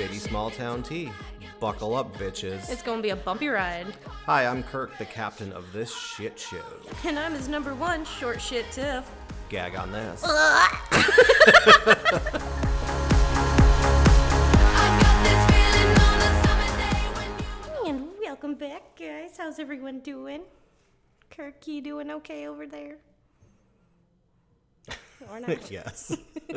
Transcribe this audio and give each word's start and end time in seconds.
Shady 0.00 0.18
Small 0.18 0.50
Town 0.50 0.82
Tea. 0.82 1.12
Buckle 1.60 1.94
up, 1.94 2.16
bitches. 2.16 2.70
It's 2.70 2.80
gonna 2.80 3.02
be 3.02 3.10
a 3.10 3.16
bumpy 3.16 3.48
ride. 3.48 3.86
Hi, 4.24 4.46
I'm 4.46 4.62
Kirk, 4.62 4.96
the 4.96 5.04
captain 5.04 5.52
of 5.52 5.70
this 5.74 5.94
shit 5.94 6.38
show. 6.38 6.64
And 7.04 7.18
I'm 7.18 7.34
his 7.34 7.48
number 7.48 7.74
one 7.74 8.06
short 8.06 8.40
shit 8.40 8.64
Tiff. 8.72 9.04
Gag 9.50 9.76
on 9.76 9.92
this. 9.92 10.24
And 17.86 18.08
welcome 18.22 18.54
back, 18.54 18.98
guys. 18.98 19.32
How's 19.36 19.58
everyone 19.58 20.00
doing? 20.00 20.44
Kirk, 21.28 21.66
you 21.66 21.82
doing 21.82 22.10
okay 22.10 22.46
over 22.46 22.66
there? 22.66 22.96
Or 25.30 25.40
not? 25.40 25.58
yes. 25.70 26.16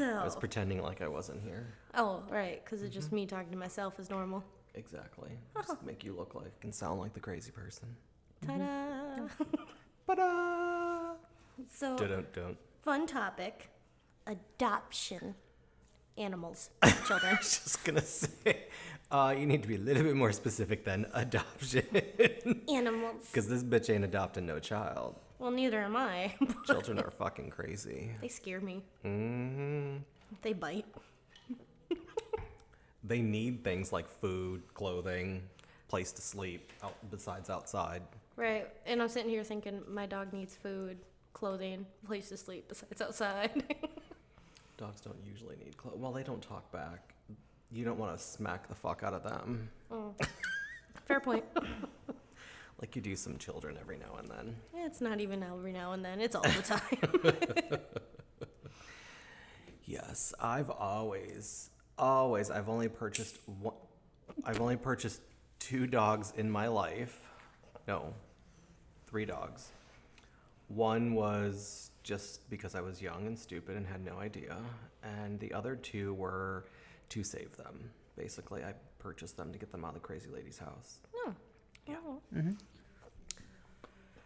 I 0.00 0.24
was 0.24 0.36
pretending 0.36 0.82
like 0.82 1.02
I 1.02 1.08
wasn't 1.08 1.42
here. 1.42 1.66
oh, 1.94 2.22
right, 2.30 2.64
because 2.64 2.82
it's 2.82 2.94
just 2.94 3.08
mm-hmm. 3.08 3.16
me 3.16 3.26
talking 3.26 3.50
to 3.50 3.58
myself 3.58 3.98
is 3.98 4.10
normal. 4.10 4.44
Exactly. 4.74 5.30
Uh-huh. 5.56 5.74
Just 5.74 5.84
make 5.84 6.04
you 6.04 6.14
look 6.14 6.34
like 6.34 6.52
and 6.62 6.74
sound 6.74 7.00
like 7.00 7.14
the 7.14 7.20
crazy 7.20 7.52
person. 7.52 7.88
Ta-da! 8.46 8.64
Mm-hmm. 8.64 9.64
Ba-da! 10.06 11.12
so, 11.72 11.96
Don't 11.96 12.32
don't. 12.32 12.56
fun 12.82 13.06
topic: 13.06 13.70
adoption. 14.26 15.34
Animals, 16.16 16.70
children. 17.06 17.34
I 17.34 17.38
was 17.38 17.60
just 17.64 17.84
gonna 17.84 18.00
say, 18.00 18.66
uh, 19.10 19.34
you 19.36 19.46
need 19.46 19.62
to 19.62 19.68
be 19.68 19.74
a 19.74 19.80
little 19.80 20.04
bit 20.04 20.14
more 20.14 20.30
specific 20.30 20.84
than 20.84 21.06
adoption, 21.12 21.84
Animals. 22.68 23.26
because 23.32 23.48
this 23.48 23.64
bitch 23.64 23.92
ain't 23.92 24.04
adopting 24.04 24.46
no 24.46 24.60
child. 24.60 25.16
Well, 25.38 25.50
neither 25.50 25.80
am 25.80 25.96
I. 25.96 26.34
Children 26.66 26.98
are 27.00 27.10
fucking 27.10 27.50
crazy. 27.50 28.10
they 28.20 28.28
scare 28.28 28.60
me. 28.60 28.82
hmm 29.02 29.96
They 30.42 30.52
bite. 30.52 30.86
They 33.06 33.20
need 33.20 33.62
things 33.64 33.92
like 33.92 34.08
food, 34.08 34.62
clothing, 34.72 35.42
place 35.88 36.10
to 36.12 36.22
sleep, 36.22 36.72
out, 36.82 36.94
besides 37.10 37.50
outside. 37.50 38.00
Right. 38.34 38.66
And 38.86 39.02
I'm 39.02 39.10
sitting 39.10 39.28
here 39.28 39.44
thinking 39.44 39.82
my 39.86 40.06
dog 40.06 40.32
needs 40.32 40.56
food, 40.56 40.96
clothing, 41.34 41.84
place 42.06 42.30
to 42.30 42.38
sleep 42.38 42.66
besides 42.68 43.02
outside. 43.02 43.62
Dogs 44.78 45.02
don't 45.02 45.18
usually 45.22 45.56
need 45.62 45.76
clothes. 45.76 45.98
Well, 45.98 46.12
they 46.12 46.22
don't 46.22 46.40
talk 46.42 46.72
back. 46.72 47.14
You 47.70 47.84
don't 47.84 47.98
want 47.98 48.16
to 48.16 48.22
smack 48.22 48.68
the 48.68 48.74
fuck 48.74 49.02
out 49.02 49.12
of 49.12 49.22
them, 49.22 49.68
Fair 51.04 51.20
point. 51.20 51.44
Like 52.80 52.96
you 52.96 53.02
do 53.02 53.16
some 53.16 53.38
children 53.38 53.78
every 53.80 53.98
now 53.98 54.16
and 54.18 54.28
then. 54.28 54.56
It's 54.74 55.00
not 55.00 55.20
even 55.20 55.42
every 55.42 55.72
now 55.72 55.92
and 55.92 56.04
then, 56.04 56.20
it's 56.20 56.34
all 56.34 56.42
the 56.42 56.62
time. 56.62 57.80
Yes, 59.86 60.32
I've 60.40 60.70
always, 60.70 61.70
always, 61.98 62.50
I've 62.50 62.68
only 62.68 62.88
purchased 62.88 63.38
one. 63.60 63.74
I've 64.44 64.60
only 64.60 64.76
purchased 64.76 65.20
two 65.58 65.86
dogs 65.86 66.32
in 66.36 66.50
my 66.50 66.68
life. 66.68 67.20
No, 67.86 68.14
three 69.06 69.26
dogs. 69.26 69.68
One 70.68 71.14
was 71.14 71.90
just 72.02 72.48
because 72.48 72.74
I 72.74 72.80
was 72.80 73.00
young 73.02 73.26
and 73.26 73.38
stupid 73.38 73.76
and 73.76 73.86
had 73.86 74.04
no 74.04 74.18
idea, 74.18 74.56
and 75.02 75.38
the 75.38 75.52
other 75.52 75.76
two 75.76 76.14
were 76.14 76.64
to 77.10 77.22
save 77.22 77.54
them. 77.56 77.90
Basically, 78.16 78.64
I 78.64 78.72
purchased 78.98 79.36
them 79.36 79.52
to 79.52 79.58
get 79.58 79.70
them 79.70 79.84
out 79.84 79.88
of 79.88 79.94
the 79.94 80.00
crazy 80.00 80.30
lady's 80.30 80.58
house. 80.58 81.00
No. 81.88 82.20
Yeah. 82.34 82.50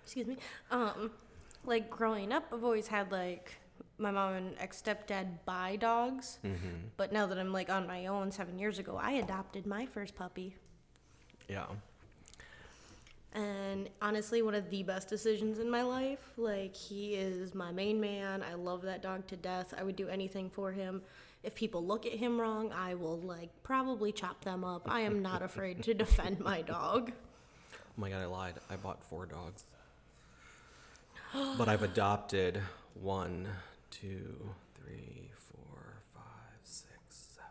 Excuse 0.04 0.26
me. 0.26 0.36
Um, 0.70 1.10
like 1.64 1.90
growing 1.90 2.32
up, 2.32 2.44
I've 2.52 2.64
always 2.64 2.86
had 2.86 3.12
like 3.12 3.54
my 3.98 4.10
mom 4.10 4.34
and 4.34 4.54
ex 4.58 4.80
stepdad 4.82 5.26
buy 5.44 5.76
dogs. 5.76 6.38
But 6.96 7.12
now 7.12 7.26
that 7.26 7.38
I'm 7.38 7.52
like 7.52 7.70
on 7.70 7.86
my 7.86 8.06
own 8.06 8.30
seven 8.30 8.58
years 8.58 8.78
ago, 8.78 8.98
I 9.00 9.12
adopted 9.12 9.66
my 9.66 9.86
first 9.86 10.14
puppy. 10.14 10.56
Yeah. 11.48 11.66
And 13.34 13.88
honestly, 14.00 14.42
one 14.42 14.54
of 14.54 14.70
the 14.70 14.82
best 14.82 15.08
decisions 15.08 15.58
in 15.58 15.70
my 15.70 15.82
life. 15.82 16.32
Like, 16.36 16.74
he 16.74 17.14
is 17.14 17.54
my 17.54 17.70
main 17.70 18.00
man. 18.00 18.42
I 18.42 18.54
love 18.54 18.82
that 18.82 19.02
dog 19.02 19.26
to 19.28 19.36
death. 19.36 19.74
I 19.78 19.82
would 19.82 19.96
do 19.96 20.08
anything 20.08 20.48
for 20.50 20.72
him. 20.72 21.02
If 21.42 21.54
people 21.54 21.84
look 21.84 22.06
at 22.06 22.12
him 22.12 22.40
wrong, 22.40 22.72
I 22.72 22.94
will, 22.94 23.18
like, 23.20 23.50
probably 23.62 24.12
chop 24.12 24.42
them 24.42 24.64
up. 24.64 24.90
I 24.90 25.00
am 25.00 25.22
not 25.22 25.42
afraid 25.42 25.82
to 25.84 25.94
defend 25.94 26.40
my 26.40 26.62
dog. 26.62 27.12
Oh 27.98 28.00
my 28.00 28.10
god, 28.10 28.22
I 28.22 28.26
lied. 28.26 28.54
I 28.70 28.76
bought 28.76 29.02
four 29.02 29.26
dogs. 29.26 29.64
but 31.58 31.68
I've 31.68 31.82
adopted 31.82 32.60
one, 32.94 33.48
two, 33.90 34.36
three, 34.76 35.30
four, 35.34 35.94
five, 36.14 36.60
six, 36.62 36.92
seven, 37.34 37.50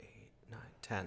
eight, 0.00 0.28
nine, 0.50 0.60
ten. 0.82 1.06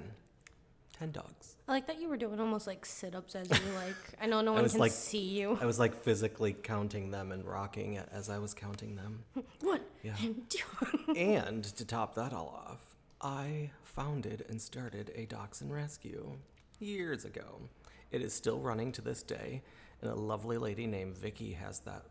Ten 0.98 1.12
dogs. 1.12 1.56
I 1.68 1.72
like 1.74 1.86
that 1.86 2.02
you 2.02 2.10
were 2.10 2.18
doing 2.18 2.40
almost 2.40 2.66
like 2.66 2.84
sit 2.84 3.14
ups 3.14 3.36
as 3.36 3.48
you, 3.48 3.56
like, 3.76 3.96
I 4.20 4.26
know 4.26 4.42
no 4.42 4.54
one 4.54 4.64
was 4.64 4.72
can 4.72 4.82
like- 4.82 4.92
see 4.92 5.20
you. 5.24 5.56
I 5.62 5.66
was 5.68 5.78
like 5.78 5.94
physically 5.96 6.54
counting 6.54 7.12
them 7.12 7.32
and 7.32 7.46
rocking 7.46 7.94
it 7.94 8.10
as 8.12 8.28
I 8.28 8.40
was 8.40 8.56
counting 8.56 8.96
them. 8.96 9.24
One, 9.62 9.82
Yeah. 10.02 10.16
and 10.20 10.50
two. 10.50 11.14
and 11.16 11.64
to 11.64 11.86
top 11.86 12.16
that 12.16 12.34
all 12.34 12.60
off, 12.68 12.96
I 13.22 13.70
founded 13.84 14.46
and 14.50 14.60
started 14.60 15.12
a 15.16 15.26
dachshund 15.28 15.72
rescue 15.72 16.32
years 16.80 17.24
ago. 17.24 17.62
It 18.14 18.22
is 18.22 18.32
still 18.32 18.60
running 18.60 18.92
to 18.92 19.02
this 19.02 19.24
day, 19.24 19.64
and 20.00 20.12
a 20.12 20.14
lovely 20.14 20.60
lady 20.60 20.86
named 20.86 21.18
Vicky 21.18 21.52
has 21.54 21.80
that 21.80 22.04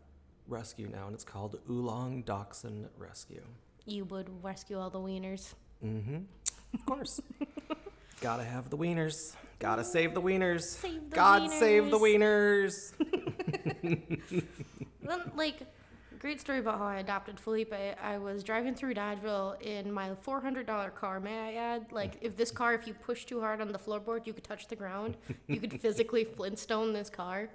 rescue 0.49 0.89
now, 0.89 1.05
and 1.05 1.15
it's 1.15 1.23
called 1.23 1.57
Oolong 1.69 2.23
Dachshund 2.23 2.89
Rescue. 2.97 3.45
You 3.85 4.03
would 4.05 4.29
rescue 4.43 4.77
all 4.77 4.89
the 4.89 4.99
wieners. 4.99 5.53
Mm-hmm. 5.83 6.17
Of 6.73 6.85
course. 6.85 7.21
Gotta 8.21 8.43
have 8.43 8.69
the 8.69 8.77
wieners. 8.77 9.33
Gotta 9.59 9.85
save 9.85 10.13
the 10.13 10.21
wieners. 10.21 10.63
Save 10.63 11.09
the 11.09 11.15
God 11.15 11.49
save 11.49 11.89
the 11.89 11.97
wieners. 11.97 12.91
Like, 15.35 15.59
great 16.23 16.39
story 16.39 16.59
about 16.59 16.79
how 16.79 16.85
I 16.85 16.99
adopted 16.99 17.37
Felipe. 17.37 17.73
I 18.01 18.17
was 18.17 18.45
driving 18.45 18.73
through 18.75 18.93
Dodgeville 18.93 19.61
in 19.61 19.91
my 19.91 20.11
$400 20.25 20.95
car, 20.95 21.19
may 21.19 21.37
I 21.37 21.53
add. 21.55 21.91
Like, 21.91 22.17
if 22.21 22.37
this 22.37 22.49
car, 22.49 22.73
if 22.73 22.87
you 22.87 22.93
push 22.93 23.25
too 23.25 23.41
hard 23.41 23.59
on 23.59 23.73
the 23.73 23.77
floorboard, 23.77 24.25
you 24.25 24.31
could 24.31 24.45
touch 24.45 24.69
the 24.69 24.75
ground. 24.77 25.17
You 25.47 25.59
could 25.59 25.73
physically 25.81 26.23
Flintstone 26.23 26.93
this 26.93 27.09
car. 27.09 27.49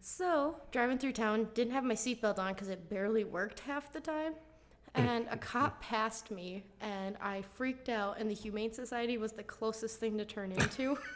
So, 0.00 0.54
driving 0.70 0.96
through 0.96 1.14
town, 1.14 1.48
didn't 1.54 1.72
have 1.72 1.82
my 1.82 1.94
seatbelt 1.94 2.38
on 2.38 2.54
because 2.54 2.68
it 2.68 2.88
barely 2.88 3.24
worked 3.24 3.58
half 3.58 3.92
the 3.92 3.98
time. 3.98 4.34
And 4.94 5.26
a 5.28 5.36
cop 5.36 5.82
passed 5.82 6.30
me, 6.30 6.62
and 6.80 7.16
I 7.20 7.42
freaked 7.56 7.88
out, 7.88 8.20
and 8.20 8.30
the 8.30 8.34
Humane 8.34 8.74
Society 8.74 9.18
was 9.18 9.32
the 9.32 9.42
closest 9.42 9.98
thing 9.98 10.16
to 10.18 10.24
turn 10.24 10.52
into. 10.52 10.98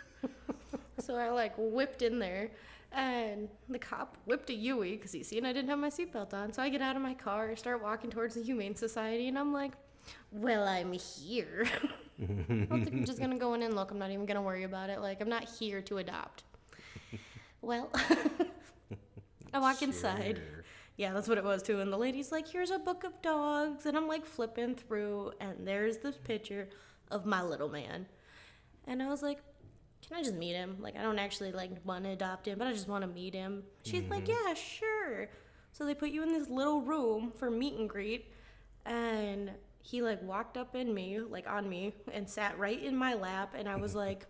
So 1.00 1.16
I 1.16 1.30
like 1.30 1.54
whipped 1.56 2.02
in 2.02 2.18
there, 2.18 2.50
and 2.92 3.48
the 3.68 3.78
cop 3.78 4.16
whipped 4.24 4.50
a 4.50 4.54
Yui 4.54 4.96
because 4.96 5.12
he 5.12 5.22
seen 5.22 5.44
I 5.46 5.52
didn't 5.52 5.70
have 5.70 5.78
my 5.78 5.90
seatbelt 5.90 6.34
on. 6.34 6.52
So 6.52 6.62
I 6.62 6.68
get 6.68 6.82
out 6.82 6.96
of 6.96 7.02
my 7.02 7.14
car, 7.14 7.54
start 7.56 7.82
walking 7.82 8.10
towards 8.10 8.34
the 8.34 8.42
Humane 8.42 8.74
Society, 8.76 9.28
and 9.28 9.38
I'm 9.38 9.52
like, 9.52 9.72
"Well, 10.32 10.66
I'm 10.66 10.92
here. 10.92 11.66
I'm 12.20 13.04
just 13.04 13.20
gonna 13.20 13.38
go 13.38 13.54
in 13.54 13.62
and 13.62 13.74
look. 13.74 13.90
I'm 13.90 13.98
not 13.98 14.10
even 14.10 14.26
gonna 14.26 14.42
worry 14.42 14.64
about 14.64 14.90
it. 14.90 15.00
Like 15.00 15.20
I'm 15.20 15.28
not 15.28 15.48
here 15.48 15.80
to 15.82 15.98
adopt." 15.98 16.44
Well, 17.62 17.90
I 19.52 19.58
walk 19.58 19.82
inside. 19.82 20.40
Yeah, 20.96 21.12
that's 21.12 21.28
what 21.28 21.36
it 21.36 21.44
was 21.44 21.62
too. 21.62 21.80
And 21.80 21.92
the 21.92 21.98
lady's 21.98 22.32
like, 22.32 22.48
"Here's 22.48 22.70
a 22.70 22.78
book 22.78 23.04
of 23.04 23.20
dogs," 23.20 23.84
and 23.84 23.98
I'm 23.98 24.08
like 24.08 24.24
flipping 24.24 24.74
through, 24.74 25.32
and 25.40 25.66
there's 25.66 25.98
this 25.98 26.16
picture 26.16 26.70
of 27.10 27.26
my 27.26 27.42
little 27.42 27.68
man, 27.68 28.06
and 28.86 29.02
I 29.02 29.08
was 29.08 29.22
like, 29.22 29.40
"Can 30.10 30.18
I 30.18 30.22
just 30.22 30.34
meet 30.34 30.54
him? 30.54 30.76
Like, 30.80 30.96
I 30.96 31.02
don't 31.02 31.18
actually 31.20 31.52
like 31.52 31.70
want 31.84 32.04
to 32.04 32.10
adopt 32.10 32.48
him, 32.48 32.58
but 32.58 32.66
I 32.66 32.72
just 32.72 32.88
want 32.88 33.02
to 33.02 33.08
meet 33.08 33.32
him." 33.32 33.62
She's 33.84 34.04
like, 34.10 34.24
mm-hmm. 34.24 34.48
"Yeah, 34.48 34.54
sure." 34.54 35.28
So 35.72 35.86
they 35.86 35.94
put 35.94 36.10
you 36.10 36.24
in 36.24 36.32
this 36.32 36.48
little 36.48 36.82
room 36.82 37.32
for 37.36 37.48
meet 37.50 37.74
and 37.74 37.88
greet, 37.88 38.26
and 38.84 39.52
he 39.78 40.02
like 40.02 40.20
walked 40.22 40.56
up 40.56 40.74
in 40.74 40.92
me, 40.92 41.20
like 41.20 41.48
on 41.48 41.68
me, 41.68 41.94
and 42.12 42.28
sat 42.28 42.58
right 42.58 42.82
in 42.82 42.96
my 42.96 43.14
lap, 43.14 43.54
and 43.56 43.68
I 43.68 43.76
was 43.76 43.94
like, 44.04 44.26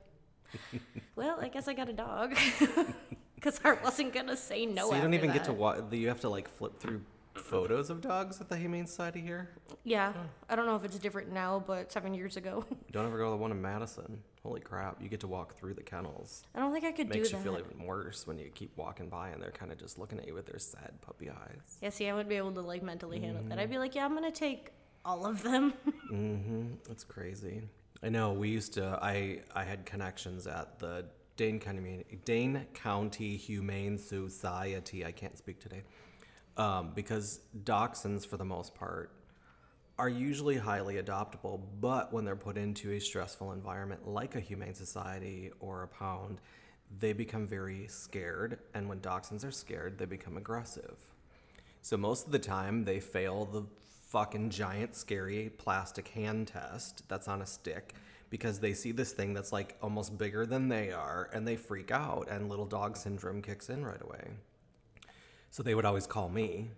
"Well, 1.16 1.38
I 1.40 1.48
guess 1.48 1.66
I 1.66 1.72
got 1.72 1.88
a 1.88 1.94
dog." 1.94 2.36
Because 3.34 3.58
I 3.64 3.72
wasn't 3.72 4.12
gonna 4.12 4.36
say 4.36 4.66
no. 4.66 4.90
so 4.90 4.96
you 4.96 5.00
don't 5.00 5.14
even 5.14 5.32
get 5.32 5.44
to 5.44 5.52
that. 5.52 5.56
watch. 5.58 5.78
You 5.92 6.08
have 6.08 6.20
to 6.20 6.28
like 6.28 6.46
flip 6.46 6.78
through 6.78 7.00
photos 7.32 7.88
of 7.88 8.02
dogs 8.02 8.38
at 8.38 8.50
the 8.50 8.56
Humane 8.58 8.86
Society 8.86 9.22
here. 9.22 9.48
Yeah, 9.82 10.12
I 10.50 10.56
don't 10.56 10.66
know 10.66 10.76
if 10.76 10.84
it's 10.84 10.98
different 10.98 11.32
now, 11.32 11.64
but 11.66 11.90
seven 11.90 12.12
years 12.12 12.36
ago, 12.36 12.66
Don't 12.92 13.06
ever 13.06 13.16
go 13.16 13.24
to 13.24 13.30
the 13.30 13.36
one 13.38 13.50
in 13.50 13.62
Madison. 13.62 14.22
Holy 14.42 14.60
crap! 14.60 15.02
You 15.02 15.08
get 15.08 15.20
to 15.20 15.28
walk 15.28 15.56
through 15.58 15.74
the 15.74 15.82
kennels. 15.82 16.42
I 16.54 16.60
don't 16.60 16.72
think 16.72 16.84
I 16.84 16.92
could 16.92 17.08
Makes 17.08 17.28
do 17.28 17.36
that. 17.36 17.44
Makes 17.44 17.46
you 17.46 17.52
feel 17.52 17.60
even 17.72 17.86
worse 17.86 18.26
when 18.26 18.38
you 18.38 18.48
keep 18.54 18.76
walking 18.76 19.08
by 19.08 19.28
and 19.28 19.42
they're 19.42 19.50
kind 19.50 19.70
of 19.70 19.78
just 19.78 19.98
looking 19.98 20.18
at 20.18 20.26
you 20.26 20.34
with 20.34 20.46
their 20.46 20.58
sad 20.58 20.92
puppy 21.02 21.28
eyes. 21.28 21.78
yeah, 21.82 21.90
see, 21.90 22.08
I 22.08 22.12
wouldn't 22.12 22.28
be 22.30 22.36
able 22.36 22.52
to 22.52 22.62
like 22.62 22.82
mentally 22.82 23.20
handle 23.20 23.42
that. 23.48 23.58
I'd 23.58 23.70
be 23.70 23.78
like, 23.78 23.94
yeah, 23.94 24.04
I'm 24.04 24.14
gonna 24.14 24.30
take 24.30 24.70
all 25.04 25.26
of 25.26 25.42
them. 25.42 25.74
Mm-hmm. 26.10 26.64
That's 26.88 27.04
crazy. 27.04 27.62
I 28.02 28.08
know. 28.08 28.32
We 28.32 28.48
used 28.48 28.72
to. 28.74 28.98
I 29.00 29.42
I 29.54 29.62
had 29.62 29.86
connections 29.86 30.48
at 30.48 30.80
the 30.80 31.04
Dane 31.36 31.60
County 31.60 32.04
Dane 32.24 32.66
County 32.74 33.36
Humane 33.36 33.96
Society. 33.96 35.04
I 35.06 35.12
can't 35.12 35.38
speak 35.38 35.60
today 35.60 35.84
um, 36.56 36.90
because 36.94 37.40
dachshunds, 37.64 38.26
for 38.26 38.36
the 38.36 38.44
most 38.44 38.74
part, 38.74 39.12
are 40.00 40.08
usually 40.08 40.56
highly 40.56 40.94
adoptable, 40.94 41.60
but 41.78 42.10
when 42.10 42.24
they're 42.24 42.34
put 42.34 42.56
into 42.56 42.92
a 42.92 42.98
stressful 42.98 43.52
environment 43.52 44.08
like 44.08 44.34
a 44.34 44.40
humane 44.40 44.72
society 44.72 45.50
or 45.60 45.82
a 45.82 45.88
pound, 45.88 46.40
they 46.98 47.12
become 47.12 47.46
very 47.46 47.86
scared. 47.86 48.60
And 48.72 48.88
when 48.88 49.00
dachshunds 49.00 49.46
are 49.46 49.50
scared, 49.50 49.98
they 49.98 50.06
become 50.06 50.38
aggressive. 50.38 50.96
So 51.82 51.98
most 51.98 52.24
of 52.24 52.32
the 52.32 52.38
time, 52.38 52.86
they 52.86 52.98
fail 52.98 53.44
the 53.44 53.64
fucking 54.08 54.48
giant, 54.48 54.96
scary 54.96 55.50
plastic 55.58 56.08
hand 56.08 56.48
test 56.48 57.06
that's 57.06 57.28
on 57.28 57.42
a 57.42 57.46
stick 57.46 57.94
because 58.30 58.58
they 58.58 58.72
see 58.72 58.92
this 58.92 59.12
thing 59.12 59.34
that's 59.34 59.52
like 59.52 59.76
almost 59.82 60.16
bigger 60.16 60.46
than 60.46 60.70
they 60.70 60.92
are 60.92 61.28
and 61.34 61.46
they 61.46 61.56
freak 61.56 61.90
out, 61.90 62.26
and 62.30 62.48
little 62.48 62.64
dog 62.64 62.96
syndrome 62.96 63.42
kicks 63.42 63.68
in 63.68 63.84
right 63.84 64.00
away. 64.00 64.30
So 65.50 65.62
they 65.62 65.74
would 65.74 65.84
always 65.84 66.06
call 66.06 66.30
me 66.30 66.70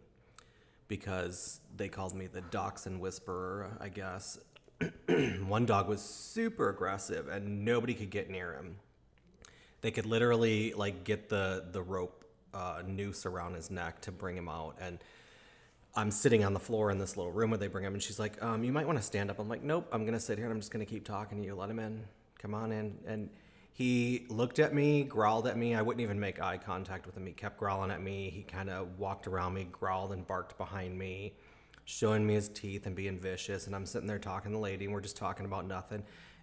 because 0.93 1.59
they 1.75 1.89
called 1.89 2.15
me 2.15 2.27
the 2.27 2.43
dachshund 2.43 3.01
whisperer, 3.01 3.79
I 3.81 3.89
guess. 3.89 4.39
One 5.47 5.65
dog 5.65 5.89
was 5.89 6.03
super 6.03 6.69
aggressive 6.69 7.29
and 7.29 7.65
nobody 7.65 7.95
could 7.95 8.11
get 8.11 8.29
near 8.29 8.53
him. 8.53 8.77
They 9.81 9.91
could 9.91 10.05
literally 10.05 10.75
like 10.75 11.03
get 11.03 11.31
the 11.31 11.65
the 11.73 11.81
rope 11.81 12.27
uh, 12.53 12.83
noose 12.87 13.25
around 13.25 13.55
his 13.55 13.71
neck 13.71 14.03
to 14.03 14.13
bring 14.13 14.37
him 14.37 14.51
out 14.51 14.77
and 14.83 14.99
I'm 15.95 16.11
sitting 16.11 16.45
on 16.45 16.53
the 16.53 16.61
floor 16.61 16.91
in 16.91 16.99
this 16.99 17.17
little 17.17 17.33
room 17.33 17.51
where 17.51 17.59
they 17.59 17.69
bring 17.69 17.85
him, 17.85 17.93
and 17.93 18.03
she's 18.03 18.19
like, 18.19 18.43
um, 18.43 18.65
"You 18.65 18.73
might 18.73 18.87
want 18.87 18.99
to 18.99 19.05
stand 19.05 19.31
up." 19.31 19.39
I'm 19.39 19.49
like, 19.49 19.63
"Nope, 19.63 19.89
I'm 19.93 20.07
gonna 20.07 20.21
sit 20.21 20.39
here 20.39 20.47
and 20.47 20.55
I'm 20.55 20.61
just 20.61 20.73
gonna 20.73 20.87
keep 20.87 21.05
talking 21.05 21.37
to 21.43 21.45
you. 21.45 21.55
Let 21.55 21.69
him 21.69 21.79
in. 21.79 22.05
Come 22.39 22.55
on 22.55 22.73
in." 22.73 22.97
And 23.07 23.29
he 23.75 24.27
looked 24.29 24.59
at 24.59 24.75
me, 24.75 25.03
growled 25.03 25.47
at 25.47 25.57
me. 25.57 25.75
I 25.75 25.81
wouldn't 25.81 26.03
even 26.03 26.21
make 26.21 26.43
eye 26.43 26.59
contact 26.59 27.07
with 27.07 27.17
him. 27.17 27.25
He 27.25 27.33
kept 27.33 27.59
growling 27.59 27.91
at 27.91 28.03
me. 28.03 28.29
He 28.29 28.43
kind 28.43 28.69
of 28.69 28.99
walked 28.99 29.27
around 29.27 29.55
me, 29.55 29.67
growled 29.73 30.13
and 30.13 30.27
barked 30.27 30.59
behind 30.59 30.99
me, 30.99 31.33
showing 31.87 32.27
me 32.27 32.35
his 32.35 32.51
teeth 32.51 32.87
and 32.87 32.95
being 32.95 33.19
vicious. 33.19 33.67
And 33.67 33.75
I'm 33.75 33.87
sitting 33.87 34.07
there 34.07 34.19
talking 34.19 34.51
to 34.51 34.57
the 34.57 34.63
lady, 34.63 34.85
and 34.85 34.93
we're 34.93 35.01
just 35.01 35.17
talking 35.17 35.47
about 35.47 35.67
nothing. 35.67 36.03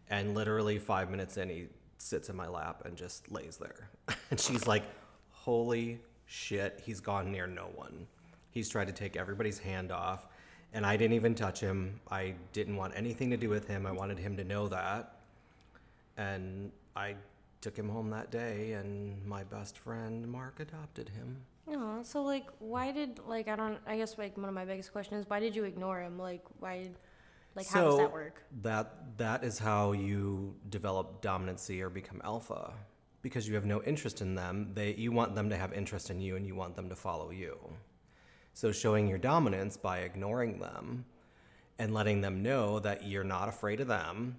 And 0.10 0.34
literally 0.34 0.80
five 0.80 1.12
minutes 1.12 1.38
in, 1.38 1.50
he 1.50 1.68
sits 2.00 2.30
in 2.30 2.36
my 2.36 2.48
lap 2.48 2.82
and 2.86 2.98
just 2.98 3.32
lays 3.32 3.58
there. 3.58 3.90
and 4.32 4.40
she's 4.40 4.66
like, 4.66 4.84
"Holy 5.30 6.00
shit, 6.26 6.82
he's 6.84 7.00
gone 7.00 7.32
near 7.32 7.46
no 7.46 7.70
one." 7.76 8.08
He's 8.50 8.70
tried 8.70 8.88
to 8.88 8.94
take 8.94 9.16
everybody's 9.16 9.60
hand 9.60 9.92
off, 9.92 10.26
and 10.74 10.84
I 10.84 10.98
didn't 10.98 11.14
even 11.14 11.36
touch 11.36 11.60
him. 11.60 12.00
I 12.10 12.34
didn't 12.54 12.76
want 12.76 12.94
anything 12.96 13.30
to 13.30 13.38
do 13.38 13.50
with 13.50 13.68
him. 13.68 13.86
I 13.86 13.92
wanted 13.92 14.18
him 14.18 14.36
to 14.38 14.44
know 14.44 14.68
that. 14.70 15.18
And 16.18 16.72
I 17.00 17.16
took 17.62 17.78
him 17.78 17.88
home 17.88 18.10
that 18.10 18.30
day, 18.30 18.74
and 18.74 19.26
my 19.26 19.44
best 19.46 19.78
friend 19.78 20.28
Mark 20.28 20.60
adopted 20.60 21.10
him. 21.10 21.38
Oh, 21.72 22.02
so 22.04 22.22
like, 22.24 22.48
why 22.60 22.92
did 22.92 23.20
like 23.26 23.48
I 23.48 23.56
don't? 23.56 23.80
I 23.88 23.96
guess 23.98 24.18
like 24.18 24.36
one 24.38 24.50
of 24.50 24.56
my 24.56 24.66
biggest 24.66 24.92
questions 24.92 25.24
is 25.24 25.30
why 25.30 25.40
did 25.40 25.56
you 25.56 25.64
ignore 25.64 26.02
him? 26.02 26.20
Like, 26.20 26.44
why? 26.60 26.90
Like, 27.56 27.68
how 27.68 27.86
does 27.86 27.98
that 27.98 28.12
work? 28.12 28.44
That 28.62 29.18
that 29.18 29.44
is 29.44 29.58
how 29.60 29.94
you 29.94 30.56
develop 30.70 31.22
dominancy 31.22 31.82
or 31.82 31.90
become 31.90 32.22
alpha, 32.24 32.74
because 33.22 33.48
you 33.48 33.56
have 33.56 33.66
no 33.66 33.82
interest 33.84 34.22
in 34.22 34.36
them. 34.36 34.72
They 34.74 34.94
you 34.96 35.12
want 35.12 35.36
them 35.36 35.50
to 35.50 35.58
have 35.58 35.72
interest 35.74 36.10
in 36.10 36.20
you, 36.20 36.36
and 36.36 36.46
you 36.46 36.56
want 36.56 36.76
them 36.76 36.90
to 36.90 36.96
follow 36.96 37.32
you. 37.32 37.58
So, 38.54 38.72
showing 38.72 39.08
your 39.08 39.20
dominance 39.20 39.78
by 39.78 40.00
ignoring 40.00 40.60
them 40.60 41.06
and 41.78 41.94
letting 41.94 42.20
them 42.20 42.44
know 42.44 42.80
that 42.80 43.08
you're 43.08 43.24
not 43.24 43.48
afraid 43.48 43.80
of 43.80 43.88
them, 43.88 44.38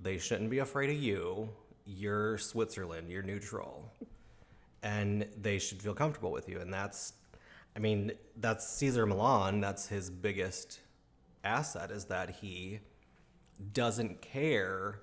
they 0.00 0.18
shouldn't 0.18 0.50
be 0.50 0.60
afraid 0.60 0.90
of 0.90 0.96
you. 0.96 1.48
You're 1.86 2.38
Switzerland, 2.38 3.10
you're 3.10 3.22
neutral. 3.22 3.92
And 4.82 5.26
they 5.40 5.58
should 5.58 5.82
feel 5.82 5.94
comfortable 5.94 6.30
with 6.30 6.48
you. 6.48 6.60
And 6.60 6.72
that's, 6.72 7.14
I 7.74 7.78
mean, 7.78 8.12
that's 8.36 8.68
Cesar 8.68 9.06
Millan. 9.06 9.60
That's 9.60 9.88
his 9.88 10.10
biggest 10.10 10.80
asset 11.42 11.90
is 11.90 12.04
that 12.06 12.30
he 12.30 12.80
doesn't 13.72 14.20
care 14.20 15.00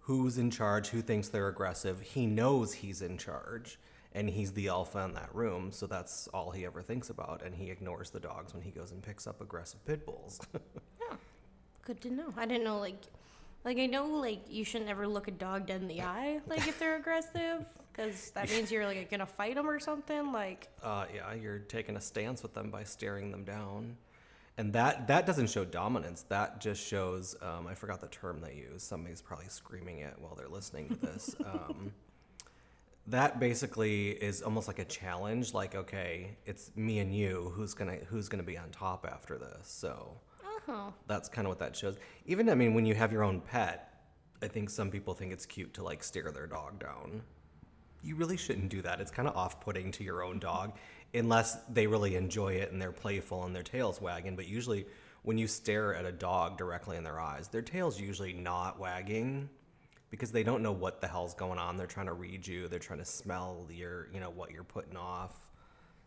who's 0.00 0.38
in 0.38 0.50
charge, 0.50 0.88
who 0.88 1.02
thinks 1.02 1.28
they're 1.28 1.48
aggressive. 1.48 2.00
He 2.00 2.26
knows 2.26 2.72
he's 2.72 3.02
in 3.02 3.18
charge 3.18 3.78
and 4.12 4.30
he's 4.30 4.52
the 4.52 4.68
alpha 4.68 5.00
in 5.00 5.12
that 5.12 5.28
room, 5.34 5.70
so 5.70 5.86
that's 5.86 6.26
all 6.28 6.50
he 6.50 6.64
ever 6.64 6.80
thinks 6.80 7.10
about, 7.10 7.42
and 7.44 7.54
he 7.54 7.70
ignores 7.70 8.08
the 8.08 8.18
dogs 8.18 8.54
when 8.54 8.62
he 8.62 8.70
goes 8.70 8.90
and 8.90 9.02
picks 9.02 9.26
up 9.26 9.42
aggressive 9.42 9.84
pit 9.84 10.06
bulls. 10.06 10.40
yeah, 10.54 11.16
good 11.84 12.00
to 12.00 12.10
know. 12.10 12.32
I 12.34 12.46
didn't 12.46 12.64
know 12.64 12.78
like, 12.78 12.96
like 13.66 13.78
I 13.78 13.86
know 13.86 14.06
like 14.06 14.42
you 14.48 14.64
shouldn't 14.64 14.88
ever 14.88 15.06
look 15.08 15.26
a 15.26 15.32
dog 15.32 15.66
dead 15.66 15.82
in 15.82 15.88
the 15.88 16.00
eye, 16.00 16.40
like 16.46 16.66
if 16.68 16.78
they're 16.78 16.96
aggressive, 16.96 17.66
because 17.92 18.30
that 18.30 18.48
means 18.48 18.70
you're 18.70 18.86
like 18.86 19.10
gonna 19.10 19.26
fight 19.26 19.56
them 19.56 19.68
or 19.68 19.80
something. 19.80 20.32
Like, 20.32 20.68
uh, 20.82 21.06
yeah, 21.12 21.34
you're 21.34 21.58
taking 21.58 21.96
a 21.96 22.00
stance 22.00 22.42
with 22.42 22.54
them 22.54 22.70
by 22.70 22.84
staring 22.84 23.32
them 23.32 23.44
down. 23.44 23.96
And 24.58 24.72
that, 24.72 25.08
that 25.08 25.26
doesn't 25.26 25.50
show 25.50 25.66
dominance. 25.66 26.22
That 26.30 26.62
just 26.62 26.82
shows, 26.82 27.36
um, 27.42 27.66
I 27.66 27.74
forgot 27.74 28.00
the 28.00 28.06
term 28.06 28.40
they 28.40 28.54
use. 28.54 28.82
Somebody's 28.82 29.20
probably 29.20 29.48
screaming 29.48 29.98
it 29.98 30.14
while 30.18 30.34
they're 30.34 30.48
listening 30.48 30.88
to 30.88 30.94
this. 30.94 31.36
Um, 31.44 31.92
that 33.08 33.38
basically 33.38 34.10
is 34.10 34.42
almost 34.42 34.66
like 34.66 34.80
a 34.80 34.84
challenge 34.84 35.54
like 35.54 35.76
okay 35.76 36.36
it's 36.44 36.72
me 36.74 36.98
and 36.98 37.14
you 37.14 37.52
who's 37.54 37.72
gonna 37.72 37.98
who's 38.08 38.28
gonna 38.28 38.42
be 38.42 38.58
on 38.58 38.68
top 38.70 39.06
after 39.08 39.38
this 39.38 39.68
so 39.68 40.18
that's 41.06 41.28
kind 41.28 41.46
of 41.46 41.50
what 41.50 41.58
that 41.58 41.74
shows 41.74 41.96
even 42.26 42.48
i 42.48 42.54
mean 42.54 42.74
when 42.74 42.86
you 42.86 42.94
have 42.94 43.12
your 43.12 43.22
own 43.22 43.40
pet 43.40 44.00
i 44.42 44.48
think 44.48 44.70
some 44.70 44.90
people 44.90 45.14
think 45.14 45.32
it's 45.32 45.46
cute 45.46 45.72
to 45.74 45.82
like 45.82 46.02
stare 46.02 46.30
their 46.32 46.46
dog 46.46 46.78
down 46.78 47.22
you 48.02 48.14
really 48.14 48.36
shouldn't 48.36 48.68
do 48.68 48.82
that 48.82 49.00
it's 49.00 49.10
kind 49.10 49.28
of 49.28 49.36
off-putting 49.36 49.90
to 49.90 50.04
your 50.04 50.22
own 50.22 50.38
dog 50.38 50.76
unless 51.14 51.56
they 51.70 51.86
really 51.86 52.16
enjoy 52.16 52.52
it 52.52 52.72
and 52.72 52.80
they're 52.80 52.92
playful 52.92 53.44
and 53.44 53.54
their 53.54 53.62
tail's 53.62 54.00
wagging 54.00 54.36
but 54.36 54.46
usually 54.46 54.86
when 55.22 55.38
you 55.38 55.46
stare 55.46 55.94
at 55.94 56.04
a 56.04 56.12
dog 56.12 56.56
directly 56.58 56.96
in 56.96 57.04
their 57.04 57.20
eyes 57.20 57.48
their 57.48 57.62
tail's 57.62 58.00
usually 58.00 58.32
not 58.32 58.78
wagging 58.78 59.48
because 60.10 60.30
they 60.30 60.42
don't 60.42 60.62
know 60.62 60.72
what 60.72 61.00
the 61.00 61.08
hell's 61.08 61.34
going 61.34 61.58
on. 61.58 61.76
They're 61.76 61.86
trying 61.86 62.06
to 62.06 62.12
read 62.12 62.46
you. 62.46 62.68
They're 62.68 62.78
trying 62.78 63.00
to 63.00 63.04
smell 63.04 63.66
your, 63.70 64.08
you 64.12 64.20
know, 64.20 64.30
what 64.30 64.50
you're 64.50 64.64
putting 64.64 64.96
off. 64.96 65.34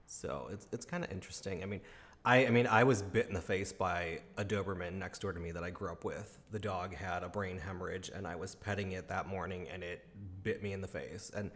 So 0.06 0.50
it's 0.52 0.68
it's 0.72 0.86
kind 0.86 1.04
of 1.04 1.12
interesting. 1.12 1.62
I 1.62 1.66
mean, 1.66 1.82
I 2.26 2.46
I 2.46 2.50
mean, 2.50 2.68
I 2.68 2.84
was 2.84 3.02
bit 3.02 3.28
in 3.28 3.34
the 3.34 3.42
face 3.42 3.72
by 3.72 4.22
a 4.38 4.46
Doberman 4.46 4.94
next 4.94 5.20
door 5.20 5.34
to 5.34 5.40
me 5.40 5.52
that 5.52 5.64
I 5.64 5.70
grew 5.70 5.92
up 5.92 6.04
with. 6.04 6.38
The 6.52 6.60
dog 6.60 6.94
had 6.94 7.24
a 7.24 7.30
brain 7.30 7.58
hemorrhage, 7.58 8.10
and 8.14 8.28
I 8.28 8.36
was 8.36 8.56
petting 8.56 8.92
it 8.94 9.08
that 9.08 9.28
morning, 9.28 9.68
and 9.72 9.84
it 9.84 10.06
bit 10.44 10.62
me 10.62 10.74
in 10.74 10.82
the 10.82 10.88
face. 10.88 11.32
And 11.36 11.52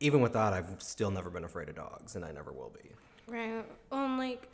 even 0.00 0.20
with 0.20 0.32
that, 0.32 0.52
I've 0.52 0.82
still 0.82 1.10
never 1.10 1.30
been 1.30 1.44
afraid 1.44 1.68
of 1.68 1.76
dogs, 1.76 2.16
and 2.16 2.24
I 2.24 2.32
never 2.32 2.52
will 2.52 2.72
be. 2.74 2.90
Right. 3.26 3.64
Um, 3.90 4.18
like 4.18 4.48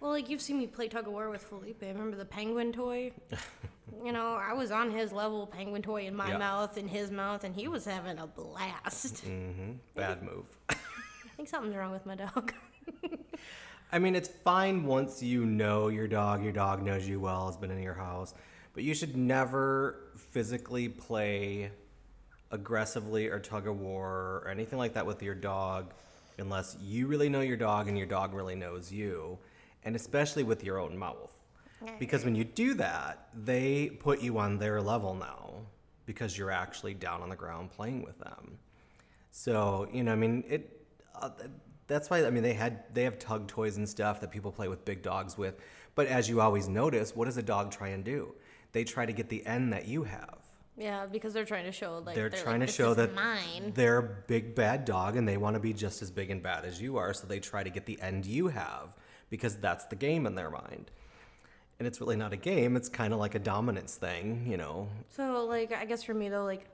well, 0.00 0.10
like 0.10 0.28
you've 0.28 0.40
seen 0.40 0.58
me 0.58 0.66
play 0.66 0.88
tug 0.88 1.06
of 1.06 1.12
war 1.12 1.30
with 1.30 1.42
Felipe. 1.42 1.82
Remember 1.82 2.16
the 2.16 2.24
penguin 2.24 2.72
toy? 2.72 3.12
you 4.04 4.12
know, 4.12 4.34
I 4.34 4.52
was 4.52 4.70
on 4.70 4.90
his 4.90 5.12
level, 5.12 5.46
penguin 5.46 5.82
toy 5.82 6.06
in 6.06 6.14
my 6.14 6.28
yeah. 6.28 6.38
mouth, 6.38 6.76
in 6.76 6.88
his 6.88 7.10
mouth, 7.10 7.44
and 7.44 7.54
he 7.54 7.68
was 7.68 7.84
having 7.84 8.18
a 8.18 8.26
blast. 8.26 9.24
Mm-hmm. 9.24 9.72
Bad 9.94 10.22
move. 10.22 10.46
I 10.68 10.74
think 11.36 11.48
something's 11.48 11.76
wrong 11.76 11.92
with 11.92 12.06
my 12.06 12.16
dog. 12.16 12.52
I 13.94 14.00
mean, 14.00 14.16
it's 14.16 14.28
fine 14.28 14.82
once 14.82 15.22
you 15.22 15.46
know 15.46 15.86
your 15.86 16.08
dog, 16.08 16.42
your 16.42 16.52
dog 16.52 16.82
knows 16.82 17.08
you 17.08 17.20
well, 17.20 17.46
has 17.46 17.56
been 17.56 17.70
in 17.70 17.80
your 17.80 17.94
house, 17.94 18.34
but 18.72 18.82
you 18.82 18.92
should 18.92 19.16
never 19.16 20.10
physically 20.16 20.88
play 20.88 21.70
aggressively 22.50 23.28
or 23.28 23.38
tug 23.38 23.68
of 23.68 23.78
war 23.78 24.42
or 24.44 24.48
anything 24.50 24.80
like 24.80 24.94
that 24.94 25.06
with 25.06 25.22
your 25.22 25.36
dog 25.36 25.94
unless 26.38 26.76
you 26.82 27.06
really 27.06 27.28
know 27.28 27.40
your 27.40 27.56
dog 27.56 27.86
and 27.86 27.96
your 27.96 28.08
dog 28.08 28.34
really 28.34 28.56
knows 28.56 28.90
you 28.90 29.38
and 29.84 29.94
especially 29.94 30.42
with 30.42 30.64
your 30.64 30.80
own 30.80 30.98
mouth. 30.98 31.32
Because 32.00 32.24
when 32.24 32.34
you 32.34 32.42
do 32.42 32.74
that, 32.74 33.28
they 33.32 33.90
put 34.00 34.20
you 34.20 34.38
on 34.38 34.58
their 34.58 34.82
level 34.82 35.14
now 35.14 35.54
because 36.04 36.36
you're 36.36 36.50
actually 36.50 36.94
down 36.94 37.22
on 37.22 37.28
the 37.28 37.36
ground 37.36 37.70
playing 37.70 38.02
with 38.02 38.18
them. 38.18 38.58
So, 39.30 39.86
you 39.92 40.02
know, 40.02 40.10
I 40.10 40.16
mean, 40.16 40.42
it 40.48 40.84
uh, 41.14 41.30
that's 41.86 42.10
why 42.10 42.24
I 42.24 42.30
mean 42.30 42.42
they 42.42 42.54
had 42.54 42.84
they 42.94 43.04
have 43.04 43.18
tug 43.18 43.48
toys 43.48 43.76
and 43.76 43.88
stuff 43.88 44.20
that 44.20 44.30
people 44.30 44.52
play 44.52 44.68
with 44.68 44.84
big 44.84 45.02
dogs 45.02 45.36
with. 45.36 45.60
But 45.94 46.06
as 46.08 46.28
you 46.28 46.40
always 46.40 46.68
notice, 46.68 47.14
what 47.14 47.26
does 47.26 47.36
a 47.36 47.42
dog 47.42 47.70
try 47.70 47.88
and 47.88 48.04
do? 48.04 48.34
They 48.72 48.84
try 48.84 49.06
to 49.06 49.12
get 49.12 49.28
the 49.28 49.46
end 49.46 49.72
that 49.72 49.86
you 49.86 50.02
have. 50.04 50.38
Yeah, 50.76 51.06
because 51.06 51.32
they're 51.32 51.44
trying 51.44 51.66
to 51.66 51.72
show 51.72 52.02
like 52.04 52.16
they're, 52.16 52.28
they're 52.28 52.42
trying 52.42 52.60
like, 52.60 52.68
to 52.68 52.74
show 52.74 52.94
that 52.94 53.14
mine. 53.14 53.72
they're 53.74 53.98
a 53.98 54.16
big 54.26 54.56
bad 54.56 54.84
dog 54.84 55.16
and 55.16 55.28
they 55.28 55.36
want 55.36 55.54
to 55.54 55.60
be 55.60 55.72
just 55.72 56.02
as 56.02 56.10
big 56.10 56.30
and 56.30 56.42
bad 56.42 56.64
as 56.64 56.82
you 56.82 56.96
are, 56.96 57.14
so 57.14 57.26
they 57.26 57.38
try 57.38 57.62
to 57.62 57.70
get 57.70 57.86
the 57.86 58.00
end 58.00 58.26
you 58.26 58.48
have 58.48 58.92
because 59.30 59.56
that's 59.56 59.84
the 59.86 59.96
game 59.96 60.26
in 60.26 60.34
their 60.34 60.50
mind. 60.50 60.90
And 61.78 61.86
it's 61.86 62.00
really 62.00 62.16
not 62.16 62.32
a 62.32 62.36
game, 62.36 62.76
it's 62.76 62.88
kind 62.88 63.12
of 63.12 63.20
like 63.20 63.36
a 63.36 63.38
dominance 63.38 63.94
thing, 63.94 64.46
you 64.48 64.56
know. 64.56 64.88
So, 65.10 65.44
like, 65.44 65.72
I 65.72 65.84
guess 65.84 66.02
for 66.02 66.14
me, 66.14 66.28
though, 66.28 66.44
like, 66.44 66.66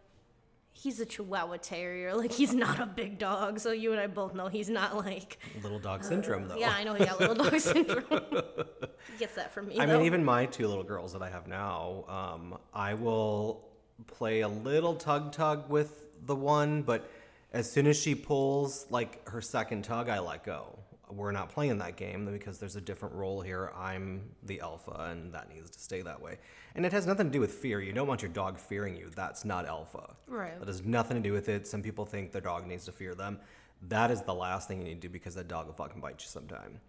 he's 0.72 1.00
a 1.00 1.06
Chihuahua 1.06 1.56
Terrier. 1.58 2.14
Like, 2.14 2.32
he's 2.32 2.54
not 2.54 2.80
a 2.80 2.86
big 2.86 3.18
dog. 3.18 3.58
So, 3.58 3.72
you 3.72 3.92
and 3.92 4.00
I 4.00 4.06
both 4.06 4.34
know 4.34 4.48
he's 4.48 4.70
not 4.70 4.96
like. 4.96 5.38
Little 5.62 5.78
dog 5.78 6.04
syndrome, 6.04 6.48
though. 6.48 6.56
Yeah, 6.56 6.72
I 6.76 6.84
know 6.84 6.94
he 6.94 7.04
got 7.04 7.20
little 7.20 7.34
dog 7.34 7.58
syndrome. 7.60 8.04
he 8.10 9.18
gets 9.18 9.34
that 9.34 9.52
from 9.52 9.68
me. 9.68 9.78
I 9.78 9.86
though. 9.86 9.96
mean, 9.98 10.06
even 10.06 10.24
my 10.24 10.46
two 10.46 10.66
little 10.68 10.84
girls 10.84 11.12
that 11.12 11.22
I 11.22 11.28
have 11.30 11.46
now, 11.46 12.04
um, 12.08 12.58
I 12.74 12.94
will 12.94 13.68
play 14.06 14.40
a 14.40 14.48
little 14.48 14.94
tug 14.94 15.32
tug 15.32 15.68
with 15.68 16.04
the 16.26 16.34
one, 16.34 16.82
but 16.82 17.10
as 17.52 17.70
soon 17.70 17.86
as 17.86 17.98
she 18.00 18.14
pulls 18.14 18.86
like 18.90 19.26
her 19.28 19.40
second 19.40 19.84
tug, 19.84 20.08
I 20.08 20.18
let 20.20 20.44
go. 20.44 20.78
We're 21.12 21.32
not 21.32 21.48
playing 21.48 21.78
that 21.78 21.96
game 21.96 22.30
because 22.30 22.58
there's 22.58 22.76
a 22.76 22.80
different 22.80 23.14
role 23.14 23.40
here. 23.40 23.72
I'm 23.76 24.30
the 24.44 24.60
alpha, 24.60 25.08
and 25.10 25.32
that 25.32 25.48
needs 25.52 25.70
to 25.70 25.78
stay 25.78 26.02
that 26.02 26.20
way. 26.20 26.38
And 26.74 26.86
it 26.86 26.92
has 26.92 27.06
nothing 27.06 27.26
to 27.26 27.32
do 27.32 27.40
with 27.40 27.52
fear. 27.52 27.80
You 27.80 27.92
don't 27.92 28.06
want 28.06 28.22
your 28.22 28.30
dog 28.30 28.58
fearing 28.58 28.96
you. 28.96 29.10
That's 29.14 29.44
not 29.44 29.66
alpha. 29.66 30.14
Right. 30.26 30.58
That 30.58 30.68
has 30.68 30.84
nothing 30.84 31.16
to 31.16 31.22
do 31.22 31.32
with 31.32 31.48
it. 31.48 31.66
Some 31.66 31.82
people 31.82 32.04
think 32.04 32.32
their 32.32 32.40
dog 32.40 32.66
needs 32.66 32.84
to 32.86 32.92
fear 32.92 33.14
them. 33.14 33.40
That 33.88 34.10
is 34.10 34.22
the 34.22 34.34
last 34.34 34.68
thing 34.68 34.78
you 34.78 34.84
need 34.84 35.00
to 35.00 35.08
do 35.08 35.12
because 35.12 35.34
that 35.34 35.48
dog 35.48 35.66
will 35.66 35.74
fucking 35.74 36.00
bite 36.00 36.20
you 36.20 36.28
sometime. 36.28 36.80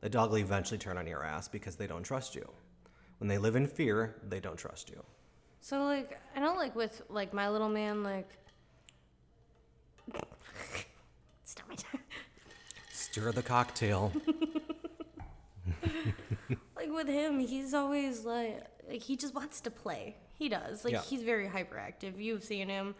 The 0.00 0.08
dog 0.08 0.30
will 0.30 0.38
eventually 0.38 0.78
turn 0.78 0.96
on 0.96 1.06
your 1.06 1.24
ass 1.24 1.48
because 1.48 1.76
they 1.76 1.86
don't 1.88 2.04
trust 2.04 2.34
you. 2.34 2.48
When 3.18 3.26
they 3.26 3.38
live 3.38 3.56
in 3.56 3.66
fear, 3.66 4.16
they 4.28 4.38
don't 4.38 4.56
trust 4.56 4.88
you. 4.90 5.02
So 5.60 5.82
like 5.82 6.18
I 6.36 6.40
know 6.40 6.54
like 6.54 6.76
with 6.76 7.02
like 7.08 7.34
my 7.34 7.48
little 7.48 7.68
man 7.68 8.04
like 8.04 8.28
it's 10.14 11.56
not 11.58 11.68
my 11.68 11.74
time. 11.74 12.00
Stir 13.18 13.32
the 13.32 13.42
cocktail. 13.42 14.12
Like 16.76 16.92
with 16.92 17.08
him, 17.08 17.40
he's 17.40 17.74
always 17.74 18.24
like 18.24 18.64
like 18.88 19.02
he 19.02 19.16
just 19.16 19.34
wants 19.34 19.60
to 19.62 19.70
play. 19.70 20.16
He 20.34 20.48
does. 20.48 20.84
Like 20.84 20.92
Yeah. 20.92 21.02
he's 21.02 21.22
very 21.22 21.48
hyperactive. 21.48 22.22
You've 22.22 22.44
seen 22.44 22.68
him. 22.68 22.94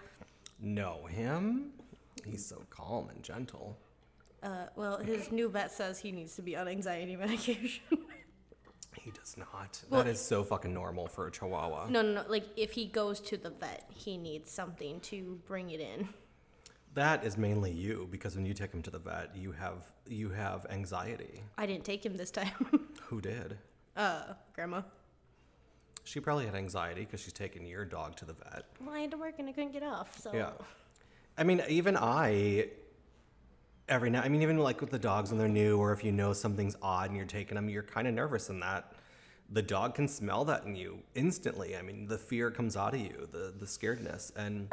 know 0.61 1.07
him? 1.07 1.71
He's 2.27 2.45
so 2.45 2.65
calm 2.71 3.09
and 3.09 3.23
gentle. 3.23 3.79
Uh, 4.43 4.67
well, 4.75 4.99
his 4.99 5.31
new 5.31 5.49
vet 5.49 5.71
says 5.71 6.01
he 6.01 6.11
needs 6.11 6.35
to 6.35 6.43
be 6.43 6.57
on 6.57 6.67
anxiety 6.67 7.15
medication. 7.25 7.81
He 9.01 9.13
does 9.13 9.37
not. 9.37 9.81
Well, 9.89 10.03
that 10.03 10.11
is 10.11 10.21
so 10.21 10.43
fucking 10.43 10.75
normal 10.75 11.07
for 11.07 11.29
a 11.29 11.31
chihuahua. 11.31 11.89
no, 11.89 12.03
no, 12.03 12.15
no. 12.23 12.25
Like 12.29 12.47
if 12.57 12.73
he 12.73 12.87
goes 12.87 13.21
to 13.21 13.37
the 13.37 13.51
vet, 13.51 13.89
he 13.95 14.17
needs 14.19 14.51
something 14.51 14.99
to 15.03 15.39
bring 15.47 15.71
it 15.71 15.81
in. 15.81 16.09
That 16.95 17.25
is 17.25 17.37
mainly 17.37 17.71
you 17.71 18.09
because 18.11 18.35
when 18.35 18.45
you 18.47 18.55
take 18.55 18.73
him 18.73 18.83
to 18.83 18.91
the 18.91 18.99
vet, 18.99 19.37
you 19.37 19.53
have 19.53 19.85
you 20.07 20.31
have 20.31 20.67
anxiety. 20.71 21.43
I 21.57 21.67
didn't 21.67 21.85
take 21.85 22.05
him 22.05 22.17
this 22.17 22.31
time. 22.31 22.51
Who 23.03 23.21
did? 23.21 23.59
uh, 23.97 24.35
grandma. 24.55 24.83
She 26.05 26.21
probably 26.21 26.47
had 26.47 26.55
anxiety 26.55 27.03
because 27.03 27.21
she's 27.21 27.33
taking 27.35 27.67
your 27.67 27.85
dog 27.85 28.17
to 28.17 28.25
the 28.25 28.33
vet. 28.33 28.65
Well, 28.81 28.95
I 28.95 29.01
had 29.01 29.11
to 29.11 29.19
work 29.19 29.35
and 29.39 29.49
I 29.49 29.53
couldn't 29.53 29.73
get 29.73 29.83
off. 29.83 30.19
So 30.19 30.33
Yeah. 30.33 30.53
I 31.37 31.45
mean, 31.45 31.63
even 31.69 31.97
I, 31.97 32.69
every 33.89 34.09
now, 34.09 34.23
I 34.23 34.29
mean, 34.31 34.41
even 34.43 34.57
like 34.59 34.81
with 34.81 34.91
the 34.91 34.99
dogs 34.99 35.31
when 35.31 35.39
they're 35.39 35.49
new, 35.49 35.77
or 35.79 35.93
if 35.93 36.03
you 36.03 36.11
know 36.11 36.33
something's 36.33 36.77
odd 36.83 37.09
and 37.11 37.17
you're 37.17 37.27
taking 37.27 37.57
them, 37.57 37.69
you're 37.69 37.83
kind 37.83 38.09
of 38.09 38.15
nervous 38.15 38.49
in 38.49 38.59
that. 38.61 38.93
The 39.51 39.63
dog 39.63 39.95
can 39.95 40.09
smell 40.09 40.45
that 40.47 40.65
in 40.65 40.77
you 40.77 41.01
instantly. 41.15 41.77
I 41.77 41.83
mean, 41.83 42.07
the 42.07 42.19
fear 42.19 42.51
comes 42.51 42.77
out 42.77 42.95
of 42.95 43.01
you, 43.01 43.29
the 43.31 43.53
the 43.59 43.67
scaredness, 43.67 44.35
and 44.37 44.69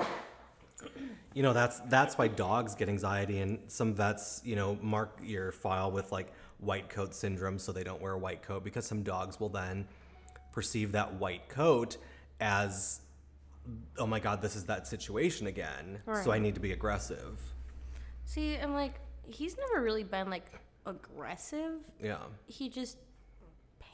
you 1.34 1.44
know 1.44 1.54
that's 1.54 1.80
that's 1.82 2.18
why 2.18 2.28
dogs 2.28 2.76
get 2.76 2.90
anxiety. 2.90 3.40
And 3.40 3.60
some 3.68 3.94
vets, 3.94 4.42
you 4.44 4.56
know, 4.56 4.78
mark 4.82 5.20
your 5.24 5.52
file 5.52 5.92
with 5.92 6.12
like 6.12 6.32
white 6.60 6.90
coat 6.90 7.14
syndrome, 7.14 7.60
so 7.60 7.72
they 7.72 7.84
don't 7.84 8.02
wear 8.02 8.14
a 8.14 8.18
white 8.18 8.42
coat 8.42 8.64
because 8.64 8.86
some 8.86 9.04
dogs 9.04 9.40
will 9.40 9.50
then 9.50 9.88
perceive 10.52 10.94
that 10.94 11.14
white 11.16 11.50
coat 11.50 11.98
as 12.40 13.02
oh 13.98 14.06
my 14.06 14.20
god 14.20 14.42
this 14.42 14.56
is 14.56 14.66
that 14.66 14.88
situation 14.88 15.48
again 15.48 16.00
so 16.24 16.32
i 16.32 16.38
need 16.38 16.54
to 16.54 16.62
be 16.62 16.72
aggressive 16.72 17.42
See, 18.26 18.56
i'm 18.58 18.74
like 18.74 19.00
he's 19.28 19.58
never 19.58 19.84
really 19.84 20.04
been 20.04 20.30
like 20.30 20.46
aggressive. 20.86 21.80
yeah 22.02 22.18
He 22.48 22.70
just 22.70 22.98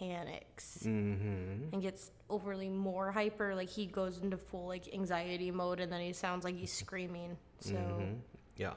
panics 0.02 0.80
mm-hmm 0.84 1.70
and 1.74 1.82
gets 1.82 2.12
overly 2.30 2.70
more 2.70 3.12
hyper. 3.12 3.56
Like 3.56 3.70
he 3.70 3.86
goes 3.86 4.18
into 4.18 4.38
full 4.38 4.68
like 4.68 4.94
anxiety 4.94 5.52
mode, 5.52 5.80
and 5.80 5.92
then 5.92 6.02
he 6.02 6.14
sounds 6.14 6.44
like 6.44 6.58
he's 6.58 6.74
screaming. 6.74 7.38
So, 7.60 7.76
mm-hmm. 7.76 8.14
yeah 8.58 8.74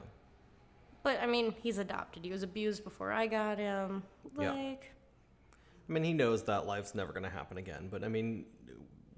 but 1.03 1.21
I 1.21 1.27
mean, 1.27 1.53
he's 1.61 1.77
adopted. 1.77 2.25
He 2.25 2.31
was 2.31 2.41
abused 2.41 2.83
before 2.83 3.11
I 3.11 3.27
got 3.27 3.59
him. 3.59 4.01
Yeah. 4.39 4.53
Like, 4.53 4.91
i 5.87 5.91
mean 5.91 6.03
he 6.03 6.13
knows 6.13 6.43
that 6.43 6.65
life's 6.65 6.95
never 6.95 7.13
to 7.13 7.29
happen 7.29 7.57
again 7.57 7.87
but 7.91 8.03
i 8.03 8.07
mean 8.07 8.45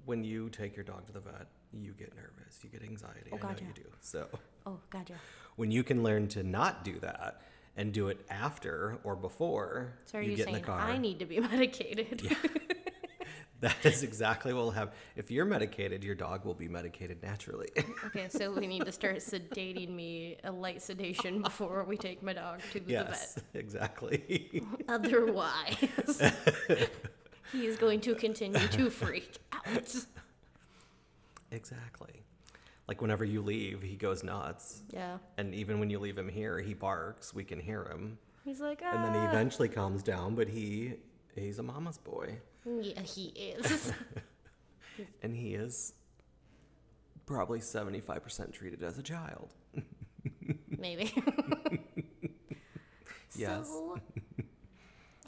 when 0.04 0.24
you 0.24 0.48
take 0.50 0.76
your 0.76 0.84
dog 0.84 1.06
to 1.06 1.12
the 1.12 1.20
vet 1.20 1.46
you 1.72 1.92
get 1.92 2.14
nervous 2.14 2.60
you 2.62 2.70
get 2.70 2.82
anxiety 2.82 3.30
Oh, 3.32 3.36
i 3.36 3.40
know 3.40 3.48
God, 3.48 3.60
you 3.60 3.66
do 3.74 3.88
so 4.00 4.26
oh 4.66 4.78
god, 4.90 5.08
yeah. 5.08 5.16
when 5.56 5.70
you 5.70 5.82
can 5.82 6.02
learn 6.02 6.28
to 6.28 6.42
not 6.42 6.84
do 6.84 6.98
that 7.00 7.42
and 7.78 7.92
do 7.92 8.08
it 8.08 8.18
after 8.28 8.98
or 9.04 9.16
before 9.16 9.94
So 10.04 10.18
are 10.18 10.22
you, 10.22 10.32
you, 10.32 10.36
get 10.36 10.48
in 10.48 10.54
saying 10.54 10.62
the 10.62 10.66
car 10.66 10.80
I 10.80 10.98
need 10.98 11.20
to 11.20 11.24
be 11.24 11.40
medicated? 11.54 12.36
that 13.60 13.76
is 13.84 14.02
exactly 14.02 14.52
what 14.52 14.64
will 14.64 14.70
happen 14.72 14.92
if 15.16 15.30
you're 15.30 15.44
medicated 15.44 16.04
your 16.04 16.16
dog 16.16 16.44
will 16.44 16.54
be 16.54 16.68
medicated 16.68 17.22
naturally 17.22 17.68
okay, 18.06 18.26
so 18.28 18.52
we 18.52 18.66
need 18.66 18.84
to 18.84 18.92
start 18.92 19.16
sedating 19.16 19.90
me, 19.94 20.36
a 20.44 20.50
light 20.50 20.82
sedation 20.82 21.40
before 21.40 21.84
we 21.84 21.96
take 21.96 22.22
my 22.22 22.32
dog 22.32 22.60
to 22.72 22.80
the 22.80 22.94
vet. 22.94 23.08
yes 23.08 23.38
exactly. 23.54 24.62
Otherwise, 24.88 26.22
he 27.52 27.66
is 27.66 27.76
going 27.76 28.00
to 28.00 28.14
continue 28.14 28.66
to 28.68 28.90
freak 28.90 29.38
out. 29.52 29.94
Exactly. 31.50 32.24
Like 32.88 33.02
whenever 33.02 33.24
you 33.24 33.42
leave, 33.42 33.82
he 33.82 33.96
goes 33.96 34.24
nuts. 34.24 34.82
Yeah. 34.90 35.18
And 35.36 35.54
even 35.54 35.78
when 35.78 35.90
you 35.90 35.98
leave 35.98 36.16
him 36.16 36.28
here, 36.28 36.58
he 36.58 36.72
barks. 36.74 37.34
We 37.34 37.44
can 37.44 37.60
hear 37.60 37.84
him. 37.84 38.18
He's 38.44 38.60
like, 38.60 38.80
And 38.82 39.04
then 39.04 39.12
he 39.12 39.20
"Ah." 39.20 39.28
eventually 39.30 39.68
calms 39.68 40.02
down, 40.02 40.34
but 40.34 40.48
he 40.48 40.94
he's 41.34 41.58
a 41.58 41.62
mama's 41.62 41.98
boy. 41.98 42.38
Yeah, 42.64 43.02
he 43.02 43.26
is. 43.28 43.92
And 45.22 45.36
he 45.36 45.54
is 45.54 45.92
probably 47.24 47.60
75% 47.60 48.52
treated 48.52 48.82
as 48.82 48.98
a 48.98 49.02
child. 49.02 49.54
Maybe. 50.76 51.12
Yes. 53.36 53.68
So, 53.68 53.96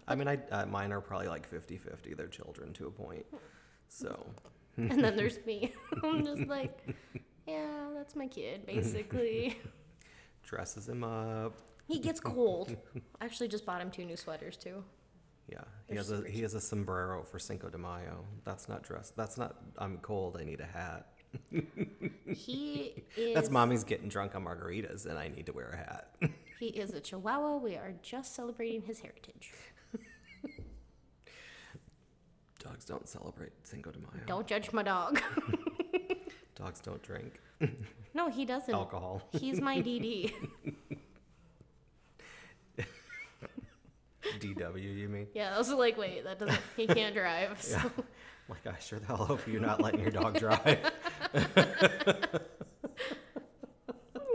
I 0.09 0.17
mean, 0.17 0.26
I 0.26 0.38
uh, 0.50 0.67
mine 0.67 0.90
are 0.93 1.00
probably 1.00 1.29
like 1.29 1.49
50-50. 1.49 2.17
They're 2.17 2.26
children 2.26 2.73
to 2.73 2.88
a 2.88 2.90
point. 2.90 3.25
So, 3.87 4.26
and 4.76 5.05
then 5.05 5.17
there's 5.17 5.38
me. 5.47 5.73
I'm 6.02 6.25
just 6.25 6.47
like, 6.49 6.97
yeah, 7.50 7.88
that's 7.97 8.14
my 8.16 8.26
kid, 8.26 8.66
basically. 8.75 9.59
dresses 10.45 10.88
him 10.88 11.04
up. 11.04 11.54
he 11.87 11.99
gets 11.99 12.21
cold. 12.35 12.76
I 13.21 13.25
actually 13.25 13.49
just 13.49 13.64
bought 13.66 13.80
him 13.80 13.90
two 13.90 14.04
new 14.04 14.16
sweaters 14.16 14.57
too. 14.57 14.83
Yeah, 15.49 15.59
he 15.88 15.95
They're 15.95 15.99
has 16.02 16.11
a 16.12 16.16
super 16.19 16.28
he 16.28 16.42
has 16.42 16.54
a 16.54 16.61
sombrero 16.61 17.25
for 17.25 17.38
Cinco 17.40 17.69
de 17.69 17.78
Mayo. 17.78 18.25
That's 18.45 18.69
not 18.69 18.83
dress. 18.85 19.12
That's 19.16 19.37
not. 19.37 19.57
I'm 19.78 19.99
cold. 19.99 20.37
I 20.40 20.45
need 20.45 20.61
a 20.61 20.66
hat. 20.66 21.09
He 22.26 23.04
is. 23.16 23.35
That's 23.35 23.50
mommy's 23.50 23.83
getting 23.83 24.09
drunk 24.09 24.35
on 24.37 24.45
margaritas, 24.45 25.07
and 25.07 25.19
I 25.19 25.28
need 25.28 25.47
to 25.47 25.52
wear 25.52 25.71
a 25.71 25.76
hat. 25.76 26.33
He 26.61 26.66
is 26.69 26.92
a 26.95 27.00
Chihuahua. 27.00 27.57
We 27.57 27.75
are 27.75 27.95
just 28.02 28.35
celebrating 28.37 28.83
his 28.83 29.00
heritage. 29.00 29.52
Dogs 32.62 32.85
don't 32.85 33.09
celebrate 33.09 33.52
Cinco 33.62 33.90
de 33.90 33.99
Mayo. 33.99 34.23
Don't 34.26 34.47
judge 34.47 34.73
my 34.73 34.83
dog. 34.83 35.21
Dogs 36.61 36.81
don't 36.81 37.02
drink 37.02 37.40
no, 38.14 38.29
he 38.29 38.45
doesn't. 38.45 38.75
alcohol. 38.75 39.23
He's 39.33 39.61
my 39.61 39.79
DD. 39.81 40.33
DW, 44.38 44.83
you 44.99 45.09
mean? 45.09 45.26
yeah, 45.35 45.55
I 45.55 45.59
was 45.59 45.71
like, 45.71 45.97
wait, 45.97 46.25
that 46.25 46.38
doesn't. 46.38 46.61
He 46.76 46.87
can't 46.88 47.14
drive. 47.14 47.61
So. 47.62 47.76
Yeah. 47.76 47.88
Like, 48.49 48.67
I 48.67 48.79
sure 48.81 48.99
the 48.99 49.07
hell 49.07 49.17
hope 49.17 49.47
you're 49.47 49.61
not 49.61 49.81
letting 49.81 50.00
your 50.00 50.11
dog 50.11 50.38
drive. 50.38 50.79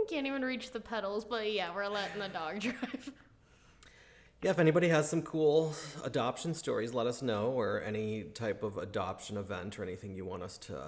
Can't 0.07 0.27
even 0.27 0.45
reach 0.45 0.71
the 0.71 0.79
pedals, 0.79 1.25
but 1.25 1.51
yeah, 1.51 1.75
we're 1.75 1.87
letting 1.89 2.19
the 2.21 2.29
dog 2.29 2.61
drive. 2.61 3.11
yeah, 4.41 4.51
if 4.51 4.59
anybody 4.59 4.87
has 4.87 5.09
some 5.09 5.21
cool 5.21 5.73
adoption 6.05 6.53
stories, 6.53 6.93
let 6.93 7.07
us 7.07 7.21
know, 7.21 7.47
or 7.47 7.81
any 7.81 8.23
type 8.23 8.63
of 8.63 8.77
adoption 8.77 9.35
event 9.35 9.77
or 9.77 9.83
anything 9.83 10.15
you 10.15 10.23
want 10.23 10.43
us 10.43 10.57
to 10.59 10.81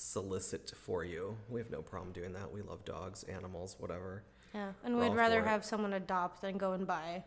solicit 0.00 0.72
for 0.74 1.04
you. 1.04 1.36
We 1.48 1.60
have 1.60 1.70
no 1.70 1.82
problem 1.82 2.12
doing 2.12 2.32
that. 2.32 2.50
We 2.50 2.62
love 2.62 2.84
dogs, 2.84 3.22
animals, 3.24 3.76
whatever. 3.78 4.22
Yeah, 4.54 4.72
and 4.82 4.96
We're 4.96 5.10
we'd 5.10 5.16
rather 5.16 5.44
have 5.44 5.64
someone 5.64 5.92
adopt 5.92 6.42
than 6.42 6.56
go 6.56 6.72
and 6.72 6.86
buy. 6.86 7.22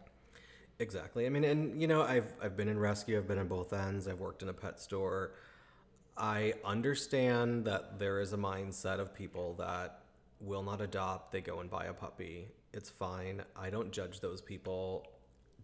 Exactly. 0.80 1.25
I 1.25 1.30
mean, 1.30 1.44
and 1.44 1.80
you 1.80 1.88
know, 1.88 2.01
I've 2.01 2.34
I've 2.42 2.58
been 2.58 2.68
in 2.68 2.80
rescue. 2.80 3.18
I've 3.18 3.27
been 3.27 3.38
in 3.38 3.48
both 3.48 3.74
ends. 3.74 4.08
I've 4.08 4.20
worked 4.20 4.42
in 4.42 4.50
a 4.50 4.53
pet 4.53 4.80
store. 4.80 5.36
I 6.18 6.53
understand 6.65 7.65
that 7.65 8.00
there 8.00 8.20
is 8.20 8.34
a 8.34 8.38
mindset 8.38 9.00
of 9.00 9.13
people 9.13 9.53
that 9.56 10.00
will 10.39 10.63
not 10.63 10.82
adopt. 10.82 11.32
They 11.32 11.42
go 11.42 11.60
and 11.60 11.70
buy 11.70 11.86
a 11.86 11.94
puppy. 11.94 12.48
It's 12.74 12.89
fine. 12.89 13.44
I 13.56 13.70
don't 13.70 13.92
judge 13.92 14.20
those 14.20 14.42
people. 14.42 15.08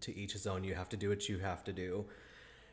To 0.02 0.16
each 0.16 0.32
his 0.32 0.48
own. 0.48 0.64
You 0.64 0.76
have 0.76 0.88
to 0.90 0.98
do 0.98 1.10
what 1.10 1.28
you 1.28 1.40
have 1.40 1.62
to 1.66 1.74
do. 1.74 2.06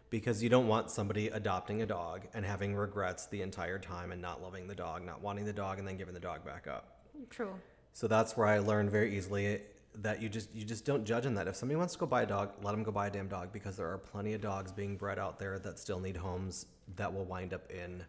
Because 0.08 0.42
you 0.42 0.48
don't 0.48 0.68
want 0.68 0.90
somebody 0.90 1.28
adopting 1.28 1.82
a 1.82 1.86
dog 1.86 2.22
and 2.32 2.44
having 2.44 2.74
regrets 2.74 3.26
the 3.26 3.42
entire 3.42 3.78
time 3.78 4.12
and 4.12 4.22
not 4.22 4.42
loving 4.42 4.68
the 4.68 4.74
dog, 4.74 5.04
not 5.04 5.20
wanting 5.20 5.44
the 5.44 5.52
dog, 5.52 5.78
and 5.78 5.86
then 5.86 5.96
giving 5.96 6.14
the 6.14 6.20
dog 6.20 6.44
back 6.44 6.66
up. 6.68 7.00
True. 7.28 7.54
So 7.92 8.06
that's 8.06 8.36
where 8.36 8.46
I 8.46 8.58
learned 8.58 8.90
very 8.90 9.16
easily 9.16 9.62
that 10.02 10.20
you 10.20 10.28
just 10.28 10.54
you 10.54 10.64
just 10.64 10.84
don't 10.84 11.04
judge 11.04 11.26
on 11.26 11.34
that. 11.34 11.48
If 11.48 11.56
somebody 11.56 11.76
wants 11.76 11.94
to 11.94 11.98
go 11.98 12.06
buy 12.06 12.22
a 12.22 12.26
dog, 12.26 12.52
let 12.62 12.72
them 12.72 12.82
go 12.82 12.92
buy 12.92 13.06
a 13.06 13.10
damn 13.10 13.28
dog 13.28 13.52
because 13.52 13.76
there 13.76 13.90
are 13.90 13.98
plenty 13.98 14.34
of 14.34 14.40
dogs 14.40 14.72
being 14.72 14.96
bred 14.96 15.18
out 15.18 15.38
there 15.38 15.58
that 15.60 15.78
still 15.78 16.00
need 16.00 16.16
homes 16.16 16.66
that 16.96 17.12
will 17.12 17.24
wind 17.24 17.54
up 17.54 17.70
in 17.70 18.04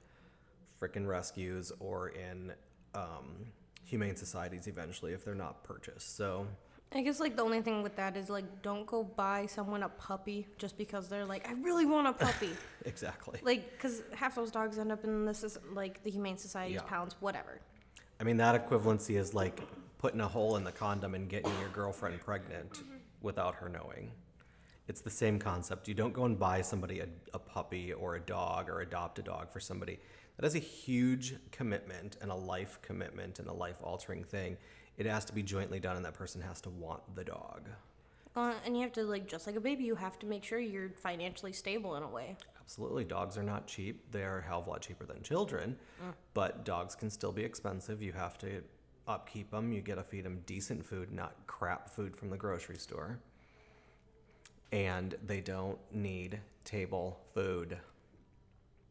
frickin' 0.82 1.08
rescues 1.08 1.72
or 1.80 2.10
in 2.10 2.54
um, 2.94 3.48
humane 3.84 4.16
societies 4.16 4.68
eventually 4.68 5.14
if 5.14 5.24
they're 5.24 5.36
not 5.36 5.64
purchased. 5.64 6.16
So 6.18 6.48
I 6.94 7.02
guess 7.02 7.20
like 7.20 7.36
the 7.36 7.44
only 7.44 7.62
thing 7.62 7.84
with 7.84 7.96
that 7.98 8.16
is 8.16 8.30
like 8.30 8.62
don't 8.62 8.86
go 8.86 9.04
buy 9.04 9.46
someone 9.46 9.84
a 9.84 9.90
puppy 9.90 10.48
just 10.58 10.78
because 10.78 11.10
they're 11.10 11.26
like 11.26 11.48
I 11.48 11.54
really 11.54 11.86
want 11.86 12.08
a 12.08 12.14
puppy. 12.14 12.52
Exactly. 12.86 13.38
like 13.44 13.74
because 13.74 14.02
half 14.16 14.36
those 14.36 14.50
dogs 14.50 14.80
end 14.80 14.94
up 14.94 15.04
in 15.04 15.26
this 15.26 15.44
is 15.44 15.58
like 15.74 16.02
the 16.04 16.10
Humane 16.10 16.38
Society's 16.38 16.76
Yeah. 16.76 16.84
pounds, 16.84 17.18
whatever. 17.20 17.60
I 18.20 18.24
mean, 18.24 18.38
that 18.38 18.70
equivalency 18.70 19.18
is 19.18 19.34
like 19.34 19.62
putting 19.98 20.22
a 20.22 20.28
hole 20.28 20.56
in 20.56 20.64
the 20.64 20.72
condom 20.72 21.14
and 21.14 21.28
getting 21.28 21.52
your 21.60 21.70
girlfriend 21.70 22.22
pregnant 22.22 22.72
mm-hmm. 22.72 22.96
without 23.22 23.56
her 23.56 23.68
knowing. 23.68 24.12
It's 24.88 25.02
the 25.02 25.10
same 25.10 25.38
concept. 25.38 25.90
You 25.90 25.94
don't 25.94 26.14
go 26.14 26.24
and 26.24 26.40
buy 26.40 26.62
somebody 26.62 27.02
a, 27.02 27.08
a 27.34 27.40
puppy 27.40 27.92
or 27.92 28.16
a 28.16 28.22
dog 28.22 28.70
or 28.70 28.80
adopt 28.80 29.20
a 29.20 29.22
dog 29.22 29.52
for 29.52 29.60
somebody. 29.60 30.00
That 30.38 30.46
is 30.46 30.56
a 30.56 30.60
huge 30.60 31.36
commitment 31.52 32.18
and 32.22 32.32
a 32.32 32.36
life 32.36 32.80
commitment 32.82 33.40
and 33.40 33.50
a 33.50 33.54
life 33.54 33.78
altering 33.84 34.24
thing. 34.24 34.56
It 34.98 35.06
has 35.06 35.26
to 35.26 35.34
be 35.34 35.44
jointly 35.44 35.80
done, 35.80 35.96
and 35.96 36.06
that 36.06 36.16
person 36.16 36.42
has 36.42 36.60
to 36.62 36.70
want 36.70 37.02
the 37.16 37.24
dog. 37.24 37.70
Uh, 38.36 38.54
and 38.66 38.76
you 38.76 38.84
have 38.84 38.92
to 38.94 39.04
like 39.04 39.28
just 39.28 39.48
like 39.48 39.56
a 39.56 39.60
baby, 39.60 39.84
you 39.84 39.96
have 39.96 40.20
to 40.20 40.28
make 40.28 40.44
sure 40.44 40.60
you're 40.60 40.90
financially 40.90 41.54
stable 41.54 41.96
in 41.96 42.04
a 42.04 42.08
way. 42.08 42.36
Absolutely. 42.62 43.04
Dogs 43.04 43.38
are 43.38 43.44
not 43.44 43.66
cheap. 43.66 44.12
They 44.12 44.24
are 44.24 44.40
a 44.40 44.42
hell 44.44 44.60
of 44.60 44.68
a 44.68 44.70
lot 44.72 44.82
cheaper 44.82 45.06
than 45.06 45.24
children, 45.24 45.78
but 46.34 46.66
dogs 46.66 46.96
can 46.96 47.10
still 47.10 47.32
be 47.32 47.44
expensive. 47.44 48.02
You 48.02 48.12
have 48.12 48.38
to 48.40 48.62
upkeep 49.08 49.52
them. 49.52 49.72
You 49.72 49.82
got 49.82 49.96
to 49.96 50.04
feed 50.04 50.26
them 50.26 50.44
decent 50.46 50.86
food, 50.86 51.12
not 51.12 51.36
crap 51.48 51.90
food 51.90 52.16
from 52.16 52.30
the 52.30 52.38
grocery 52.38 52.78
store. 52.78 53.20
And 54.72 55.16
they 55.26 55.40
don't 55.40 55.80
need 55.92 56.40
table 56.66 57.22
food. 57.34 57.78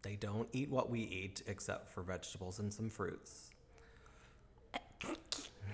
They 0.02 0.16
don't 0.16 0.48
eat 0.52 0.70
what 0.70 0.88
we 0.88 1.00
eat 1.00 1.42
except 1.46 1.90
for 1.90 2.02
vegetables 2.02 2.58
and 2.58 2.72
some 2.72 2.88
fruits. 2.88 3.50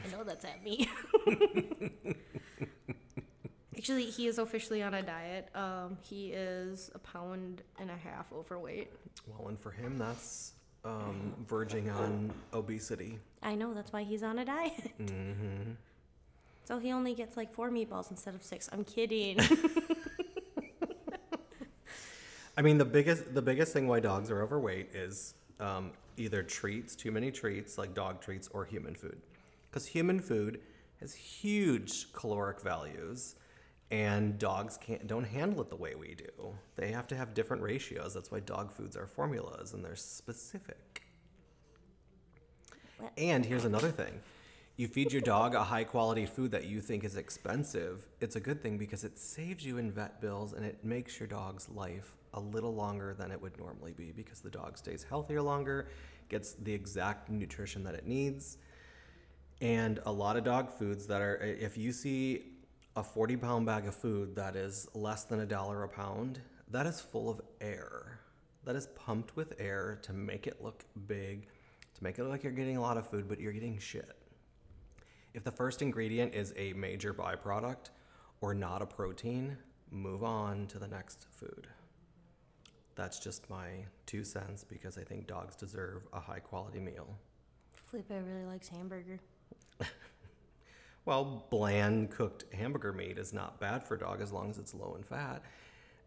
I 0.04 0.16
know 0.16 0.24
that's 0.24 0.44
at 0.44 0.62
me. 0.64 0.88
Actually, 3.76 4.04
he 4.04 4.26
is 4.26 4.38
officially 4.38 4.82
on 4.82 4.94
a 4.94 5.02
diet. 5.02 5.48
Um, 5.54 5.98
he 6.02 6.32
is 6.32 6.90
a 6.94 6.98
pound 6.98 7.62
and 7.80 7.90
a 7.90 7.96
half 7.96 8.32
overweight. 8.32 8.92
Well, 9.26 9.48
and 9.48 9.58
for 9.58 9.70
him, 9.72 9.98
that's 9.98 10.52
um, 10.84 11.34
verging 11.48 11.90
on 11.90 12.32
obesity. 12.52 13.18
I 13.42 13.54
know 13.54 13.74
that's 13.74 13.92
why 13.92 14.02
he's 14.04 14.22
on 14.22 14.38
a 14.38 14.44
diet. 14.44 14.92
Mm-hmm. 15.00 15.72
So 16.64 16.78
he 16.78 16.92
only 16.92 17.14
gets 17.14 17.36
like 17.36 17.52
four 17.52 17.70
meatballs 17.70 18.10
instead 18.10 18.34
of 18.34 18.42
six. 18.42 18.68
I'm 18.72 18.84
kidding. 18.84 19.38
I 22.56 22.62
mean, 22.62 22.78
the 22.78 22.84
biggest 22.84 23.34
the 23.34 23.42
biggest 23.42 23.72
thing 23.72 23.88
why 23.88 24.00
dogs 24.00 24.30
are 24.30 24.42
overweight 24.42 24.94
is 24.94 25.34
um, 25.58 25.92
either 26.16 26.42
treats, 26.42 26.94
too 26.94 27.10
many 27.10 27.30
treats 27.30 27.78
like 27.78 27.94
dog 27.94 28.20
treats, 28.20 28.48
or 28.48 28.64
human 28.64 28.94
food, 28.94 29.20
because 29.72 29.86
human 29.86 30.20
food 30.20 30.60
has 31.00 31.14
huge 31.14 32.12
caloric 32.12 32.60
values, 32.60 33.36
and 33.90 34.38
dogs 34.38 34.76
can't 34.76 35.06
don't 35.06 35.24
handle 35.24 35.62
it 35.62 35.70
the 35.70 35.76
way 35.76 35.94
we 35.94 36.14
do. 36.14 36.54
They 36.76 36.92
have 36.92 37.06
to 37.08 37.16
have 37.16 37.34
different 37.34 37.62
ratios. 37.62 38.14
That's 38.14 38.30
why 38.30 38.40
dog 38.40 38.70
foods 38.70 38.96
are 38.96 39.06
formulas 39.06 39.72
and 39.72 39.84
they're 39.84 39.96
specific. 39.96 41.02
And 43.18 43.44
here's 43.44 43.64
another 43.64 43.90
thing. 43.90 44.20
You 44.76 44.88
feed 44.88 45.12
your 45.12 45.20
dog 45.20 45.54
a 45.54 45.64
high 45.64 45.84
quality 45.84 46.24
food 46.24 46.52
that 46.52 46.64
you 46.64 46.80
think 46.80 47.04
is 47.04 47.16
expensive. 47.16 48.06
It's 48.20 48.36
a 48.36 48.40
good 48.40 48.62
thing 48.62 48.78
because 48.78 49.04
it 49.04 49.18
saves 49.18 49.64
you 49.64 49.76
in 49.78 49.90
vet 49.90 50.20
bills 50.20 50.54
and 50.54 50.64
it 50.64 50.84
makes 50.84 51.18
your 51.20 51.26
dog's 51.26 51.68
life 51.68 52.16
a 52.32 52.40
little 52.40 52.74
longer 52.74 53.14
than 53.18 53.30
it 53.30 53.42
would 53.42 53.58
normally 53.58 53.92
be 53.92 54.12
because 54.12 54.40
the 54.40 54.48
dog 54.48 54.78
stays 54.78 55.04
healthier 55.06 55.42
longer, 55.42 55.88
gets 56.30 56.54
the 56.54 56.72
exact 56.72 57.28
nutrition 57.28 57.84
that 57.84 57.94
it 57.94 58.06
needs. 58.06 58.56
And 59.62 60.00
a 60.06 60.12
lot 60.12 60.36
of 60.36 60.42
dog 60.42 60.70
foods 60.70 61.06
that 61.06 61.22
are, 61.22 61.36
if 61.36 61.78
you 61.78 61.92
see 61.92 62.46
a 62.96 63.02
40 63.04 63.36
pound 63.36 63.64
bag 63.64 63.86
of 63.86 63.94
food 63.94 64.34
that 64.34 64.56
is 64.56 64.88
less 64.92 65.22
than 65.22 65.38
a 65.38 65.46
dollar 65.46 65.84
a 65.84 65.88
pound, 65.88 66.40
that 66.68 66.84
is 66.84 67.00
full 67.00 67.30
of 67.30 67.40
air. 67.60 68.18
That 68.64 68.74
is 68.74 68.88
pumped 68.88 69.36
with 69.36 69.54
air 69.60 70.00
to 70.02 70.12
make 70.12 70.48
it 70.48 70.60
look 70.60 70.84
big, 71.06 71.46
to 71.94 72.02
make 72.02 72.18
it 72.18 72.22
look 72.22 72.32
like 72.32 72.42
you're 72.42 72.50
getting 72.50 72.76
a 72.76 72.80
lot 72.80 72.96
of 72.96 73.08
food, 73.08 73.28
but 73.28 73.38
you're 73.38 73.52
getting 73.52 73.78
shit. 73.78 74.18
If 75.32 75.44
the 75.44 75.52
first 75.52 75.80
ingredient 75.80 76.34
is 76.34 76.52
a 76.56 76.72
major 76.72 77.14
byproduct 77.14 77.90
or 78.40 78.54
not 78.54 78.82
a 78.82 78.86
protein, 78.86 79.56
move 79.92 80.24
on 80.24 80.66
to 80.68 80.80
the 80.80 80.88
next 80.88 81.28
food. 81.30 81.68
That's 82.96 83.20
just 83.20 83.48
my 83.48 83.68
two 84.06 84.24
cents 84.24 84.64
because 84.64 84.98
I 84.98 85.02
think 85.02 85.28
dogs 85.28 85.54
deserve 85.54 86.02
a 86.12 86.18
high 86.18 86.40
quality 86.40 86.80
meal. 86.80 87.16
Felipe 87.76 88.10
really 88.10 88.44
likes 88.44 88.66
hamburger. 88.66 89.20
Well, 91.04 91.46
bland 91.50 92.10
cooked 92.10 92.44
hamburger 92.54 92.92
meat 92.92 93.18
is 93.18 93.32
not 93.32 93.58
bad 93.58 93.82
for 93.84 93.94
a 93.94 93.98
dog 93.98 94.20
as 94.20 94.32
long 94.32 94.50
as 94.50 94.58
it's 94.58 94.74
low 94.74 94.94
in 94.96 95.02
fat. 95.02 95.42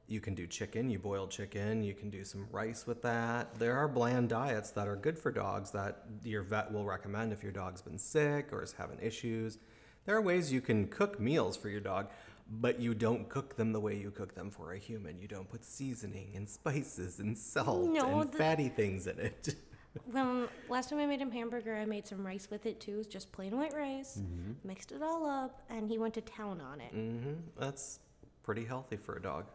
You 0.07 0.21
can 0.21 0.35
do 0.35 0.45
chicken, 0.47 0.89
you 0.89 0.99
boil 0.99 1.27
chicken, 1.27 1.83
you 1.83 1.93
can 1.95 2.09
do 2.09 2.23
some 2.23 2.47
rice 2.51 2.85
with 2.85 3.01
that. 3.01 3.57
There 3.59 3.75
are 3.75 3.87
bland 3.87 4.29
diets 4.29 4.69
that 4.71 4.87
are 4.87 4.95
good 4.95 5.17
for 5.17 5.31
dogs 5.31 5.71
that 5.71 6.03
your 6.23 6.43
vet 6.43 6.71
will 6.71 6.85
recommend 6.85 7.33
if 7.33 7.41
your 7.43 7.51
dog's 7.51 7.81
been 7.81 7.97
sick 7.97 8.53
or 8.53 8.61
is 8.63 8.71
having 8.73 8.99
issues. 9.01 9.57
There 10.05 10.15
are 10.15 10.21
ways 10.21 10.53
you 10.53 10.61
can 10.61 10.87
cook 10.87 11.19
meals 11.19 11.57
for 11.57 11.69
your 11.69 11.79
dog, 11.81 12.09
but 12.49 12.79
you 12.79 12.93
don't 12.93 13.27
cook 13.27 13.57
them 13.57 13.73
the 13.73 13.79
way 13.79 13.97
you 13.97 14.11
cook 14.11 14.35
them 14.35 14.51
for 14.51 14.73
a 14.73 14.77
human. 14.77 15.19
You 15.19 15.27
don't 15.27 15.49
put 15.49 15.65
seasoning 15.65 16.33
and 16.35 16.47
spices 16.47 17.19
and 17.19 17.35
salt 17.35 17.89
No, 17.89 18.21
and 18.21 18.31
the- 18.31 18.37
fatty 18.37 18.69
things 18.69 19.07
in 19.07 19.19
it. 19.19 19.55
Well, 20.11 20.49
last 20.69 20.89
time 20.89 20.99
I 20.99 21.05
made 21.05 21.19
him 21.21 21.31
hamburger, 21.31 21.75
I 21.75 21.85
made 21.85 22.07
some 22.07 22.25
rice 22.25 22.47
with 22.49 22.65
it 22.65 22.79
too. 22.79 22.99
It's 22.99 23.07
just 23.07 23.31
plain 23.31 23.57
white 23.57 23.73
rice. 23.73 24.21
Mixed 24.63 24.91
it 24.91 25.01
all 25.01 25.25
up, 25.25 25.61
and 25.69 25.89
he 25.89 25.97
went 25.97 26.13
to 26.15 26.21
town 26.21 26.61
on 26.61 26.81
it. 26.81 26.91
hmm 26.91 27.33
That's 27.57 27.99
pretty 28.43 28.65
healthy 28.65 28.97
for 28.97 29.15
a 29.15 29.21
dog. 29.21 29.45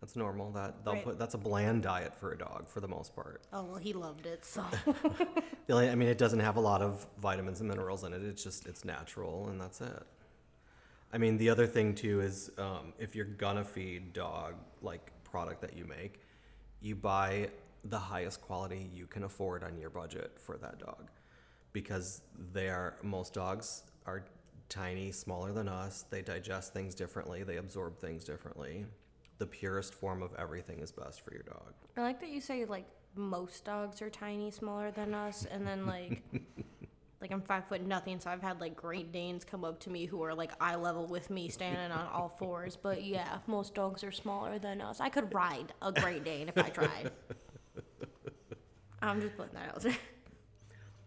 That's 0.00 0.14
normal. 0.16 0.50
That 0.52 0.84
they'll 0.84 0.94
Right. 0.94 1.04
put 1.04 1.18
that's 1.18 1.34
a 1.34 1.38
bland 1.38 1.82
diet 1.82 2.14
for 2.14 2.32
a 2.32 2.38
dog 2.38 2.68
for 2.68 2.80
the 2.80 2.88
most 2.88 3.14
part. 3.14 3.42
Oh 3.52 3.64
well, 3.64 3.76
he 3.76 3.92
loved 3.92 4.26
it. 4.26 4.44
So 4.44 4.62
The 5.66 5.72
only, 5.72 5.88
I 5.90 5.94
mean, 5.94 6.08
it 6.08 6.18
doesn't 6.18 6.40
have 6.40 6.56
a 6.56 6.60
lot 6.60 6.80
of 6.82 7.06
vitamins 7.18 7.60
and 7.60 7.68
minerals 7.68 8.04
in 8.04 8.12
it. 8.12 8.22
It's 8.22 8.44
just 8.44 8.66
it's 8.66 8.84
natural, 8.84 9.48
and 9.48 9.60
that's 9.60 9.80
it. 9.80 10.02
I 11.12 11.18
mean, 11.18 11.38
the 11.38 11.48
other 11.48 11.66
thing 11.66 11.94
too 11.94 12.20
is 12.20 12.50
um, 12.58 12.92
if 12.98 13.16
you're 13.16 13.24
gonna 13.24 13.64
feed 13.64 14.12
dog 14.12 14.54
like 14.82 15.10
product 15.24 15.60
that 15.62 15.76
you 15.76 15.84
make, 15.86 16.20
you 16.80 16.94
buy 16.94 17.48
the 17.88 17.98
highest 17.98 18.40
quality 18.40 18.90
you 18.92 19.06
can 19.06 19.24
afford 19.24 19.62
on 19.62 19.78
your 19.78 19.90
budget 19.90 20.38
for 20.38 20.56
that 20.58 20.78
dog, 20.78 21.10
because 21.72 22.22
they 22.52 22.68
are 22.68 22.96
most 23.02 23.34
dogs 23.34 23.84
are 24.06 24.24
tiny, 24.68 25.12
smaller 25.12 25.52
than 25.52 25.68
us. 25.68 26.04
They 26.10 26.22
digest 26.22 26.72
things 26.72 26.94
differently. 26.94 27.42
They 27.42 27.56
absorb 27.56 27.98
things 27.98 28.24
differently. 28.24 28.86
The 29.38 29.46
purest 29.46 29.94
form 29.94 30.22
of 30.22 30.34
everything 30.38 30.80
is 30.80 30.92
best 30.92 31.24
for 31.24 31.32
your 31.32 31.42
dog. 31.42 31.74
I 31.96 32.02
like 32.02 32.20
that 32.20 32.30
you 32.30 32.40
say 32.40 32.64
like 32.64 32.86
most 33.14 33.64
dogs 33.64 34.02
are 34.02 34.10
tiny, 34.10 34.50
smaller 34.50 34.90
than 34.90 35.14
us, 35.14 35.46
and 35.50 35.66
then 35.66 35.86
like. 35.86 36.22
Like 37.20 37.32
I'm 37.32 37.40
five 37.40 37.66
foot 37.66 37.80
nothing, 37.80 38.20
so 38.20 38.30
I've 38.30 38.42
had 38.42 38.60
like 38.60 38.76
Great 38.76 39.10
Danes 39.10 39.44
come 39.44 39.64
up 39.64 39.80
to 39.80 39.90
me 39.90 40.04
who 40.04 40.22
are 40.22 40.34
like 40.34 40.52
eye 40.60 40.76
level 40.76 41.06
with 41.06 41.30
me, 41.30 41.48
standing 41.48 41.90
on 41.90 42.06
all 42.08 42.28
fours. 42.38 42.76
But 42.76 43.04
yeah, 43.04 43.38
most 43.46 43.74
dogs 43.74 44.04
are 44.04 44.12
smaller 44.12 44.58
than 44.58 44.82
us. 44.82 45.00
I 45.00 45.08
could 45.08 45.32
ride 45.32 45.72
a 45.80 45.92
Great 45.92 46.24
Dane 46.24 46.48
if 46.48 46.58
I 46.58 46.68
tried. 46.68 47.10
I'm 49.10 49.20
just 49.20 49.36
putting 49.36 49.54
that 49.54 49.68
out 49.68 49.80
there. 49.82 49.96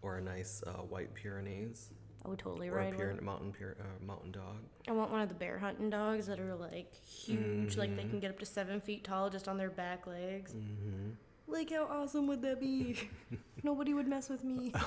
Or 0.02 0.16
a 0.16 0.20
nice 0.22 0.62
uh, 0.66 0.70
white 0.82 1.12
Pyrenees. 1.14 1.90
I 2.24 2.28
would 2.28 2.38
totally 2.38 2.68
or 2.68 2.78
a 2.78 2.84
ride 2.84 2.96
Pyre- 2.96 3.14
one. 3.14 3.24
mountain 3.24 3.52
Pyre- 3.52 3.76
uh, 3.80 4.04
mountain 4.04 4.32
dog. 4.32 4.56
I 4.88 4.92
want 4.92 5.10
one 5.10 5.20
of 5.20 5.28
the 5.28 5.34
bear 5.34 5.58
hunting 5.58 5.90
dogs 5.90 6.26
that 6.26 6.38
are 6.40 6.54
like 6.54 6.94
huge, 6.94 7.76
like 7.76 7.96
they 7.96 8.04
can 8.04 8.20
get 8.20 8.30
up 8.30 8.38
to 8.40 8.46
seven 8.46 8.80
feet 8.80 9.04
tall 9.04 9.30
just 9.30 9.48
on 9.48 9.56
their 9.56 9.70
back 9.70 10.06
legs. 10.06 10.52
Mm-hmm. 10.52 11.10
Like 11.48 11.70
how 11.70 11.84
awesome 11.84 12.26
would 12.28 12.42
that 12.42 12.60
be? 12.60 13.08
Nobody 13.62 13.92
would 13.94 14.06
mess 14.08 14.28
with 14.28 14.44
me. 14.44 14.72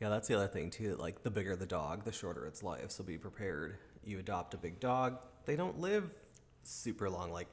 Yeah, 0.00 0.08
that's 0.08 0.26
the 0.28 0.34
other 0.34 0.48
thing 0.48 0.70
too. 0.70 0.96
Like 0.98 1.22
the 1.22 1.30
bigger 1.30 1.54
the 1.56 1.66
dog, 1.66 2.04
the 2.04 2.10
shorter 2.12 2.46
its 2.46 2.62
life. 2.64 2.90
So 2.90 3.04
be 3.04 3.16
prepared. 3.16 3.78
You 4.04 4.18
adopt 4.18 4.52
a 4.52 4.56
big 4.56 4.80
dog, 4.80 5.18
they 5.46 5.54
don't 5.56 5.78
live 5.80 6.10
super 6.64 7.08
long. 7.08 7.30
Like 7.32 7.46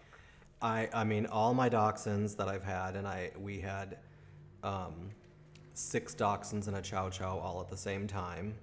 I, 0.62 0.90
I 0.94 1.04
mean, 1.04 1.28
all 1.28 1.54
my 1.54 1.70
dachshunds 1.70 2.36
that 2.38 2.48
I've 2.48 2.64
had, 2.64 2.96
and 2.96 3.08
I, 3.08 3.32
we 3.40 3.60
had 3.62 4.00
um, 4.64 5.12
six 5.74 6.14
dachshunds 6.14 6.68
and 6.68 6.78
a 6.78 6.82
chow 6.82 7.10
chow 7.10 7.38
all 7.38 7.62
at 7.62 7.70
the 7.70 7.78
same 7.78 8.08
time. 8.08 8.56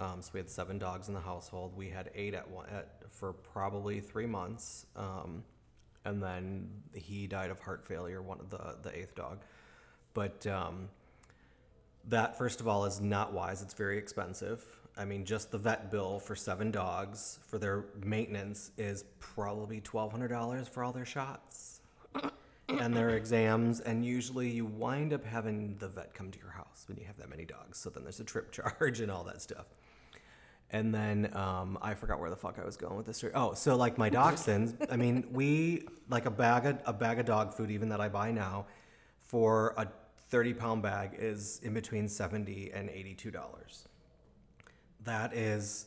Um, 0.00 0.22
so 0.22 0.30
we 0.34 0.40
had 0.40 0.48
seven 0.48 0.78
dogs 0.78 1.08
in 1.08 1.14
the 1.14 1.20
household. 1.20 1.76
We 1.76 1.88
had 1.88 2.10
eight 2.14 2.34
at 2.34 2.48
one 2.48 2.66
at, 2.70 3.02
for 3.10 3.32
probably 3.32 4.00
three 4.00 4.26
months, 4.26 4.86
um, 4.94 5.42
and 6.04 6.22
then 6.22 6.68
he 6.94 7.26
died 7.26 7.50
of 7.50 7.58
heart 7.58 7.84
failure. 7.84 8.22
One 8.22 8.38
of 8.38 8.50
the 8.50 8.76
the 8.82 8.96
eighth 8.96 9.14
dog, 9.16 9.38
but 10.14 10.46
um, 10.46 10.88
that 12.08 12.38
first 12.38 12.60
of 12.60 12.68
all 12.68 12.84
is 12.84 13.00
not 13.00 13.32
wise. 13.32 13.60
It's 13.60 13.74
very 13.74 13.98
expensive. 13.98 14.64
I 14.96 15.04
mean, 15.04 15.24
just 15.24 15.50
the 15.50 15.58
vet 15.58 15.90
bill 15.90 16.18
for 16.20 16.36
seven 16.36 16.70
dogs 16.70 17.38
for 17.46 17.58
their 17.58 17.86
maintenance 18.04 18.70
is 18.78 19.04
probably 19.18 19.80
twelve 19.80 20.12
hundred 20.12 20.28
dollars 20.28 20.68
for 20.68 20.84
all 20.84 20.92
their 20.92 21.04
shots 21.06 21.80
and 22.68 22.94
their 22.94 23.10
exams. 23.10 23.80
And 23.80 24.04
usually, 24.04 24.50
you 24.50 24.66
wind 24.66 25.12
up 25.12 25.24
having 25.24 25.76
the 25.78 25.88
vet 25.88 26.14
come 26.14 26.30
to 26.30 26.38
your 26.38 26.50
house 26.50 26.84
when 26.86 26.98
you 26.98 27.04
have 27.06 27.16
that 27.18 27.28
many 27.30 27.44
dogs. 27.44 27.78
So 27.78 27.90
then 27.90 28.02
there's 28.02 28.20
a 28.20 28.24
trip 28.24 28.52
charge 28.78 29.00
and 29.00 29.10
all 29.10 29.24
that 29.24 29.42
stuff. 29.42 29.66
And 30.70 30.94
then 30.94 31.34
um, 31.34 31.78
I 31.80 31.94
forgot 31.94 32.20
where 32.20 32.28
the 32.28 32.36
fuck 32.36 32.58
I 32.60 32.64
was 32.64 32.76
going 32.76 32.96
with 32.96 33.06
this. 33.06 33.24
Oh, 33.34 33.54
so 33.54 33.74
like 33.76 33.96
my 33.96 34.10
dachshunds, 34.10 34.74
I 34.90 34.96
mean, 34.96 35.26
we 35.32 35.86
like 36.10 36.26
a 36.26 36.30
bag 36.30 36.66
of 36.66 36.78
a 36.84 36.92
bag 36.92 37.18
of 37.18 37.24
dog 37.24 37.54
food, 37.54 37.70
even 37.70 37.88
that 37.88 38.00
I 38.02 38.10
buy 38.10 38.32
now, 38.32 38.66
for 39.22 39.72
a 39.78 39.88
thirty 40.28 40.52
pound 40.52 40.82
bag 40.82 41.16
is 41.18 41.58
in 41.62 41.72
between 41.72 42.06
seventy 42.06 42.70
and 42.74 42.90
eighty 42.90 43.14
two 43.14 43.30
dollars. 43.30 43.88
That 45.04 45.32
is 45.32 45.86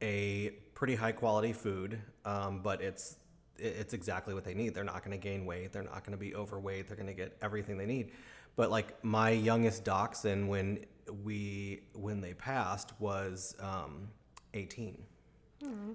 a 0.00 0.50
pretty 0.74 0.94
high 0.94 1.12
quality 1.12 1.52
food, 1.52 2.00
um, 2.24 2.60
but 2.62 2.80
it's 2.80 3.12
it- 3.12 3.18
it's 3.58 3.94
exactly 3.94 4.34
what 4.34 4.44
they 4.44 4.54
need. 4.54 4.74
They're 4.74 4.84
not 4.84 5.04
going 5.04 5.18
to 5.18 5.22
gain 5.22 5.46
weight. 5.46 5.72
They're 5.72 5.82
not 5.82 6.04
going 6.04 6.12
to 6.12 6.18
be 6.18 6.34
overweight. 6.34 6.88
They're 6.88 6.96
going 6.96 7.08
to 7.08 7.14
get 7.14 7.36
everything 7.42 7.78
they 7.78 7.86
need. 7.86 8.12
But 8.56 8.70
like 8.70 9.02
my 9.04 9.30
youngest 9.30 9.84
dachshund, 9.84 10.48
when 10.48 10.84
we 11.24 11.82
when 11.94 12.20
they 12.20 12.34
passed, 12.34 12.92
was 12.98 13.54
um, 13.60 14.08
18, 14.54 15.02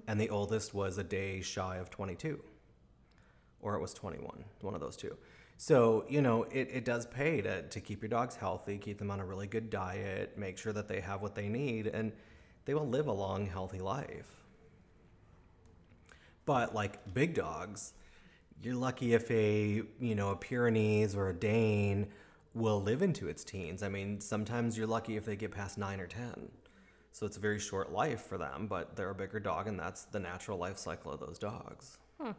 and 0.06 0.20
the 0.20 0.28
oldest 0.30 0.74
was 0.74 0.98
a 0.98 1.04
day 1.04 1.40
shy 1.40 1.76
of 1.76 1.90
22, 1.90 2.42
or 3.60 3.74
it 3.76 3.80
was 3.80 3.94
21, 3.94 4.44
one 4.60 4.74
of 4.74 4.80
those 4.80 4.96
two. 4.96 5.16
So 5.56 6.04
you 6.08 6.22
know 6.22 6.44
it, 6.44 6.68
it 6.72 6.84
does 6.84 7.06
pay 7.06 7.40
to, 7.42 7.62
to 7.62 7.80
keep 7.80 8.02
your 8.02 8.08
dogs 8.08 8.36
healthy, 8.36 8.78
keep 8.78 8.98
them 8.98 9.10
on 9.10 9.20
a 9.20 9.24
really 9.24 9.46
good 9.46 9.70
diet, 9.70 10.36
make 10.36 10.58
sure 10.58 10.72
that 10.72 10.88
they 10.88 11.00
have 11.00 11.22
what 11.22 11.34
they 11.34 11.48
need, 11.48 11.86
and 11.86 12.12
they 12.64 12.74
will 12.74 12.88
live 12.88 13.06
a 13.06 13.12
long, 13.12 13.46
healthy 13.46 13.80
life. 13.80 14.39
But 16.50 16.74
like 16.74 17.14
big 17.14 17.34
dogs, 17.34 17.92
you're 18.60 18.74
lucky 18.74 19.14
if 19.14 19.30
a 19.30 19.84
you 20.00 20.16
know 20.16 20.30
a 20.30 20.36
Pyrenees 20.36 21.14
or 21.14 21.28
a 21.28 21.32
Dane 21.32 22.08
will 22.54 22.82
live 22.82 23.02
into 23.02 23.28
its 23.28 23.44
teens. 23.44 23.84
I 23.84 23.88
mean, 23.88 24.20
sometimes 24.20 24.76
you're 24.76 24.88
lucky 24.88 25.16
if 25.16 25.24
they 25.24 25.36
get 25.36 25.52
past 25.52 25.78
nine 25.78 26.00
or 26.00 26.08
ten. 26.08 26.50
So 27.12 27.24
it's 27.24 27.36
a 27.36 27.40
very 27.40 27.60
short 27.60 27.92
life 27.92 28.22
for 28.22 28.36
them, 28.36 28.66
but 28.66 28.96
they're 28.96 29.10
a 29.10 29.14
bigger 29.14 29.38
dog, 29.38 29.68
and 29.68 29.78
that's 29.78 30.06
the 30.06 30.18
natural 30.18 30.58
life 30.58 30.76
cycle 30.76 31.12
of 31.12 31.20
those 31.20 31.38
dogs. 31.38 31.98
Hmm. 32.20 32.32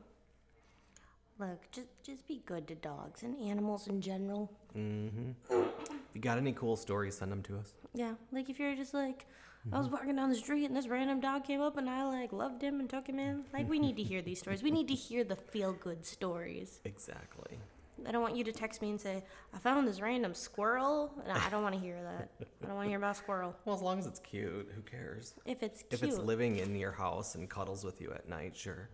Look, 1.39 1.71
just 1.71 1.87
just 2.03 2.27
be 2.27 2.41
good 2.45 2.67
to 2.67 2.75
dogs 2.75 3.23
and 3.23 3.39
animals 3.39 3.87
in 3.87 4.01
general. 4.01 4.51
If 4.75 6.15
you 6.15 6.19
got 6.19 6.37
any 6.37 6.51
cool 6.51 6.75
stories, 6.75 7.15
send 7.15 7.31
them 7.31 7.43
to 7.43 7.59
us. 7.59 7.75
Yeah, 7.93 8.15
like 8.33 8.49
if 8.49 8.59
you're 8.59 8.75
just 8.75 8.93
like, 8.93 9.25
I 9.71 9.77
was 9.77 9.89
walking 9.89 10.15
down 10.15 10.29
the 10.29 10.35
street 10.35 10.65
and 10.65 10.75
this 10.75 10.87
random 10.87 11.19
dog 11.19 11.43
came 11.43 11.61
up 11.61 11.77
and 11.77 11.89
I 11.89 12.03
like 12.03 12.33
loved 12.33 12.61
him 12.61 12.79
and 12.79 12.89
took 12.89 13.07
him 13.07 13.19
in. 13.19 13.43
Like 13.53 13.69
we 13.69 13.79
need 13.79 13.95
to 13.97 14.03
hear 14.03 14.21
these 14.21 14.39
stories. 14.39 14.63
We 14.63 14.71
need 14.71 14.87
to 14.87 14.95
hear 14.95 15.23
the 15.23 15.35
feel 15.35 15.73
good 15.73 16.05
stories. 16.05 16.79
Exactly. 16.85 17.59
I 18.07 18.11
don't 18.11 18.23
want 18.23 18.35
you 18.35 18.43
to 18.45 18.51
text 18.51 18.81
me 18.81 18.89
and 18.89 18.99
say, 18.99 19.23
I 19.53 19.59
found 19.59 19.87
this 19.87 20.01
random 20.01 20.33
squirrel. 20.33 21.11
No, 21.27 21.33
I 21.33 21.49
don't 21.51 21.61
want 21.61 21.75
to 21.75 21.81
hear 21.81 22.01
that. 22.01 22.31
I 22.63 22.65
don't 22.65 22.75
want 22.75 22.87
to 22.87 22.89
hear 22.89 22.97
about 22.97 23.15
squirrel. 23.17 23.55
Well, 23.65 23.75
as 23.75 23.81
long 23.83 23.99
as 23.99 24.07
it's 24.07 24.19
cute, 24.19 24.71
who 24.73 24.81
cares? 24.81 25.35
If 25.45 25.61
it's 25.61 25.83
cute. 25.83 25.93
If 25.93 26.03
it's 26.03 26.17
living 26.17 26.55
in 26.57 26.75
your 26.75 26.91
house 26.91 27.35
and 27.35 27.47
cuddles 27.47 27.83
with 27.83 28.01
you 28.01 28.11
at 28.11 28.27
night, 28.27 28.55
sure. 28.55 28.89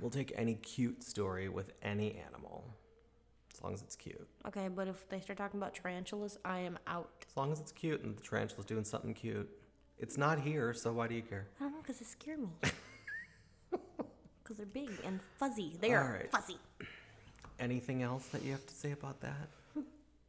We'll 0.00 0.10
take 0.10 0.32
any 0.34 0.54
cute 0.54 1.04
story 1.04 1.50
with 1.50 1.72
any 1.82 2.18
animal, 2.26 2.64
as 3.54 3.62
long 3.62 3.74
as 3.74 3.82
it's 3.82 3.94
cute. 3.94 4.26
okay, 4.48 4.68
but 4.68 4.88
if 4.88 5.06
they 5.10 5.20
start 5.20 5.36
talking 5.36 5.60
about 5.60 5.74
tarantulas, 5.74 6.38
I 6.44 6.60
am 6.60 6.78
out. 6.86 7.26
As 7.28 7.36
long 7.36 7.52
as 7.52 7.60
it's 7.60 7.70
cute 7.72 8.02
and 8.02 8.16
the 8.16 8.22
tarantula's 8.22 8.64
doing 8.64 8.84
something 8.84 9.12
cute. 9.12 9.48
It's 10.02 10.18
not 10.18 10.40
here, 10.40 10.74
so 10.74 10.92
why 10.92 11.06
do 11.06 11.14
you 11.14 11.22
care? 11.22 11.46
I 11.60 11.62
don't 11.62 11.74
know, 11.74 11.78
because 11.80 11.98
they 12.00 12.04
scare 12.04 12.36
me. 12.36 12.48
Because 14.42 14.56
they're 14.56 14.66
big 14.66 14.90
and 15.06 15.20
fuzzy. 15.38 15.76
They 15.80 15.92
are 15.94 16.04
Alright. 16.04 16.30
fuzzy. 16.32 16.56
Anything 17.60 18.02
else 18.02 18.26
that 18.30 18.42
you 18.42 18.50
have 18.50 18.66
to 18.66 18.74
say 18.74 18.90
about 18.90 19.20
that? 19.20 19.48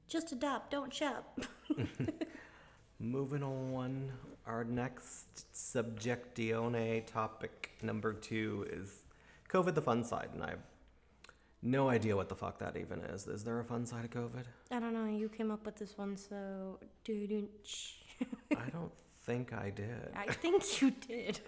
Just 0.07 0.31
adopt, 0.31 0.69
don't 0.69 0.93
shop. 0.93 1.39
Moving 2.99 3.41
on, 3.41 4.11
our 4.45 4.63
next 4.63 5.51
subjectione 5.51 7.07
topic 7.07 7.71
number 7.81 8.13
two 8.13 8.67
is 8.71 9.01
COVID, 9.49 9.73
the 9.73 9.81
fun 9.81 10.03
side, 10.03 10.29
and 10.33 10.43
I 10.43 10.51
have 10.51 10.63
no 11.63 11.89
idea 11.89 12.15
what 12.15 12.29
the 12.29 12.35
fuck 12.35 12.59
that 12.59 12.77
even 12.77 12.99
is. 12.99 13.25
Is 13.27 13.43
there 13.43 13.59
a 13.59 13.65
fun 13.65 13.87
side 13.87 14.05
of 14.05 14.11
COVID? 14.11 14.45
I 14.69 14.79
don't 14.79 14.93
know, 14.93 15.07
you 15.07 15.27
came 15.27 15.49
up 15.49 15.65
with 15.65 15.77
this 15.77 15.97
one, 15.97 16.15
so. 16.17 16.77
I 17.09 18.69
don't 18.71 18.91
think 19.25 19.53
I 19.53 19.69
did. 19.69 20.11
I 20.15 20.31
think 20.31 20.81
you 20.81 20.91
did. 20.91 21.39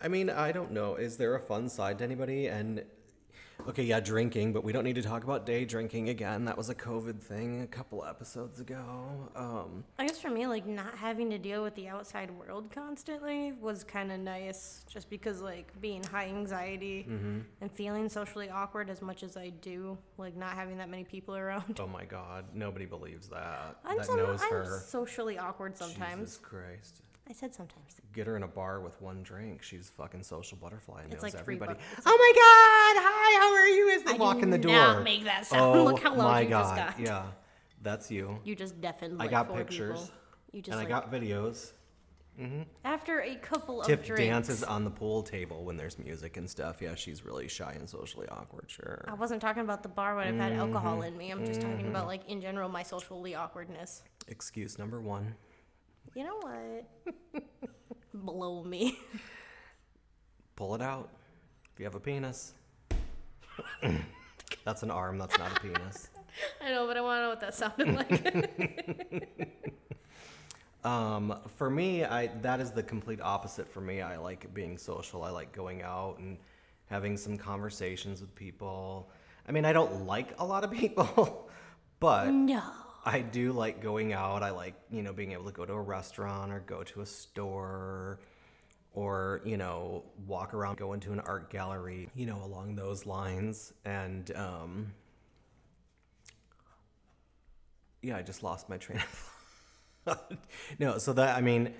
I 0.00 0.08
mean, 0.08 0.30
I 0.30 0.52
don't 0.52 0.72
know. 0.72 0.94
Is 0.94 1.16
there 1.16 1.34
a 1.34 1.40
fun 1.40 1.68
side 1.68 1.98
to 1.98 2.04
anybody? 2.04 2.46
And 2.46 2.84
okay, 3.68 3.82
yeah, 3.82 4.00
drinking, 4.00 4.52
but 4.52 4.64
we 4.64 4.72
don't 4.72 4.84
need 4.84 4.94
to 4.96 5.02
talk 5.02 5.24
about 5.24 5.46
day 5.46 5.64
drinking 5.64 6.08
again. 6.08 6.44
That 6.44 6.56
was 6.56 6.68
a 6.70 6.74
COVID 6.74 7.20
thing 7.20 7.62
a 7.62 7.66
couple 7.66 8.04
episodes 8.04 8.60
ago. 8.60 8.82
Um, 9.36 9.84
I 9.98 10.06
guess 10.06 10.20
for 10.20 10.30
me, 10.30 10.46
like 10.46 10.66
not 10.66 10.94
having 10.96 11.30
to 11.30 11.38
deal 11.38 11.62
with 11.62 11.74
the 11.74 11.88
outside 11.88 12.30
world 12.30 12.70
constantly 12.74 13.52
was 13.52 13.84
kind 13.84 14.10
of 14.12 14.20
nice, 14.20 14.84
just 14.88 15.10
because 15.10 15.40
like 15.40 15.72
being 15.80 16.02
high 16.04 16.26
anxiety 16.26 17.06
and 17.60 17.70
feeling 17.72 18.08
socially 18.08 18.50
awkward 18.50 18.90
as 18.90 19.02
much 19.02 19.22
as 19.22 19.36
I 19.36 19.50
do, 19.60 19.96
like 20.18 20.36
not 20.36 20.54
having 20.54 20.78
that 20.78 20.88
many 20.88 21.04
people 21.04 21.36
around. 21.40 21.78
oh 21.80 21.86
my 21.86 22.04
God, 22.04 22.44
nobody 22.54 22.86
believes 22.86 23.28
that. 23.28 23.76
I'm, 23.84 23.98
that 23.98 24.06
some, 24.06 24.16
knows 24.16 24.42
I'm 24.42 24.50
her. 24.50 24.82
socially 24.86 25.38
awkward 25.38 25.76
sometimes. 25.76 26.30
Jesus 26.30 26.38
Christ. 26.38 27.02
I 27.30 27.32
said 27.32 27.54
sometimes. 27.54 27.94
Get 28.12 28.26
her 28.26 28.36
in 28.36 28.42
a 28.42 28.48
bar 28.48 28.80
with 28.80 29.00
one 29.00 29.22
drink. 29.22 29.62
She's 29.62 29.88
fucking 29.96 30.24
social 30.24 30.58
butterfly. 30.60 31.02
and 31.04 31.12
It's 31.12 31.22
knows 31.22 31.32
like 31.32 31.40
everybody. 31.40 31.74
it's 31.96 32.02
oh 32.04 32.10
my 32.18 32.32
God! 32.34 33.02
Hi, 33.06 33.40
how 33.40 33.54
are 33.54 33.68
you? 33.68 33.90
As 33.96 34.02
they 34.02 34.14
I 34.14 34.16
walk 34.16 34.42
in 34.42 34.50
the 34.50 34.58
door. 34.58 34.72
not 34.72 35.04
make 35.04 35.22
that 35.24 35.46
sound. 35.46 35.78
Oh 35.78 35.84
Look 35.84 36.00
how 36.00 36.10
loud 36.10 36.24
my 36.26 36.40
you 36.40 36.48
God! 36.48 36.62
just 36.76 36.96
got. 36.98 37.00
Yeah, 37.06 37.22
that's 37.82 38.10
you. 38.10 38.36
You 38.42 38.56
just 38.56 38.80
deafened. 38.80 39.22
I 39.22 39.28
got 39.28 39.54
pictures, 39.54 40.00
People. 40.00 40.10
You 40.50 40.62
just 40.62 40.76
and 40.76 40.84
I 40.84 40.88
got 40.90 41.12
videos. 41.12 41.70
after 42.84 43.20
a 43.20 43.36
couple 43.36 43.80
Tip 43.82 44.00
of 44.00 44.06
drinks. 44.06 44.22
dances 44.48 44.64
on 44.64 44.82
the 44.82 44.90
pool 44.90 45.22
table 45.22 45.62
when 45.64 45.76
there's 45.76 46.00
music 46.00 46.36
and 46.36 46.50
stuff. 46.50 46.82
Yeah, 46.82 46.96
she's 46.96 47.24
really 47.24 47.46
shy 47.46 47.74
and 47.78 47.88
socially 47.88 48.26
awkward. 48.28 48.64
Sure. 48.68 49.04
I 49.06 49.14
wasn't 49.14 49.40
talking 49.40 49.62
about 49.62 49.84
the 49.84 49.88
bar 49.88 50.16
when 50.16 50.26
I've 50.26 50.34
had 50.34 50.50
Mm-hmm. 50.52 50.60
alcohol 50.62 51.02
in 51.02 51.16
me. 51.16 51.30
I'm 51.30 51.46
just 51.46 51.60
talking 51.60 51.86
about 51.86 52.08
like 52.08 52.28
in 52.28 52.40
general 52.40 52.68
my 52.68 52.82
socially 52.82 53.36
awkwardness. 53.36 54.02
Excuse 54.26 54.78
number 54.80 55.00
one. 55.00 55.36
You 56.14 56.24
know 56.24 56.38
what? 56.40 57.42
Blow 58.14 58.64
me. 58.64 58.98
Pull 60.56 60.74
it 60.74 60.82
out. 60.82 61.10
If 61.72 61.78
you 61.78 61.84
have 61.84 61.94
a 61.94 62.00
penis. 62.00 62.54
that's 64.64 64.82
an 64.82 64.90
arm. 64.90 65.18
That's 65.18 65.38
not 65.38 65.56
a 65.56 65.60
penis. 65.60 66.08
I 66.64 66.70
know, 66.70 66.86
but 66.86 66.96
I 66.96 67.00
want 67.00 67.18
to 67.18 67.22
know 67.22 67.28
what 67.28 67.40
that 67.40 67.54
sounded 67.54 67.94
like. 67.94 69.50
Um, 70.84 71.38
for 71.56 71.68
me, 71.68 72.04
I 72.04 72.28
that 72.40 72.60
is 72.60 72.70
the 72.70 72.82
complete 72.82 73.20
opposite 73.20 73.68
for 73.68 73.80
me. 73.80 74.00
I 74.00 74.16
like 74.16 74.52
being 74.54 74.78
social. 74.78 75.22
I 75.22 75.30
like 75.30 75.52
going 75.52 75.82
out 75.82 76.18
and 76.18 76.38
having 76.86 77.16
some 77.16 77.36
conversations 77.36 78.20
with 78.20 78.34
people. 78.34 79.10
I 79.46 79.52
mean, 79.52 79.64
I 79.64 79.72
don't 79.72 80.06
like 80.06 80.34
a 80.38 80.44
lot 80.44 80.64
of 80.64 80.70
people, 80.70 81.50
but 82.00 82.30
no. 82.30 82.62
I 83.04 83.20
do 83.20 83.52
like 83.52 83.80
going 83.80 84.12
out. 84.12 84.42
I 84.42 84.50
like, 84.50 84.74
you 84.90 85.02
know, 85.02 85.12
being 85.12 85.32
able 85.32 85.44
to 85.44 85.52
go 85.52 85.64
to 85.64 85.72
a 85.72 85.80
restaurant 85.80 86.52
or 86.52 86.60
go 86.60 86.82
to 86.82 87.00
a 87.00 87.06
store 87.06 88.20
or, 88.92 89.40
you 89.44 89.56
know, 89.56 90.04
walk 90.26 90.52
around, 90.52 90.76
go 90.76 90.92
into 90.92 91.12
an 91.12 91.20
art 91.20 91.50
gallery, 91.50 92.08
you 92.14 92.26
know, 92.26 92.42
along 92.44 92.74
those 92.74 93.06
lines. 93.06 93.72
And, 93.84 94.30
um, 94.36 94.92
yeah, 98.02 98.16
I 98.16 98.22
just 98.22 98.42
lost 98.42 98.68
my 98.68 98.76
train 98.76 98.98
of 98.98 99.32
thought. 100.04 100.32
no, 100.78 100.98
so 100.98 101.12
that, 101.14 101.36
I 101.36 101.40
mean, 101.40 101.72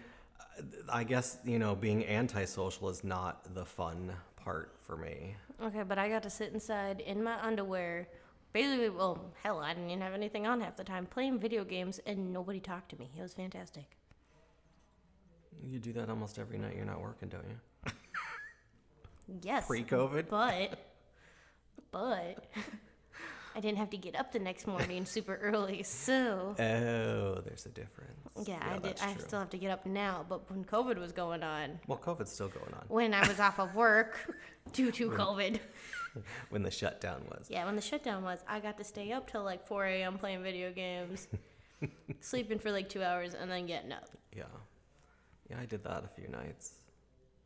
I 0.90 1.04
guess, 1.04 1.38
you 1.44 1.58
know, 1.58 1.74
being 1.74 2.06
antisocial 2.06 2.88
is 2.88 3.04
not 3.04 3.54
the 3.54 3.64
fun 3.64 4.12
part 4.36 4.74
for 4.82 4.96
me. 4.96 5.36
Okay, 5.62 5.82
but 5.82 5.98
I 5.98 6.08
got 6.08 6.22
to 6.22 6.30
sit 6.30 6.52
inside 6.52 7.00
in 7.00 7.22
my 7.22 7.42
underwear. 7.42 8.08
Basically, 8.52 8.88
well, 8.90 9.32
hell, 9.42 9.60
I 9.60 9.74
didn't 9.74 9.90
even 9.90 10.02
have 10.02 10.12
anything 10.14 10.46
on 10.46 10.60
half 10.60 10.76
the 10.76 10.82
time, 10.84 11.06
playing 11.06 11.38
video 11.38 11.64
games, 11.64 12.00
and 12.04 12.32
nobody 12.32 12.58
talked 12.58 12.90
to 12.90 12.98
me. 12.98 13.08
It 13.16 13.22
was 13.22 13.32
fantastic. 13.32 13.84
You 15.62 15.78
do 15.78 15.92
that 15.92 16.08
almost 16.10 16.38
every 16.38 16.58
night 16.58 16.74
you're 16.76 16.84
not 16.86 17.00
working, 17.00 17.28
don't 17.28 17.44
you? 17.48 17.92
Yes. 19.42 19.66
Pre 19.68 19.84
COVID? 19.84 20.28
But, 20.28 20.76
but, 21.92 22.44
I 23.54 23.60
didn't 23.60 23.78
have 23.78 23.90
to 23.90 23.96
get 23.96 24.16
up 24.16 24.32
the 24.32 24.40
next 24.40 24.66
morning 24.66 25.04
super 25.04 25.36
early, 25.36 25.84
so. 25.84 26.56
Oh, 26.58 27.40
there's 27.42 27.66
a 27.66 27.68
difference. 27.68 28.48
Yeah, 28.48 28.58
I 28.60 28.78
did. 28.78 28.98
I 29.00 29.12
true. 29.12 29.22
still 29.22 29.38
have 29.38 29.50
to 29.50 29.58
get 29.58 29.70
up 29.70 29.86
now, 29.86 30.24
but 30.28 30.50
when 30.50 30.64
COVID 30.64 30.98
was 30.98 31.12
going 31.12 31.44
on, 31.44 31.78
Well, 31.86 31.98
COVID's 31.98 32.32
still 32.32 32.48
going 32.48 32.74
on. 32.74 32.84
when 32.88 33.14
I 33.14 33.28
was 33.28 33.38
off 33.38 33.60
of 33.60 33.72
work 33.76 34.34
due 34.72 34.90
to 34.90 35.10
COVID, 35.10 35.60
When 36.50 36.62
the 36.62 36.70
shutdown 36.70 37.22
was. 37.28 37.46
yeah, 37.48 37.64
when 37.66 37.76
the 37.76 37.82
shutdown 37.82 38.24
was, 38.24 38.40
I 38.48 38.60
got 38.60 38.76
to 38.78 38.84
stay 38.84 39.12
up 39.12 39.30
till 39.30 39.44
like 39.44 39.66
4 39.66 39.86
a.m. 39.86 40.18
playing 40.18 40.42
video 40.42 40.72
games, 40.72 41.28
sleeping 42.20 42.58
for 42.58 42.72
like 42.72 42.88
two 42.88 43.02
hours, 43.02 43.34
and 43.34 43.50
then 43.50 43.66
getting 43.66 43.92
up. 43.92 44.08
Yeah. 44.36 44.44
Yeah, 45.48 45.56
I 45.60 45.66
did 45.66 45.84
that 45.84 46.04
a 46.04 46.08
few 46.08 46.28
nights. 46.28 46.72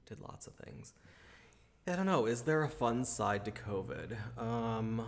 Did 0.07 0.21
lots 0.21 0.47
of 0.47 0.55
things. 0.55 0.95
I 1.87 1.97
don't 1.97 2.07
know. 2.07 2.27
Is 2.27 2.43
there 2.43 2.63
a 2.63 2.69
fun 2.69 3.05
side 3.05 3.45
to 3.45 3.51
COVID? 3.51 4.17
Um, 4.39 5.05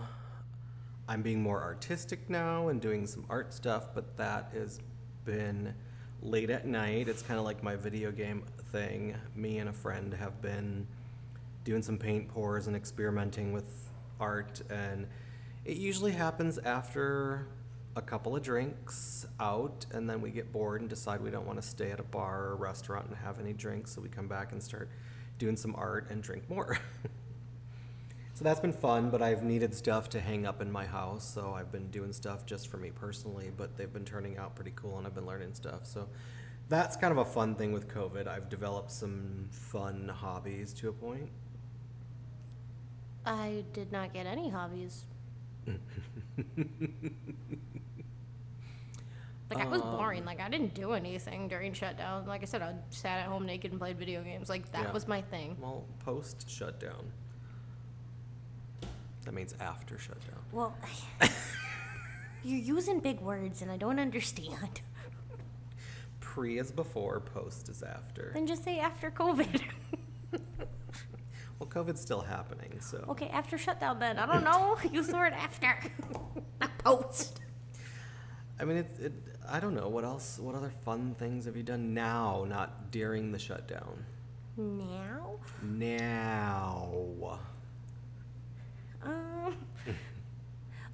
I'm 1.08 1.22
being 1.22 1.42
more 1.42 1.62
artistic 1.62 2.28
now 2.28 2.68
and 2.68 2.80
doing 2.80 3.06
some 3.06 3.24
art 3.30 3.54
stuff, 3.54 3.94
but 3.94 4.16
that 4.16 4.50
has 4.52 4.80
been 5.24 5.74
late 6.22 6.50
at 6.50 6.66
night. 6.66 7.08
It's 7.08 7.22
kind 7.22 7.38
of 7.38 7.44
like 7.44 7.62
my 7.62 7.76
video 7.76 8.10
game 8.10 8.44
thing. 8.72 9.14
Me 9.34 9.58
and 9.58 9.68
a 9.68 9.72
friend 9.72 10.12
have 10.14 10.40
been 10.42 10.86
doing 11.66 11.82
some 11.82 11.98
paint 11.98 12.28
pours 12.28 12.68
and 12.68 12.76
experimenting 12.76 13.52
with 13.52 13.90
art, 14.20 14.62
and 14.70 15.06
it 15.64 15.76
usually 15.76 16.12
happens 16.12 16.58
after 16.58 17.48
a 17.96 18.00
couple 18.00 18.36
of 18.36 18.42
drinks 18.42 19.26
out, 19.40 19.84
and 19.90 20.08
then 20.08 20.20
we 20.20 20.30
get 20.30 20.52
bored 20.52 20.80
and 20.80 20.88
decide 20.88 21.20
we 21.20 21.30
don't 21.30 21.44
want 21.44 21.60
to 21.60 21.66
stay 21.66 21.90
at 21.90 21.98
a 21.98 22.04
bar 22.04 22.44
or 22.44 22.56
restaurant 22.56 23.08
and 23.08 23.16
have 23.16 23.40
any 23.40 23.52
drinks, 23.52 23.92
so 23.92 24.00
we 24.00 24.08
come 24.08 24.28
back 24.28 24.52
and 24.52 24.62
start 24.62 24.88
doing 25.38 25.56
some 25.56 25.74
art 25.76 26.06
and 26.08 26.22
drink 26.22 26.48
more. 26.48 26.78
so 28.34 28.44
that's 28.44 28.60
been 28.60 28.72
fun, 28.72 29.10
but 29.10 29.20
I've 29.20 29.42
needed 29.42 29.74
stuff 29.74 30.08
to 30.10 30.20
hang 30.20 30.46
up 30.46 30.62
in 30.62 30.70
my 30.70 30.86
house, 30.86 31.28
so 31.28 31.52
I've 31.52 31.72
been 31.72 31.90
doing 31.90 32.12
stuff 32.12 32.46
just 32.46 32.68
for 32.68 32.76
me 32.76 32.92
personally, 32.92 33.50
but 33.54 33.76
they've 33.76 33.92
been 33.92 34.04
turning 34.04 34.38
out 34.38 34.54
pretty 34.54 34.72
cool 34.76 34.98
and 34.98 35.06
I've 35.06 35.16
been 35.16 35.26
learning 35.26 35.54
stuff. 35.54 35.84
So 35.84 36.08
that's 36.68 36.96
kind 36.96 37.12
of 37.12 37.18
a 37.18 37.24
fun 37.24 37.54
thing 37.54 37.72
with 37.72 37.88
COVID. 37.88 38.26
I've 38.26 38.48
developed 38.48 38.90
some 38.90 39.48
fun 39.50 40.08
hobbies 40.08 40.72
to 40.74 40.88
a 40.88 40.92
point. 40.92 41.30
I 43.26 43.64
did 43.72 43.90
not 43.92 44.12
get 44.12 44.26
any 44.26 44.48
hobbies. 44.48 45.04
like 49.50 49.58
I 49.58 49.66
was 49.66 49.82
um, 49.82 49.96
boring. 49.96 50.24
Like 50.24 50.40
I 50.40 50.48
didn't 50.48 50.74
do 50.74 50.92
anything 50.92 51.48
during 51.48 51.72
shutdown. 51.72 52.26
Like 52.26 52.42
I 52.42 52.44
said, 52.46 52.62
I 52.62 52.74
sat 52.90 53.18
at 53.20 53.26
home 53.26 53.44
naked 53.46 53.72
and 53.72 53.80
played 53.80 53.98
video 53.98 54.22
games. 54.22 54.48
Like 54.48 54.70
that 54.72 54.84
Yeah. 54.84 54.92
was 54.92 55.08
my 55.08 55.22
thing. 55.22 55.56
Well, 55.60 55.84
post 56.04 56.48
shutdown. 56.48 57.12
That 59.24 59.34
means 59.34 59.54
after 59.60 59.98
shutdown. 59.98 60.38
Well, 60.52 60.76
you're 62.44 62.60
using 62.60 63.00
big 63.00 63.20
words 63.20 63.60
and 63.60 63.70
I 63.72 63.76
don't 63.76 63.98
understand. 63.98 64.80
Pre 66.20 66.58
is 66.58 66.70
before, 66.70 67.18
post 67.20 67.68
is 67.68 67.82
after. 67.82 68.30
Then 68.34 68.46
just 68.46 68.62
say 68.62 68.78
after 68.78 69.10
COVID. 69.10 69.62
Well, 71.58 71.68
COVID's 71.68 72.00
still 72.00 72.20
happening, 72.20 72.78
so. 72.80 73.04
okay, 73.08 73.28
after 73.28 73.56
shutdown 73.56 73.98
then. 73.98 74.18
I 74.18 74.26
don't 74.26 74.44
know. 74.44 74.76
Use 74.92 75.06
the 75.08 75.16
word 75.16 75.32
after. 75.32 75.78
Not 76.60 76.70
post. 76.78 77.40
I 78.60 78.64
mean, 78.64 78.78
it, 78.78 78.96
it. 79.00 79.12
I 79.48 79.60
don't 79.60 79.74
know 79.74 79.88
what 79.88 80.04
else. 80.04 80.38
What 80.38 80.54
other 80.54 80.70
fun 80.84 81.14
things 81.18 81.44
have 81.46 81.56
you 81.56 81.62
done 81.62 81.94
now, 81.94 82.44
not 82.48 82.90
during 82.90 83.30
the 83.32 83.38
shutdown? 83.38 84.04
Now? 84.56 85.36
Now. 85.62 87.38
Um, 89.02 89.56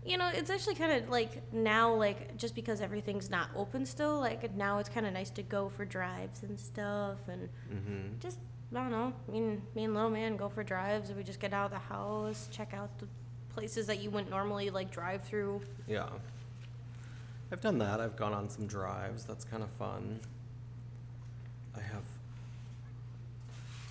you 0.04 0.18
know, 0.18 0.28
it's 0.34 0.50
actually 0.50 0.74
kind 0.74 0.92
of 1.04 1.08
like 1.08 1.52
now, 1.52 1.94
like 1.94 2.36
just 2.36 2.54
because 2.54 2.80
everything's 2.80 3.30
not 3.30 3.48
open 3.56 3.86
still, 3.86 4.18
like 4.18 4.54
now 4.56 4.78
it's 4.78 4.88
kind 4.88 5.06
of 5.06 5.12
nice 5.12 5.30
to 5.30 5.42
go 5.42 5.68
for 5.68 5.84
drives 5.84 6.42
and 6.42 6.58
stuff, 6.58 7.18
and 7.28 7.48
Mm-hmm. 7.72 8.18
just 8.18 8.38
I 8.74 8.78
don't 8.78 8.90
know. 8.90 9.12
Me 9.30 9.38
and 9.38 9.62
me 9.74 9.84
and 9.84 9.94
little 9.94 10.10
man 10.10 10.36
go 10.36 10.48
for 10.48 10.62
drives, 10.64 11.12
we 11.12 11.22
just 11.22 11.40
get 11.40 11.52
out 11.52 11.66
of 11.66 11.72
the 11.72 11.78
house, 11.78 12.48
check 12.50 12.72
out 12.72 12.98
the 12.98 13.06
places 13.52 13.86
that 13.86 14.00
you 14.02 14.10
wouldn't 14.10 14.30
normally 14.30 14.70
like 14.70 14.90
drive 14.90 15.22
through. 15.24 15.60
Yeah. 15.86 16.08
I've 17.50 17.60
done 17.60 17.76
that. 17.78 18.00
I've 18.00 18.16
gone 18.16 18.32
on 18.32 18.48
some 18.48 18.66
drives. 18.66 19.24
That's 19.24 19.44
kind 19.44 19.62
of 19.62 19.70
fun. 19.72 20.20
I 21.76 21.80
have 21.80 22.02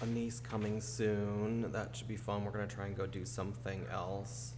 a 0.01 0.05
niece 0.07 0.39
coming 0.39 0.81
soon. 0.81 1.71
That 1.71 1.95
should 1.95 2.07
be 2.07 2.17
fun. 2.17 2.43
We're 2.43 2.51
gonna 2.51 2.65
try 2.65 2.87
and 2.87 2.97
go 2.97 3.05
do 3.05 3.23
something 3.23 3.85
else. 3.91 4.53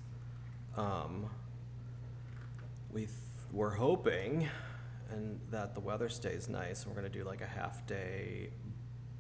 Um, 0.78 1.30
we 2.94 3.02
th- 3.02 3.12
we're 3.52 3.72
hoping, 3.72 4.48
and 5.12 5.40
that 5.52 5.74
the 5.76 5.82
weather 5.82 6.08
stays 6.08 6.48
nice. 6.48 6.88
We're 6.88 6.96
gonna 6.96 7.10
do 7.10 7.26
like 7.26 7.42
a 7.42 7.46
half 7.46 7.86
day, 7.86 8.52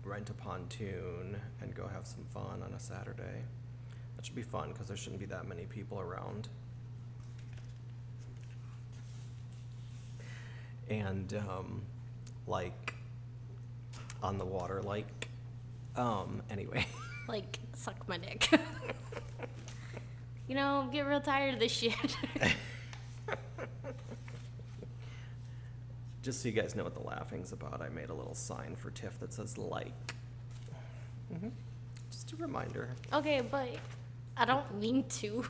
rent 0.03 0.29
a 0.29 0.33
pontoon, 0.33 1.37
and 1.61 1.75
go 1.75 1.87
have 1.87 2.05
some 2.05 2.25
fun 2.33 2.61
on 2.63 2.73
a 2.73 2.79
Saturday. 2.79 3.43
That 4.15 4.25
should 4.25 4.35
be 4.35 4.43
fun 4.43 4.71
because 4.71 4.87
there 4.87 4.97
shouldn't 4.97 5.19
be 5.19 5.25
that 5.27 5.47
many 5.47 5.65
people 5.65 5.99
around. 5.99 6.49
and 10.89 11.33
um, 11.49 11.81
like 12.47 12.93
on 14.21 14.37
the 14.37 14.45
water 14.45 14.81
like 14.81 15.29
um 15.95 16.41
anyway 16.49 16.85
Like 17.25 17.57
suck 17.73 18.05
my 18.09 18.17
dick. 18.17 18.49
you 20.49 20.55
know, 20.55 20.89
get 20.91 21.07
real 21.07 21.21
tired 21.21 21.53
of 21.53 21.59
this 21.61 21.71
shit. 21.71 22.17
just 26.23 26.41
so 26.41 26.47
you 26.47 26.53
guys 26.53 26.73
know 26.75 26.83
what 26.83 26.93
the 26.95 27.03
laughing's 27.03 27.51
about 27.51 27.81
i 27.81 27.89
made 27.89 28.09
a 28.09 28.13
little 28.13 28.33
sign 28.33 28.75
for 28.75 28.89
tiff 28.91 29.19
that 29.19 29.31
says 29.33 29.57
like 29.57 29.93
hmm 31.39 31.49
just 32.11 32.31
a 32.31 32.35
reminder 32.37 32.89
okay, 33.11 33.41
but 33.41 33.67
I 34.37 34.45
don't 34.45 34.79
mean 34.79 35.03
to. 35.19 35.45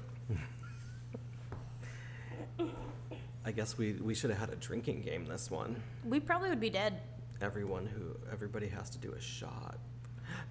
i 3.45 3.51
guess 3.51 3.77
we 3.77 3.93
we 3.93 4.13
should 4.13 4.29
have 4.29 4.39
had 4.39 4.49
a 4.49 4.55
drinking 4.55 5.01
game 5.01 5.25
this 5.25 5.51
one 5.51 5.75
We 6.05 6.19
probably 6.19 6.49
would 6.49 6.59
be 6.61 6.69
dead. 6.69 7.01
everyone 7.41 7.85
who 7.85 8.15
everybody 8.31 8.67
has 8.69 8.89
to 8.91 8.97
do 8.97 9.11
a 9.13 9.21
shot 9.21 9.77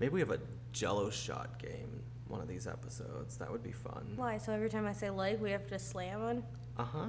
maybe 0.00 0.12
we 0.14 0.20
have 0.20 0.30
a 0.30 0.38
jello 0.72 1.08
shot 1.10 1.58
game 1.58 2.02
one 2.28 2.40
of 2.40 2.48
these 2.48 2.66
episodes 2.66 3.36
that 3.38 3.50
would 3.50 3.62
be 3.62 3.72
fun 3.72 4.12
Why? 4.16 4.38
So 4.38 4.52
every 4.52 4.70
time 4.70 4.86
I 4.86 4.92
say 4.92 5.10
like, 5.10 5.40
we 5.40 5.50
have 5.50 5.66
to 5.68 5.78
slam 5.78 6.22
on? 6.22 6.42
uh-huh 6.78 7.06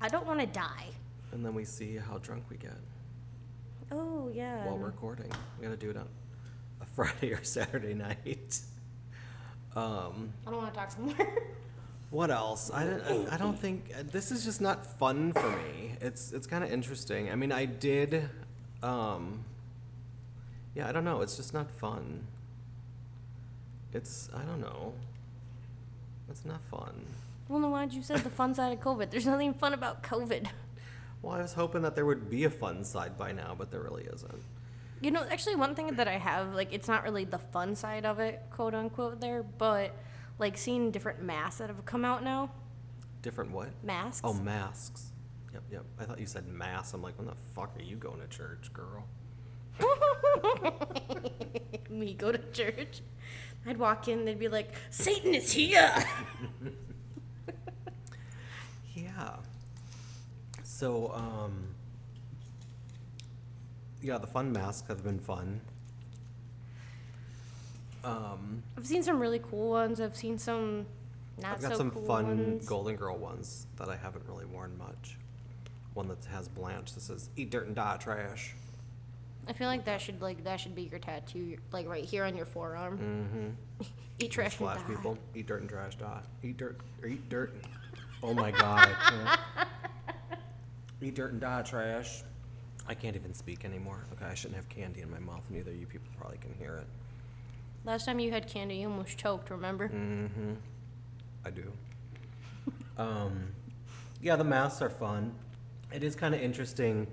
I 0.00 0.08
don't 0.08 0.26
want 0.26 0.40
to 0.40 0.46
die. 0.46 0.86
And 1.32 1.44
then 1.44 1.54
we 1.54 1.64
see 1.64 1.96
how 1.96 2.18
drunk 2.18 2.44
we 2.50 2.56
get 2.56 2.76
Oh, 3.90 4.30
yeah. 4.32 4.64
while 4.66 4.78
recording. 4.78 5.30
We 5.58 5.64
gotta 5.64 5.76
do 5.76 5.90
it 5.90 5.96
on 5.96 6.08
a 6.80 6.86
Friday 6.94 7.32
or 7.32 7.42
Saturday 7.44 7.94
night. 7.94 8.60
Um, 9.76 10.32
I 10.46 10.50
don't 10.50 10.58
want 10.60 10.72
to 10.72 10.78
talk 10.80 10.90
some 10.90 11.06
more. 11.06 11.14
what 12.10 12.30
else? 12.30 12.70
I 12.72 12.84
don't. 12.84 13.32
I 13.32 13.36
don't 13.36 13.58
think 13.58 13.92
this 14.12 14.30
is 14.30 14.44
just 14.44 14.60
not 14.60 14.86
fun 14.98 15.32
for 15.32 15.48
me. 15.50 15.92
It's 16.00 16.32
it's 16.32 16.46
kind 16.46 16.62
of 16.64 16.70
interesting. 16.72 17.30
I 17.30 17.34
mean, 17.36 17.52
I 17.52 17.64
did. 17.66 18.28
Um, 18.82 19.44
yeah, 20.74 20.88
I 20.88 20.92
don't 20.92 21.04
know. 21.04 21.20
It's 21.20 21.36
just 21.36 21.52
not 21.54 21.70
fun. 21.70 22.26
It's 23.92 24.30
I 24.34 24.42
don't 24.42 24.60
know. 24.60 24.94
It's 26.30 26.44
not 26.46 26.60
fun. 26.70 26.94
well, 27.48 27.60
then 27.60 27.70
why'd 27.70 27.92
you 27.92 28.02
say 28.02 28.16
the 28.16 28.30
fun 28.30 28.54
side 28.54 28.72
of 28.72 28.80
COVID? 28.80 29.10
There's 29.10 29.26
nothing 29.26 29.52
fun 29.52 29.74
about 29.74 30.02
COVID. 30.02 30.46
Well, 31.22 31.34
I 31.34 31.40
was 31.40 31.54
hoping 31.54 31.82
that 31.82 31.94
there 31.94 32.04
would 32.04 32.28
be 32.28 32.44
a 32.44 32.50
fun 32.50 32.84
side 32.84 33.16
by 33.16 33.32
now, 33.32 33.54
but 33.56 33.70
there 33.70 33.80
really 33.80 34.04
isn't. 34.04 34.42
You 35.00 35.10
know, 35.10 35.24
actually, 35.30 35.56
one 35.56 35.74
thing 35.74 35.94
that 35.94 36.08
I 36.08 36.18
have, 36.18 36.54
like, 36.54 36.72
it's 36.72 36.88
not 36.88 37.04
really 37.04 37.24
the 37.24 37.38
fun 37.38 37.74
side 37.74 38.04
of 38.04 38.18
it, 38.18 38.42
quote 38.50 38.74
unquote, 38.74 39.20
there, 39.20 39.42
but 39.42 39.94
like 40.38 40.58
seeing 40.58 40.90
different 40.90 41.22
masks 41.22 41.58
that 41.58 41.68
have 41.68 41.84
come 41.84 42.04
out 42.04 42.24
now. 42.24 42.50
Different 43.22 43.52
what? 43.52 43.68
Masks. 43.84 44.20
Oh, 44.24 44.32
masks. 44.32 45.12
Yep, 45.52 45.62
yep. 45.70 45.84
I 46.00 46.04
thought 46.04 46.18
you 46.18 46.26
said 46.26 46.48
mass. 46.48 46.94
I'm 46.94 47.02
like, 47.02 47.16
when 47.18 47.26
the 47.26 47.34
fuck 47.54 47.76
are 47.78 47.82
you 47.82 47.96
going 47.96 48.20
to 48.20 48.26
church, 48.26 48.70
girl? 48.72 49.04
Me 51.90 52.14
go 52.14 52.32
to 52.32 52.38
church. 52.52 53.02
I'd 53.66 53.76
walk 53.76 54.08
in, 54.08 54.24
they'd 54.24 54.38
be 54.38 54.48
like, 54.48 54.72
Satan 54.90 55.34
is 55.34 55.52
here. 55.52 55.92
Yeah. 58.94 59.36
So, 60.72 61.12
um, 61.14 61.52
yeah, 64.00 64.16
the 64.16 64.26
fun 64.26 64.52
masks 64.52 64.88
have 64.88 65.04
been 65.04 65.18
fun. 65.18 65.60
Um, 68.02 68.62
I've 68.76 68.86
seen 68.86 69.02
some 69.02 69.20
really 69.20 69.38
cool 69.38 69.68
ones. 69.68 70.00
I've 70.00 70.16
seen 70.16 70.38
some 70.38 70.86
not 71.40 71.56
I've 71.56 71.60
got 71.60 71.72
so 71.72 71.78
some 71.78 71.90
cool 71.90 72.06
fun 72.06 72.26
ones. 72.26 72.66
Golden 72.66 72.96
Girl 72.96 73.16
ones 73.18 73.66
that 73.76 73.90
I 73.90 73.96
haven't 73.96 74.24
really 74.26 74.46
worn 74.46 74.76
much. 74.78 75.18
One 75.92 76.08
that 76.08 76.24
has 76.24 76.48
Blanche 76.48 76.94
that 76.94 77.02
says 77.02 77.28
"Eat 77.36 77.50
dirt 77.50 77.66
and 77.66 77.76
die 77.76 77.98
trash." 77.98 78.54
I 79.46 79.52
feel 79.52 79.68
like 79.68 79.84
that 79.84 80.00
should 80.00 80.22
like 80.22 80.42
that 80.44 80.58
should 80.58 80.74
be 80.74 80.84
your 80.84 80.98
tattoo, 80.98 81.58
like 81.70 81.86
right 81.86 82.04
here 82.04 82.24
on 82.24 82.34
your 82.34 82.46
forearm. 82.46 82.98
Mm-hmm. 83.78 83.84
Eat 84.18 84.30
trash 84.30 84.52
and 84.52 84.68
Flash 84.68 84.80
die. 84.80 84.94
people. 84.94 85.18
Eat 85.34 85.46
dirt 85.46 85.60
and 85.60 85.70
trash 85.70 85.96
die. 85.96 86.22
Eat 86.42 86.56
dirt 86.56 86.80
or 87.02 87.08
eat 87.08 87.28
dirt. 87.28 87.54
Oh 88.22 88.32
my 88.32 88.50
god. 88.50 88.88
I 89.00 89.10
can't. 89.10 89.68
Eat 91.02 91.16
dirt 91.16 91.32
and 91.32 91.40
die 91.40 91.62
trash. 91.62 92.22
I 92.86 92.94
can't 92.94 93.16
even 93.16 93.34
speak 93.34 93.64
anymore. 93.64 94.04
Okay, 94.12 94.24
I 94.24 94.34
shouldn't 94.34 94.56
have 94.56 94.68
candy 94.68 95.00
in 95.00 95.10
my 95.10 95.18
mouth. 95.18 95.42
Neither 95.50 95.70
of 95.70 95.76
you 95.76 95.86
people 95.86 96.08
probably 96.16 96.38
can 96.38 96.54
hear 96.54 96.76
it. 96.76 96.86
Last 97.84 98.06
time 98.06 98.20
you 98.20 98.30
had 98.30 98.46
candy, 98.48 98.76
you 98.76 98.88
almost 98.88 99.18
choked. 99.18 99.50
Remember? 99.50 99.88
Mm-hmm. 99.88 100.52
I 101.44 101.50
do. 101.50 101.72
um, 102.98 103.48
yeah, 104.20 104.36
the 104.36 104.44
masks 104.44 104.80
are 104.80 104.90
fun. 104.90 105.34
It 105.92 106.04
is 106.04 106.14
kind 106.14 106.34
of 106.34 106.40
interesting 106.40 107.08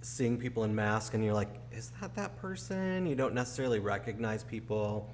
seeing 0.00 0.36
people 0.36 0.64
in 0.64 0.74
masks, 0.74 1.14
and 1.14 1.24
you're 1.24 1.34
like, 1.34 1.54
is 1.70 1.92
that 2.00 2.14
that 2.16 2.36
person? 2.38 3.06
You 3.06 3.14
don't 3.14 3.34
necessarily 3.34 3.78
recognize 3.78 4.42
people. 4.42 5.08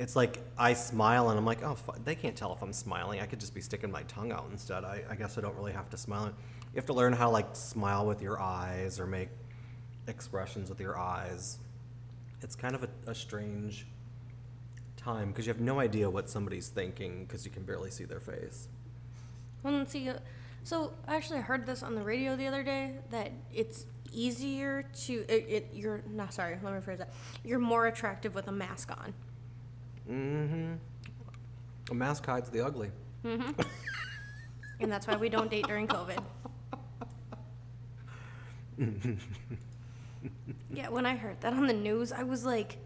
It's 0.00 0.16
like 0.16 0.38
I 0.56 0.72
smile 0.72 1.28
and 1.28 1.38
I'm 1.38 1.44
like, 1.44 1.62
oh, 1.62 1.76
they 2.04 2.14
can't 2.14 2.34
tell 2.34 2.54
if 2.54 2.62
I'm 2.62 2.72
smiling. 2.72 3.20
I 3.20 3.26
could 3.26 3.38
just 3.38 3.54
be 3.54 3.60
sticking 3.60 3.90
my 3.90 4.02
tongue 4.04 4.32
out 4.32 4.46
instead. 4.50 4.82
I, 4.82 5.02
I 5.10 5.14
guess 5.14 5.36
I 5.36 5.42
don't 5.42 5.54
really 5.54 5.72
have 5.72 5.90
to 5.90 5.98
smile. 5.98 6.24
You 6.26 6.76
have 6.76 6.86
to 6.86 6.94
learn 6.94 7.12
how 7.12 7.26
to 7.26 7.30
like 7.30 7.54
smile 7.54 8.06
with 8.06 8.22
your 8.22 8.40
eyes 8.40 8.98
or 8.98 9.06
make 9.06 9.28
expressions 10.06 10.70
with 10.70 10.80
your 10.80 10.98
eyes. 10.98 11.58
It's 12.40 12.56
kind 12.56 12.74
of 12.74 12.82
a, 12.82 13.10
a 13.10 13.14
strange 13.14 13.86
time 14.96 15.28
because 15.28 15.46
you 15.46 15.52
have 15.52 15.60
no 15.60 15.80
idea 15.80 16.08
what 16.08 16.30
somebody's 16.30 16.68
thinking 16.68 17.26
because 17.26 17.44
you 17.44 17.50
can 17.50 17.64
barely 17.64 17.90
see 17.90 18.04
their 18.04 18.20
face. 18.20 18.68
Well, 19.62 19.74
and 19.74 19.86
see, 19.86 20.08
uh, 20.08 20.14
so 20.64 20.94
I 21.06 21.14
actually 21.14 21.40
heard 21.40 21.66
this 21.66 21.82
on 21.82 21.94
the 21.94 22.02
radio 22.02 22.36
the 22.36 22.46
other 22.46 22.62
day 22.62 22.94
that 23.10 23.32
it's 23.52 23.84
easier 24.12 24.86
to 25.04 25.24
it, 25.28 25.44
it 25.48 25.70
you're 25.72 26.02
not 26.10 26.34
sorry 26.34 26.58
let 26.64 26.74
me 26.74 26.80
rephrase 26.80 26.98
that 26.98 27.12
you're 27.44 27.60
more 27.60 27.86
attractive 27.86 28.34
with 28.34 28.48
a 28.48 28.52
mask 28.52 28.90
on 28.90 29.14
Mm-hmm. 30.10 30.74
A 31.90 31.94
mask 31.94 32.26
hides 32.26 32.50
the 32.50 32.64
ugly. 32.64 32.90
Mm-hmm. 33.24 33.60
and 34.80 34.90
that's 34.90 35.06
why 35.06 35.14
we 35.16 35.28
don't 35.28 35.50
date 35.50 35.66
during 35.66 35.86
covid 35.86 36.18
yeah 40.72 40.88
when 40.88 41.04
i 41.04 41.14
heard 41.14 41.38
that 41.42 41.52
on 41.52 41.66
the 41.66 41.72
news 41.74 42.12
i 42.12 42.22
was 42.22 42.46
like 42.46 42.78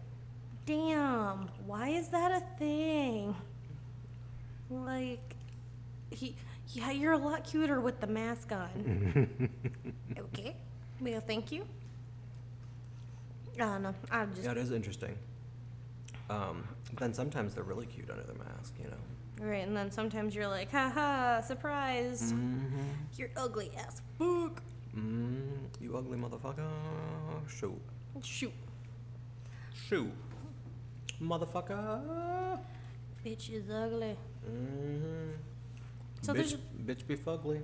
damn 0.65 1.47
why 1.65 1.87
is 1.87 2.09
that 2.09 2.31
a 2.33 2.41
thing 2.59 3.33
like 4.69 5.35
he 6.11 6.35
yeah 6.73 6.91
you're 6.91 7.13
a 7.13 7.17
lot 7.17 7.45
cuter 7.45 7.79
with 7.79 8.01
the 8.01 8.07
mask 8.07 8.51
on 8.51 9.49
okay 10.19 10.53
well 10.99 11.21
thank 11.21 11.49
you 11.49 11.63
i 13.55 13.59
don't 13.59 13.83
know 13.83 13.95
i'm 14.11 14.31
just 14.33 14.43
Yeah, 14.43 14.51
it 14.51 14.57
is 14.57 14.71
interesting. 14.73 15.15
Um, 16.29 16.67
then 16.97 17.13
sometimes 17.13 17.53
they're 17.53 17.63
really 17.63 17.85
cute 17.85 18.09
under 18.09 18.23
the 18.23 18.33
mask, 18.33 18.73
you 18.81 18.89
know. 18.89 19.45
Right, 19.45 19.67
and 19.67 19.75
then 19.75 19.91
sometimes 19.91 20.33
you're 20.33 20.47
like, 20.47 20.71
haha, 20.71 21.41
surprise. 21.41 22.31
Mm-hmm. 22.33 22.79
You're 23.17 23.29
ugly 23.35 23.71
ass 23.77 24.01
fuck. 24.17 24.61
Mm, 24.97 25.67
you 25.81 25.95
ugly 25.97 26.17
motherfucker. 26.17 26.67
Shoot. 27.47 27.79
Shoot. 28.23 28.53
Shoot. 29.87 30.11
Motherfucker. 31.21 32.59
Bitch 33.25 33.51
is 33.51 33.69
ugly. 33.69 34.15
Mm-hmm. 34.49 35.31
So 36.21 36.33
bitch, 36.33 36.35
there's- 36.35 36.57
bitch 36.85 37.07
be 37.07 37.15
fugly. 37.15 37.61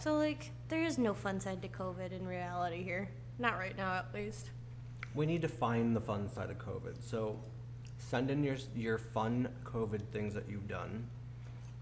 So, 0.00 0.16
like, 0.16 0.50
there 0.68 0.82
is 0.82 0.98
no 0.98 1.14
fun 1.14 1.38
side 1.40 1.62
to 1.62 1.68
COVID 1.68 2.12
in 2.12 2.26
reality 2.26 2.82
here. 2.82 3.08
Not 3.38 3.56
right 3.58 3.76
now, 3.76 3.94
at 3.94 4.12
least. 4.12 4.50
We 5.14 5.24
need 5.24 5.40
to 5.42 5.48
find 5.48 5.94
the 5.94 6.00
fun 6.00 6.28
side 6.28 6.50
of 6.50 6.58
COVID. 6.58 6.96
So 7.00 7.38
send 7.98 8.30
in 8.30 8.42
your, 8.44 8.56
your 8.76 8.98
fun 8.98 9.48
COVID 9.64 10.02
things 10.12 10.34
that 10.34 10.48
you've 10.48 10.68
done 10.68 11.06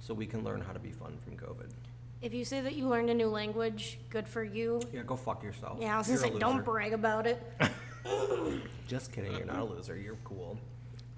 so 0.00 0.14
we 0.14 0.26
can 0.26 0.44
learn 0.44 0.60
how 0.60 0.72
to 0.72 0.78
be 0.78 0.90
fun 0.90 1.16
from 1.24 1.36
COVID. 1.36 1.70
If 2.20 2.32
you 2.32 2.44
say 2.44 2.60
that 2.60 2.74
you 2.74 2.88
learned 2.88 3.10
a 3.10 3.14
new 3.14 3.28
language, 3.28 3.98
good 4.10 4.28
for 4.28 4.44
you. 4.44 4.80
Yeah, 4.92 5.02
go 5.02 5.16
fuck 5.16 5.42
yourself. 5.42 5.78
Yeah, 5.80 5.94
I 5.94 5.98
was 5.98 6.06
gonna 6.06 6.20
You're 6.20 6.28
a 6.28 6.32
say, 6.34 6.38
don't 6.38 6.52
loser. 6.58 6.62
brag 6.64 6.92
about 6.92 7.26
it. 7.26 7.42
Just 8.88 9.12
kidding. 9.12 9.32
You're 9.32 9.46
not 9.46 9.58
a 9.58 9.64
loser. 9.64 9.96
You're 9.96 10.18
cool. 10.24 10.58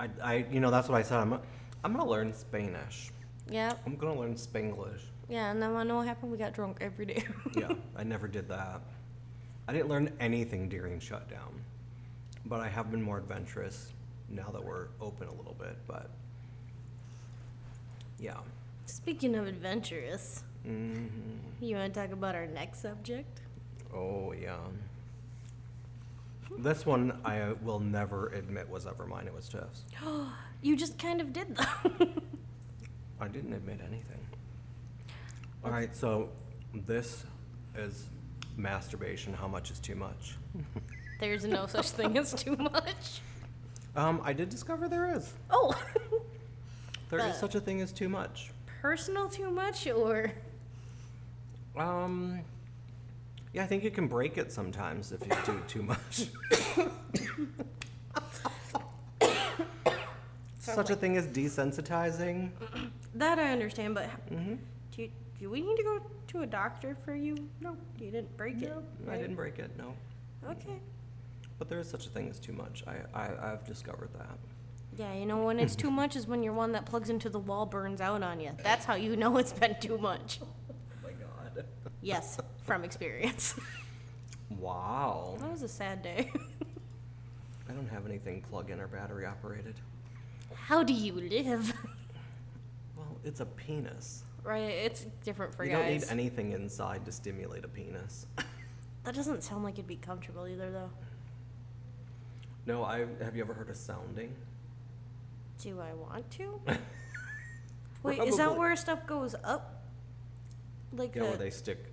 I, 0.00 0.08
I, 0.22 0.34
you 0.50 0.60
know, 0.60 0.70
that's 0.70 0.88
what 0.88 0.98
I 0.98 1.02
said. 1.02 1.18
I'm, 1.18 1.34
I'm 1.84 1.92
gonna 1.92 2.08
learn 2.08 2.32
Spanish. 2.32 3.10
yeah, 3.50 3.72
I'm 3.86 3.96
gonna 3.96 4.18
learn 4.18 4.34
Spanglish. 4.34 5.00
yeah, 5.28 5.50
and 5.50 5.60
then 5.62 5.72
wanna 5.72 5.88
know 5.88 5.96
what 5.96 6.06
happened? 6.06 6.32
We 6.32 6.38
got 6.38 6.54
drunk 6.54 6.78
every 6.80 7.06
day. 7.06 7.24
Yeah, 7.56 7.72
I 7.96 8.02
never 8.02 8.26
did 8.26 8.48
that. 8.48 8.80
I 9.68 9.72
didn't 9.72 9.88
learn 9.88 10.10
anything 10.20 10.68
during 10.68 10.98
shutdown, 11.00 11.60
but 12.46 12.60
I 12.60 12.68
have 12.68 12.90
been 12.90 13.00
more 13.02 13.18
adventurous 13.18 13.92
now 14.28 14.50
that 14.52 14.64
we're 14.64 14.88
open 15.00 15.28
a 15.28 15.32
little 15.32 15.56
bit. 15.58 15.76
But 15.86 16.10
yeah. 18.18 18.38
Speaking 18.86 19.34
of 19.34 19.46
adventurous, 19.46 20.44
hmm 20.64 21.06
you 21.60 21.76
wanna 21.76 21.90
talk 21.90 22.12
about 22.12 22.34
our 22.34 22.46
next 22.46 22.82
subject? 22.82 23.40
Oh 23.94 24.32
yeah. 24.32 24.56
This 26.58 26.86
one 26.86 27.18
I 27.24 27.52
will 27.62 27.80
never 27.80 28.28
admit 28.28 28.68
was 28.68 28.86
ever 28.86 29.06
mine. 29.06 29.26
It 29.26 29.34
was 29.34 29.48
Tiff's. 29.48 29.84
You 30.62 30.76
just 30.76 30.98
kind 30.98 31.20
of 31.20 31.30
did, 31.34 31.56
though. 31.56 32.06
I 33.20 33.28
didn't 33.28 33.52
admit 33.52 33.80
anything. 33.86 34.18
All 35.62 35.70
right, 35.70 35.94
so 35.94 36.30
this 36.86 37.26
is 37.76 38.06
masturbation. 38.56 39.34
How 39.34 39.46
much 39.46 39.70
is 39.70 39.78
too 39.78 39.94
much? 39.94 40.36
There's 41.20 41.44
no 41.44 41.66
such 41.66 41.90
thing 41.90 42.16
as 42.16 42.32
too 42.32 42.56
much. 42.56 43.20
Um, 43.96 44.20
I 44.24 44.32
did 44.32 44.48
discover 44.48 44.88
there 44.88 45.14
is. 45.16 45.32
Oh, 45.50 45.74
There 47.10 47.28
is 47.28 47.36
such 47.36 47.54
a 47.54 47.60
thing 47.60 47.80
as 47.80 47.92
too 47.92 48.08
much. 48.08 48.50
personal 48.82 49.28
too 49.28 49.50
much 49.50 49.86
or 49.86 50.32
Um, 51.76 52.40
yeah, 53.52 53.62
I 53.62 53.66
think 53.66 53.84
you 53.84 53.90
can 53.90 54.08
break 54.08 54.36
it 54.36 54.50
sometimes 54.50 55.12
if 55.12 55.20
you 55.24 55.32
do 55.46 55.60
too 55.68 55.82
much. 55.82 56.26
Such 60.58 60.90
a 60.90 60.96
thing 60.96 61.16
as 61.16 61.26
desensitizing. 61.26 62.50
that 63.14 63.38
I 63.38 63.52
understand, 63.52 63.94
but 63.94 64.06
hmm 64.28 64.54
do, 64.90 65.02
you, 65.02 65.10
do 65.38 65.50
we 65.50 65.60
need 65.60 65.76
to 65.76 65.82
go 65.82 66.00
to 66.28 66.40
a 66.42 66.46
doctor 66.46 66.96
for 67.04 67.14
you? 67.14 67.36
No, 67.60 67.76
you 68.00 68.10
didn't 68.10 68.34
break 68.36 68.62
it. 68.62 68.72
I 69.06 69.10
right? 69.10 69.20
didn't 69.20 69.36
break 69.36 69.58
it, 69.58 69.70
no. 69.76 69.94
Okay. 70.48 70.78
But 71.58 71.68
there 71.68 71.78
is 71.78 71.88
such 71.88 72.06
a 72.06 72.08
thing 72.08 72.28
as 72.28 72.38
too 72.38 72.52
much. 72.52 72.84
I, 72.86 73.18
I, 73.18 73.52
I've 73.52 73.64
discovered 73.64 74.10
that. 74.18 74.38
Yeah, 74.96 75.14
you 75.14 75.26
know 75.26 75.44
when 75.44 75.58
it's 75.58 75.76
too 75.84 75.90
much 75.90 76.16
is 76.16 76.26
when 76.26 76.42
your 76.42 76.52
one 76.52 76.72
that 76.72 76.86
plugs 76.86 77.10
into 77.10 77.28
the 77.28 77.38
wall 77.38 77.66
burns 77.66 78.00
out 78.00 78.22
on 78.22 78.40
you. 78.40 78.50
That's 78.62 78.84
how 78.84 78.94
you 78.94 79.16
know 79.16 79.36
it's 79.38 79.52
been 79.52 79.76
too 79.80 79.98
much. 79.98 80.40
Oh 80.70 81.06
my 81.08 81.10
god. 81.12 81.64
Yes, 82.02 82.38
from 82.64 82.84
experience. 82.84 83.54
Wow. 84.58 85.36
that 85.40 85.50
was 85.50 85.62
a 85.62 85.68
sad 85.68 86.02
day. 86.02 86.30
I 87.68 87.72
don't 87.72 87.88
have 87.88 88.06
anything 88.06 88.42
plug-in 88.50 88.78
or 88.80 88.86
battery 88.86 89.26
operated. 89.26 89.74
How 90.54 90.82
do 90.82 90.92
you 90.92 91.14
live? 91.14 91.72
Well, 92.96 93.16
it's 93.24 93.40
a 93.40 93.46
penis. 93.46 94.22
right, 94.44 94.60
it's 94.60 95.06
different 95.24 95.54
for 95.54 95.64
you 95.64 95.72
guys. 95.72 95.80
don't 95.80 96.16
need 96.16 96.22
anything 96.22 96.52
inside 96.52 97.04
to 97.06 97.12
stimulate 97.12 97.64
a 97.64 97.68
penis. 97.68 98.26
that 99.04 99.14
doesn't 99.14 99.42
sound 99.42 99.64
like 99.64 99.74
it'd 99.74 99.86
be 99.86 99.96
comfortable 99.96 100.46
either, 100.46 100.70
though. 100.70 100.90
No, 102.66 102.84
I 102.84 103.06
have 103.22 103.36
you 103.36 103.42
ever 103.42 103.54
heard 103.54 103.70
of 103.70 103.76
sounding? 103.76 104.34
Do 105.62 105.80
I 105.80 105.92
want 105.94 106.30
to? 106.32 106.60
Wait, 108.02 108.18
is 108.20 108.36
that 108.36 108.44
Probably. 108.44 108.58
where 108.58 108.76
stuff 108.76 109.06
goes 109.06 109.34
up? 109.44 109.84
Like 110.92 111.14
Yeah, 111.14 111.22
where 111.22 111.36
they 111.36 111.50
stick 111.50 111.84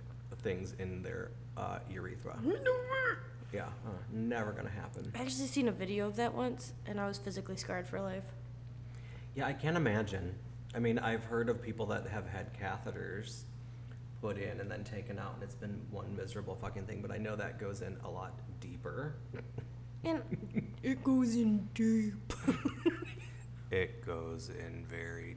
things 0.42 0.74
in 0.78 1.02
their 1.02 1.30
uh, 1.56 1.78
urethra. 1.90 2.38
Yeah, 3.52 3.64
uh, 3.64 3.90
never 4.12 4.52
gonna 4.52 4.70
happen. 4.70 5.12
I 5.14 5.20
actually 5.20 5.46
seen 5.46 5.68
a 5.68 5.72
video 5.72 6.06
of 6.06 6.16
that 6.16 6.34
once, 6.34 6.72
and 6.86 6.98
I 7.00 7.06
was 7.06 7.18
physically 7.18 7.56
scarred 7.56 7.86
for 7.86 8.00
life. 8.00 8.24
Yeah, 9.34 9.46
I 9.46 9.52
can't 9.52 9.76
imagine. 9.76 10.34
I 10.74 10.78
mean, 10.78 10.98
I've 10.98 11.24
heard 11.24 11.48
of 11.48 11.62
people 11.62 11.86
that 11.86 12.06
have 12.06 12.26
had 12.26 12.52
catheters 12.54 13.42
put 14.22 14.38
in 14.38 14.60
and 14.60 14.70
then 14.70 14.84
taken 14.84 15.18
out, 15.18 15.34
and 15.34 15.42
it's 15.42 15.54
been 15.54 15.80
one 15.90 16.16
miserable 16.16 16.54
fucking 16.54 16.86
thing. 16.86 17.02
But 17.02 17.10
I 17.10 17.18
know 17.18 17.36
that 17.36 17.58
goes 17.58 17.82
in 17.82 17.96
a 18.04 18.08
lot 18.08 18.38
deeper. 18.60 19.14
And 20.04 20.22
it 20.82 21.02
goes 21.04 21.34
in 21.34 21.68
deep. 21.74 22.32
It 23.70 24.04
goes 24.04 24.50
in 24.50 24.84
very 24.86 25.34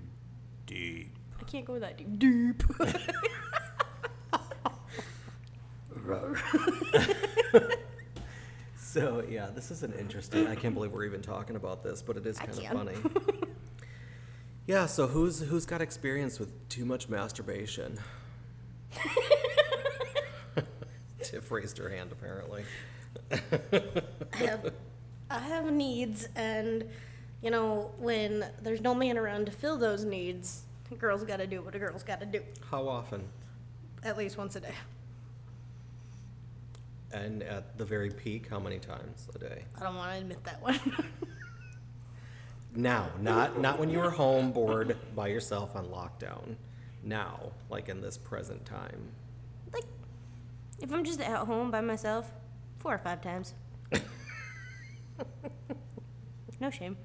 deep. 0.66 1.16
I 1.40 1.44
can't 1.46 1.64
go 1.64 1.80
that 1.80 1.98
deep. 1.98 2.20
Deep. 2.20 2.64
So 8.78 9.26
yeah, 9.30 9.48
this 9.54 9.72
is 9.72 9.84
an 9.84 9.92
interesting. 10.00 10.48
I 10.48 10.56
can't 10.56 10.74
believe 10.74 10.94
we're 10.94 11.04
even 11.04 11.22
talking 11.22 11.58
about 11.58 11.84
this, 11.84 12.02
but 12.02 12.16
it 12.16 12.26
is 12.26 12.40
I 12.40 12.46
kind 12.46 12.60
of 12.60 12.66
funny. 12.68 12.96
yeah. 14.68 14.86
So 14.86 15.06
who's 15.08 15.42
who's 15.42 15.66
got 15.66 15.82
experience 15.82 16.40
with 16.40 16.70
too 16.70 16.86
much 16.86 17.10
masturbation? 17.10 17.98
Tiff 21.24 21.52
raised 21.52 21.78
her 21.78 21.90
hand 21.90 22.14
apparently. 22.14 22.64
I 23.32 24.38
have, 24.38 24.74
I 25.30 25.40
have 25.40 25.72
needs, 25.72 26.28
and 26.36 26.86
you 27.42 27.52
know 27.52 27.92
when 27.98 28.46
there's 28.62 28.82
no 28.82 28.94
man 28.96 29.18
around 29.18 29.46
to 29.48 29.52
fill 29.52 29.78
those 29.78 30.04
needs, 30.06 30.64
a 30.92 30.96
girl's 30.96 31.24
got 31.24 31.38
to 31.38 31.48
do 31.48 31.62
what 31.62 31.76
a 31.76 31.80
girl's 31.80 32.04
got 32.04 32.20
to 32.20 32.26
do, 32.26 32.42
How 32.70 32.88
often? 32.88 33.24
at 34.04 34.18
least 34.18 34.38
once 34.38 34.56
a 34.56 34.60
day. 34.60 34.74
And 37.12 37.44
at 37.44 37.78
the 37.78 37.86
very 37.86 38.10
peak, 38.12 38.50
how 38.50 38.60
many 38.60 38.78
times 38.78 39.28
a 39.34 39.40
day? 39.40 39.64
I 39.80 39.84
don't 39.84 39.96
want 39.96 40.12
to 40.14 40.18
admit 40.20 40.44
that 40.44 40.62
one. 40.62 40.80
Now, 42.78 43.08
not 43.22 43.58
not 43.62 43.80
when 43.80 43.90
you 43.90 44.00
were 44.00 44.10
home 44.10 44.52
bored 44.52 44.98
by 45.16 45.28
yourself 45.28 45.78
on 45.78 45.86
lockdown. 45.86 46.56
Now, 47.04 47.54
like 47.70 47.88
in 47.88 48.02
this 48.02 48.18
present 48.18 48.66
time. 48.66 49.12
like, 49.74 49.86
if 50.82 50.92
I'm 50.92 51.06
just 51.06 51.22
at 51.22 51.38
home 51.48 51.72
by 51.72 51.80
myself, 51.80 52.30
four 52.86 52.94
or 52.94 53.00
five 53.00 53.20
times. 53.20 53.56
no 56.60 56.70
shame. 56.70 56.96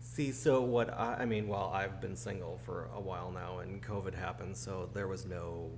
See, 0.00 0.32
so 0.32 0.60
what 0.60 0.92
I, 0.92 1.18
I 1.20 1.24
mean, 1.24 1.46
well, 1.46 1.70
I've 1.72 2.00
been 2.00 2.16
single 2.16 2.58
for 2.64 2.90
a 2.92 3.00
while 3.00 3.30
now, 3.30 3.60
and 3.60 3.80
COVID 3.80 4.12
happened, 4.12 4.56
so 4.56 4.90
there 4.92 5.06
was 5.06 5.24
no 5.24 5.70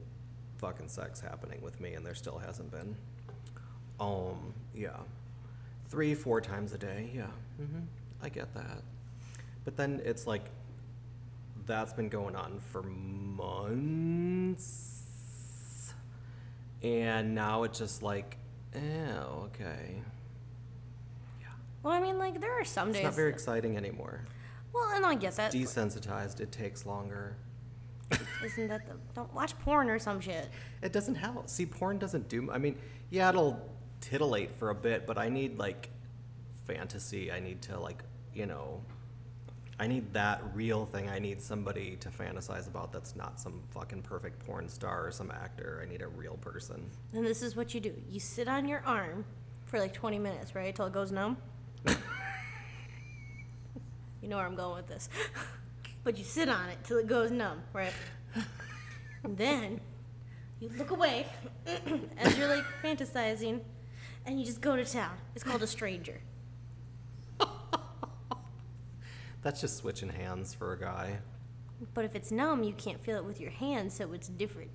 fucking 0.57 0.89
sex 0.89 1.21
happening 1.21 1.61
with 1.61 1.81
me, 1.81 1.93
and 1.93 2.07
there 2.07 2.15
still 2.15 2.39
hasn't 2.39 2.71
been. 2.71 2.97
Um, 4.01 4.55
yeah, 4.75 4.97
three, 5.91 6.15
four 6.15 6.41
times 6.41 6.73
a 6.73 6.79
day. 6.79 7.11
Yeah, 7.15 7.27
hmm 7.59 7.81
I 8.23 8.31
get 8.31 8.55
that. 8.55 8.81
But 9.67 9.77
then 9.77 10.01
it's 10.03 10.27
like 10.27 10.47
that's 11.67 11.93
been 11.93 12.09
going 12.09 12.37
on 12.37 12.59
for 12.59 12.83
months, 12.85 13.43
and 16.83 17.35
now 17.35 17.63
it's 17.65 17.79
just 17.79 18.03
like, 18.03 18.37
oh, 18.75 19.49
okay. 19.49 20.03
Yeah, 21.41 21.47
Well, 21.83 21.93
I 21.95 22.01
mean, 22.01 22.19
like 22.19 22.41
there 22.41 22.59
are 22.61 22.65
some 22.65 22.89
days. 22.89 22.97
it's 22.97 22.99
days. 23.01 23.05
not 23.05 23.15
very 23.15 23.31
exciting 23.31 23.77
anymore. 23.77 24.25
well, 24.73 24.91
and 24.95 25.05
I 25.07 25.15
get 25.15 25.37
that. 25.37 25.53
desensitized. 25.53 26.41
It 26.41 26.51
takes 26.53 26.87
longer. 26.87 27.37
Isn't 28.45 28.69
that 28.69 28.87
the? 28.87 28.95
Don't 29.15 29.33
watch 29.33 29.59
porn 29.61 29.89
or 29.89 29.99
some 29.99 30.21
shit. 30.21 30.49
It 30.83 30.93
doesn't 30.93 31.15
help. 31.15 31.49
See, 31.49 31.65
porn 31.67 31.99
doesn't 31.99 32.29
do. 32.29 32.51
I 32.53 32.59
mean, 32.59 32.77
yeah, 33.11 33.29
it'll 33.31 33.61
titillate 34.01 34.51
for 34.59 34.71
a 34.71 34.75
bit, 34.75 35.07
but 35.07 35.17
I 35.17 35.29
need 35.29 35.59
like 35.59 35.89
fantasy. 36.67 37.33
I 37.33 37.41
need 37.41 37.63
to 37.63 37.79
like, 37.79 38.03
you 38.35 38.45
know, 38.47 38.83
I 39.83 39.89
need 39.89 40.13
that 40.13 40.41
real 40.55 40.87
thing. 40.87 41.11
I 41.11 41.19
need 41.19 41.43
somebody 41.43 41.97
to 41.97 42.09
fantasize 42.09 42.69
about 42.69 42.93
that's 42.93 43.17
not 43.17 43.41
some 43.41 43.61
fucking 43.71 44.03
perfect 44.03 44.39
porn 44.47 44.69
star 44.69 45.09
or 45.09 45.11
some 45.11 45.33
actor. 45.33 45.83
I 45.85 45.91
need 45.91 46.03
a 46.03 46.07
real 46.07 46.37
person. 46.37 46.89
And 47.13 47.27
this 47.27 47.43
is 47.43 47.57
what 47.57 47.75
you 47.75 47.81
do: 47.81 47.93
you 48.09 48.21
sit 48.21 48.47
on 48.47 48.69
your 48.69 48.85
arm 48.87 49.25
for 49.65 49.81
like 49.81 49.93
20 49.93 50.21
minutes, 50.21 50.55
right, 50.55 50.73
till 50.73 50.87
it 50.87 50.93
goes 50.93 51.11
numb. 51.11 51.37
you 51.89 51.97
know 54.29 54.37
where 54.37 54.47
I'm 54.47 54.55
going 54.55 54.77
with 54.77 54.87
this. 54.87 55.09
but 56.05 56.17
you 56.17 56.23
sit 56.23 56.49
on 56.49 56.69
it 56.69 56.79
till 56.85 56.99
it 56.99 57.09
goes 57.09 57.33
numb, 57.33 57.61
right? 57.73 57.93
And 59.25 59.37
then 59.37 59.81
you 60.61 60.71
look 60.79 60.93
away 60.93 61.27
as 62.19 62.39
you're 62.39 62.47
like 62.47 62.65
fantasizing, 62.85 63.59
and 64.27 64.39
you 64.39 64.47
just 64.47 64.61
go 64.61 64.77
to 64.77 64.85
town. 64.85 65.17
It's 65.35 65.43
called 65.43 65.65
a 65.65 65.67
stranger. 65.67 66.21
That's 69.43 69.61
just 69.61 69.77
switching 69.77 70.09
hands 70.09 70.55
for 70.55 70.73
a 70.73 70.79
guy. 70.79 71.19
But 71.95 72.05
if 72.05 72.15
it's 72.15 72.31
numb, 72.31 72.63
you 72.63 72.73
can't 72.73 73.01
feel 73.03 73.17
it 73.17 73.25
with 73.25 73.41
your 73.41 73.51
hands, 73.51 73.95
so 73.95 74.13
it's 74.13 74.29
different. 74.29 74.71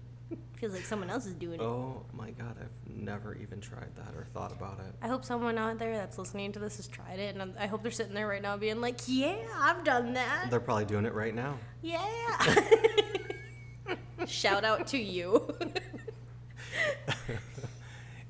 feels 0.58 0.74
like 0.74 0.84
someone 0.84 1.10
else 1.10 1.26
is 1.26 1.34
doing 1.34 1.56
it. 1.60 1.64
Oh 1.64 2.04
my 2.14 2.32
god, 2.32 2.58
I've 2.60 2.94
never 2.94 3.34
even 3.36 3.62
tried 3.62 3.96
that 3.96 4.14
or 4.16 4.26
thought 4.34 4.52
about 4.52 4.80
it. 4.80 4.94
I 5.02 5.08
hope 5.08 5.24
someone 5.24 5.58
out 5.58 5.80
there 5.80 5.96
that's 5.96 6.18
listening 6.18 6.52
to 6.54 6.60
this 6.60 6.78
has 6.78 6.88
tried 6.88 7.20
it, 7.20 7.36
and 7.36 7.54
I 7.58 7.68
hope 7.68 7.82
they're 7.82 7.92
sitting 7.92 8.14
there 8.14 8.28
right 8.28 8.42
now 8.42 8.58
being 8.58 8.82
like, 8.82 9.00
"Yeah, 9.08 9.38
I've 9.58 9.86
done 9.86 10.14
that. 10.14 10.48
They're 10.50 10.60
probably 10.60 10.86
doing 10.86 11.06
it 11.06 11.14
right 11.14 11.34
now. 11.34 11.58
Yeah." 11.82 12.66
Shout 14.28 14.66
out 14.66 14.88
to 14.88 14.98
you. 14.98 15.56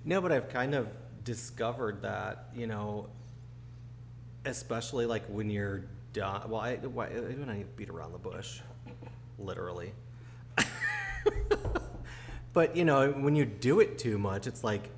No, 0.07 0.21
but 0.21 0.31
I've 0.31 0.47
kind 0.47 0.73
of 0.73 0.87
discovered 1.25 2.03
that, 2.03 2.45
you 2.55 2.65
know, 2.65 3.09
especially 4.45 5.05
like 5.05 5.25
when 5.27 5.49
you're 5.49 5.83
done. 6.17 6.49
Well, 6.49 6.61
I, 6.61 6.75
why, 6.75 7.07
I 7.07 7.09
don't 7.09 7.47
need 7.47 7.61
to 7.61 7.65
beat 7.75 7.89
around 7.89 8.11
the 8.11 8.17
bush, 8.17 8.59
literally. 9.39 9.93
but, 12.53 12.75
you 12.75 12.85
know, 12.85 13.11
when 13.11 13.35
you 13.35 13.45
do 13.45 13.79
it 13.79 13.97
too 13.97 14.17
much, 14.17 14.47
it's 14.47 14.63
like 14.63 14.89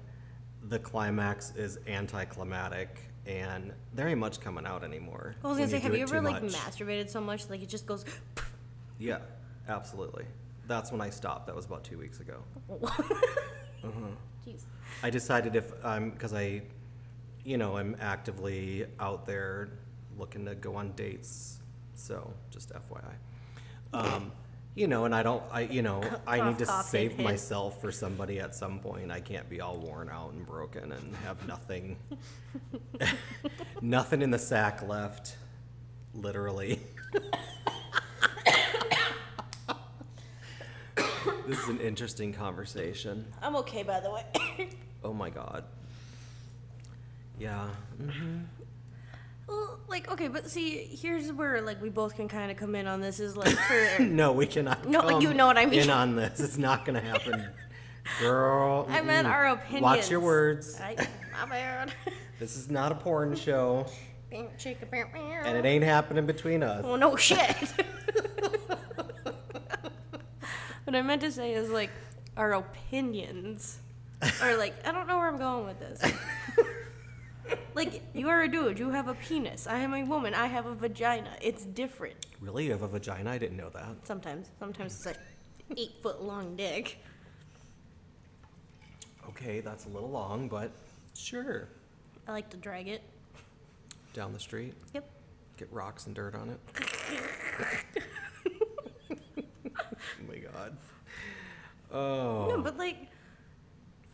the 0.64 0.80
climax 0.80 1.54
is 1.56 1.80
anticlimactic 1.88 3.10
and 3.26 3.74
there 3.94 4.08
ain't 4.08 4.20
much 4.20 4.40
coming 4.40 4.66
out 4.66 4.84
anymore. 4.84 5.36
I 5.44 5.48
was 5.48 5.58
gonna 5.58 5.70
say, 5.70 5.80
have 5.80 5.96
you 5.96 6.04
ever 6.04 6.22
like 6.22 6.42
much. 6.42 6.54
masturbated 6.54 7.10
so 7.10 7.22
much 7.22 7.50
like 7.50 7.62
it 7.62 7.70
just 7.70 7.86
goes? 7.86 8.06
Yeah, 9.02 9.20
absolutely. 9.70 10.26
That's 10.68 10.92
when 10.92 11.00
I 11.00 11.10
stopped. 11.10 11.48
That 11.48 11.56
was 11.56 11.66
about 11.66 11.86
two 11.86 11.98
weeks 11.98 12.20
ago. 12.20 12.44
Mm-hmm. 13.82 14.08
Jeez. 14.46 14.64
I 15.04 15.10
decided 15.10 15.56
if 15.56 15.72
I'm 15.86 16.10
because 16.10 16.34
I, 16.34 16.64
you 17.46 17.58
know, 17.58 17.78
I'm 17.78 17.96
actively 18.02 18.86
out 19.00 19.26
there 19.26 19.70
looking 20.20 20.46
to 20.46 20.56
go 20.56 20.76
on 20.76 20.92
dates. 20.92 21.60
So 21.96 22.34
just 22.52 22.72
FYI, 22.72 23.14
um, 23.94 24.32
you 24.76 24.88
know, 24.88 25.06
and 25.06 25.14
I 25.14 25.24
don't, 25.24 25.44
I 25.52 25.62
you 25.62 25.82
know, 25.82 26.02
I 26.28 26.48
need 26.48 26.60
to 26.60 26.66
Cough, 26.66 26.86
save 26.86 27.12
hint, 27.14 27.24
myself 27.24 27.82
for 27.82 27.92
somebody 27.92 28.40
at 28.40 28.56
some 28.56 28.80
point. 28.80 29.12
I 29.12 29.20
can't 29.20 29.50
be 29.50 29.60
all 29.62 29.78
worn 29.78 30.10
out 30.10 30.32
and 30.34 30.46
broken 30.46 30.92
and 30.92 31.16
have 31.26 31.46
nothing, 31.48 31.98
nothing 33.82 34.22
in 34.22 34.32
the 34.32 34.40
sack 34.40 34.88
left, 34.88 35.36
literally. 36.14 36.80
this 41.48 41.60
is 41.60 41.68
an 41.70 41.80
interesting 41.80 42.32
conversation. 42.34 43.26
I'm 43.42 43.56
okay, 43.58 43.84
by 43.84 44.00
the 44.00 44.12
way. 44.12 44.70
Oh 45.04 45.14
my 45.14 45.30
god. 45.30 45.64
Yeah. 47.40 47.68
mhm. 48.02 48.44
Well, 49.50 49.80
like 49.88 50.12
okay, 50.12 50.28
but 50.28 50.50
see, 50.50 50.78
here's 50.78 51.32
where 51.34 51.62
like 51.62 51.82
we 51.82 51.90
both 51.90 52.16
can 52.16 52.28
kind 52.28 52.52
of 52.52 52.58
come 52.58 52.76
in 52.76 52.86
on 52.86 53.02
this 53.02 53.20
is 53.20 53.36
like 53.36 53.58
for 53.58 54.04
No, 54.04 54.32
we 54.32 54.46
cannot. 54.46 54.88
No, 54.88 55.02
come 55.02 55.22
you 55.22 55.34
know 55.34 55.48
what 55.48 55.58
I 55.58 55.66
mean. 55.66 55.82
In 55.82 55.90
on 55.90 56.16
this, 56.16 56.40
it's 56.40 56.58
not 56.58 56.86
gonna 56.86 57.02
happen, 57.02 57.48
girl. 58.20 58.86
I 58.90 59.02
meant 59.02 59.28
mm-mm. 59.28 59.32
our 59.32 59.48
opinions. 59.48 59.84
Watch 59.84 60.12
your 60.12 60.20
words. 60.20 60.80
I, 60.80 60.96
my 61.34 61.46
bad. 61.50 61.94
This 62.40 62.56
is 62.56 62.70
not 62.70 62.94
a 62.94 62.96
porn 62.96 63.36
show, 63.36 63.86
and 64.32 64.48
it 65.58 65.66
ain't 65.66 65.84
happening 65.84 66.26
between 66.26 66.64
us. 66.64 66.86
Well, 66.86 66.96
no 66.96 67.18
shit. 67.18 67.74
what 70.86 70.96
I 70.96 71.02
meant 71.02 71.20
to 71.20 71.34
say 71.34 71.52
is 71.52 71.70
like 71.70 71.90
our 72.38 72.54
opinions, 72.54 73.80
or 74.42 74.56
like 74.56 74.74
I 74.88 74.94
don't 74.94 75.06
know 75.06 75.18
where 75.18 75.28
I'm 75.28 75.38
going 75.38 75.66
with 75.66 75.80
this. 75.82 76.14
Like 77.76 78.02
you 78.14 78.30
are 78.30 78.42
a 78.44 78.48
dude, 78.48 78.80
you 78.80 78.90
have 78.90 79.08
a 79.08 79.14
penis. 79.16 79.68
I 79.68 79.80
am 79.80 79.94
a 79.94 80.04
woman, 80.04 80.34
I 80.34 80.48
have 80.48 80.66
a 80.66 80.76
vagina. 80.76 81.32
It's 81.42 81.66
different. 81.66 82.26
Really, 82.42 82.66
you 82.66 82.72
have 82.72 82.82
a 82.82 82.88
vagina? 82.88 83.32
I 83.32 83.38
didn't 83.38 83.58
know 83.58 83.70
that. 83.70 83.96
Sometimes, 84.04 84.48
sometimes 84.60 84.96
it's 84.96 85.06
like 85.06 85.18
eight 85.78 85.94
foot 86.02 86.22
long 86.22 86.56
dick. 86.56 86.98
Okay, 89.30 89.60
that's 89.62 89.86
a 89.86 89.90
little 89.90 90.10
long, 90.10 90.48
but 90.48 90.72
sure. 91.16 91.70
I 92.28 92.32
like 92.32 92.50
to 92.50 92.58
drag 92.58 92.88
it. 92.88 93.02
Down 94.14 94.34
the 94.34 94.40
street, 94.40 94.74
Yep. 94.94 95.08
get 95.58 95.72
rocks 95.72 96.08
and 96.08 96.16
dirt 96.16 96.36
on 96.36 96.50
it. 96.50 96.60
oh 99.12 100.28
my 100.28 100.38
god. 100.38 100.78
Oh. 101.92 102.48
No, 102.50 102.62
but 102.62 102.78
like 102.78 102.98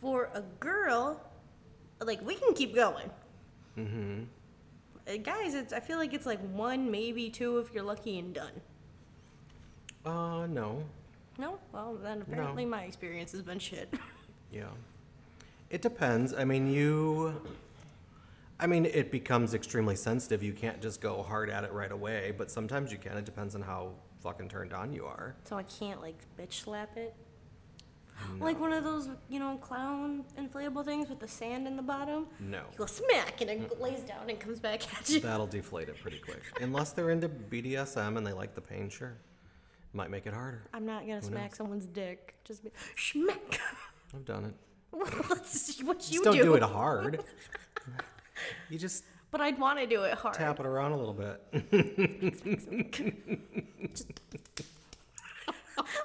for 0.00 0.30
a 0.34 0.42
girl, 0.60 1.20
like 2.00 2.20
we 2.24 2.34
can 2.34 2.52
keep 2.54 2.74
going. 2.74 3.10
Mm-hmm. 3.78 4.22
Uh, 5.08 5.16
guys, 5.18 5.54
it's 5.54 5.72
I 5.72 5.80
feel 5.80 5.98
like 5.98 6.14
it's 6.14 6.26
like 6.26 6.40
one, 6.52 6.90
maybe 6.90 7.30
two 7.30 7.58
if 7.58 7.72
you're 7.72 7.84
lucky 7.84 8.18
and 8.18 8.34
done. 8.34 8.60
Uh, 10.04 10.46
no. 10.46 10.82
No? 11.38 11.58
Well, 11.72 11.98
then 12.02 12.22
apparently 12.22 12.64
my 12.64 12.82
experience 12.84 13.32
has 13.32 13.42
been 13.42 13.58
shit. 13.58 13.92
Yeah. 14.52 14.66
It 15.70 15.82
depends. 15.82 16.32
I 16.32 16.44
mean, 16.44 16.70
you. 16.72 17.42
I 18.60 18.66
mean, 18.68 18.86
it 18.86 19.10
becomes 19.10 19.52
extremely 19.54 19.96
sensitive. 19.96 20.40
You 20.42 20.52
can't 20.52 20.80
just 20.80 21.00
go 21.00 21.22
hard 21.24 21.50
at 21.50 21.64
it 21.64 21.72
right 21.72 21.90
away, 21.90 22.32
but 22.38 22.50
sometimes 22.50 22.92
you 22.92 22.96
can. 22.96 23.18
It 23.18 23.24
depends 23.24 23.56
on 23.56 23.60
how 23.60 23.90
fucking 24.22 24.48
turned 24.48 24.72
on 24.72 24.92
you 24.92 25.04
are. 25.04 25.34
so 25.44 25.56
I 25.56 25.64
can't 25.64 26.00
like 26.00 26.14
bitch 26.38 26.62
slap 26.62 26.96
it. 26.96 27.12
Like 28.40 28.58
one 28.60 28.72
of 28.72 28.82
those, 28.84 29.08
you 29.28 29.38
know, 29.38 29.56
clown 29.58 30.24
inflatable 30.38 30.84
things 30.84 31.08
with 31.08 31.20
the 31.20 31.28
sand 31.28 31.66
in 31.66 31.76
the 31.76 31.82
bottom. 31.82 32.26
No. 32.40 32.58
You 32.72 32.78
go 32.78 32.86
smack 32.86 33.40
and 33.40 33.50
it 33.50 33.80
lays 33.80 34.00
down 34.00 34.28
and 34.28 34.38
comes 34.40 34.58
back 34.60 34.82
at 34.98 35.08
you. 35.08 35.20
That'll 35.20 35.46
deflate 35.46 35.88
it 35.88 36.00
pretty 36.00 36.18
quick. 36.18 36.42
Unless 36.60 36.92
they're 36.92 37.10
into 37.10 37.28
BDSM 37.28 38.16
and 38.16 38.26
they 38.26 38.32
like 38.32 38.54
the 38.54 38.60
pain, 38.60 38.88
sure. 38.88 39.16
Might 39.92 40.10
make 40.10 40.26
it 40.26 40.34
harder. 40.34 40.62
I'm 40.74 40.84
not 40.86 41.02
gonna 41.06 41.20
Who 41.20 41.26
smack 41.26 41.50
knows? 41.50 41.56
someone's 41.56 41.86
dick. 41.86 42.36
Just 42.44 42.62
be 42.64 42.70
smack. 42.96 43.60
I've 44.14 44.24
done 44.24 44.44
it. 44.46 44.54
well, 44.92 45.06
that's 45.28 45.82
what 45.82 45.96
you 46.10 46.18
just 46.18 46.24
don't 46.24 46.36
do. 46.36 46.42
do 46.44 46.54
it 46.54 46.62
hard. 46.62 47.22
you 48.70 48.78
just 48.78 49.04
But 49.30 49.40
I'd 49.40 49.58
want 49.58 49.78
to 49.78 49.86
do 49.86 50.02
it 50.02 50.14
hard. 50.14 50.34
tap 50.34 50.60
it 50.60 50.66
around 50.66 50.92
a 50.92 50.96
little 50.96 51.14
bit. 51.14 51.40
Oh, 51.52 53.42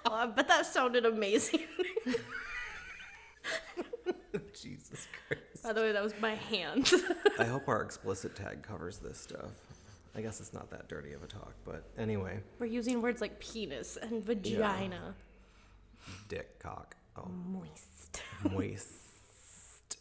I 0.06 0.26
bet 0.28 0.48
that 0.48 0.66
sounded 0.66 1.06
amazing. 1.06 1.62
Jesus 4.62 5.08
Christ. 5.28 5.64
By 5.64 5.74
the 5.74 5.82
way, 5.82 5.92
that 5.92 6.04
was 6.04 6.14
my 6.20 6.36
hand. 6.36 6.92
I 7.40 7.46
hope 7.46 7.68
our 7.68 7.82
explicit 7.82 8.36
tag 8.36 8.62
covers 8.62 8.98
this 8.98 9.18
stuff. 9.20 9.52
I 10.16 10.22
guess 10.22 10.40
it's 10.40 10.54
not 10.54 10.70
that 10.72 10.88
dirty 10.90 11.14
of 11.14 11.24
a 11.24 11.28
talk, 11.28 11.54
but 11.66 11.84
anyway. 11.98 12.40
We're 12.60 12.66
using 12.66 13.02
words 13.02 13.22
like 13.22 13.40
penis 13.40 13.98
and 14.02 14.24
vagina. 14.24 15.16
Dick 16.28 16.60
cock. 16.60 16.96
Oh, 17.18 17.28
Moist. 17.28 18.22
moist. 18.52 19.98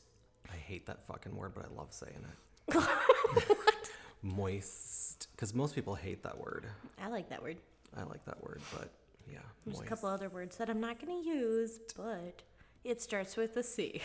I 0.53 0.57
hate 0.57 0.87
that 0.87 1.07
fucking 1.07 1.35
word, 1.37 1.53
but 1.55 1.65
I 1.65 1.77
love 1.77 1.93
saying 1.93 2.25
it. 2.69 2.75
what? 2.75 3.91
Moist 4.23 5.29
Because 5.33 5.55
most 5.55 5.75
people 5.75 5.95
hate 5.95 6.23
that 6.25 6.39
word. 6.39 6.67
I 7.03 7.09
like 7.09 7.31
that 7.31 7.43
word. 7.43 7.57
I 7.97 8.03
like 8.05 8.25
that 8.27 8.43
word, 8.43 8.61
but 8.73 8.91
yeah. 9.33 9.39
There's 9.65 9.77
moist. 9.79 9.87
a 9.87 9.89
couple 9.89 10.09
other 10.09 10.29
words 10.29 10.57
that 10.57 10.71
I'm 10.71 10.81
not 10.81 11.05
going 11.05 11.23
to 11.23 11.29
use, 11.29 11.81
but 11.97 12.43
it 12.85 13.01
starts 13.01 13.37
with 13.37 13.57
a 13.57 13.63
C. 13.63 14.01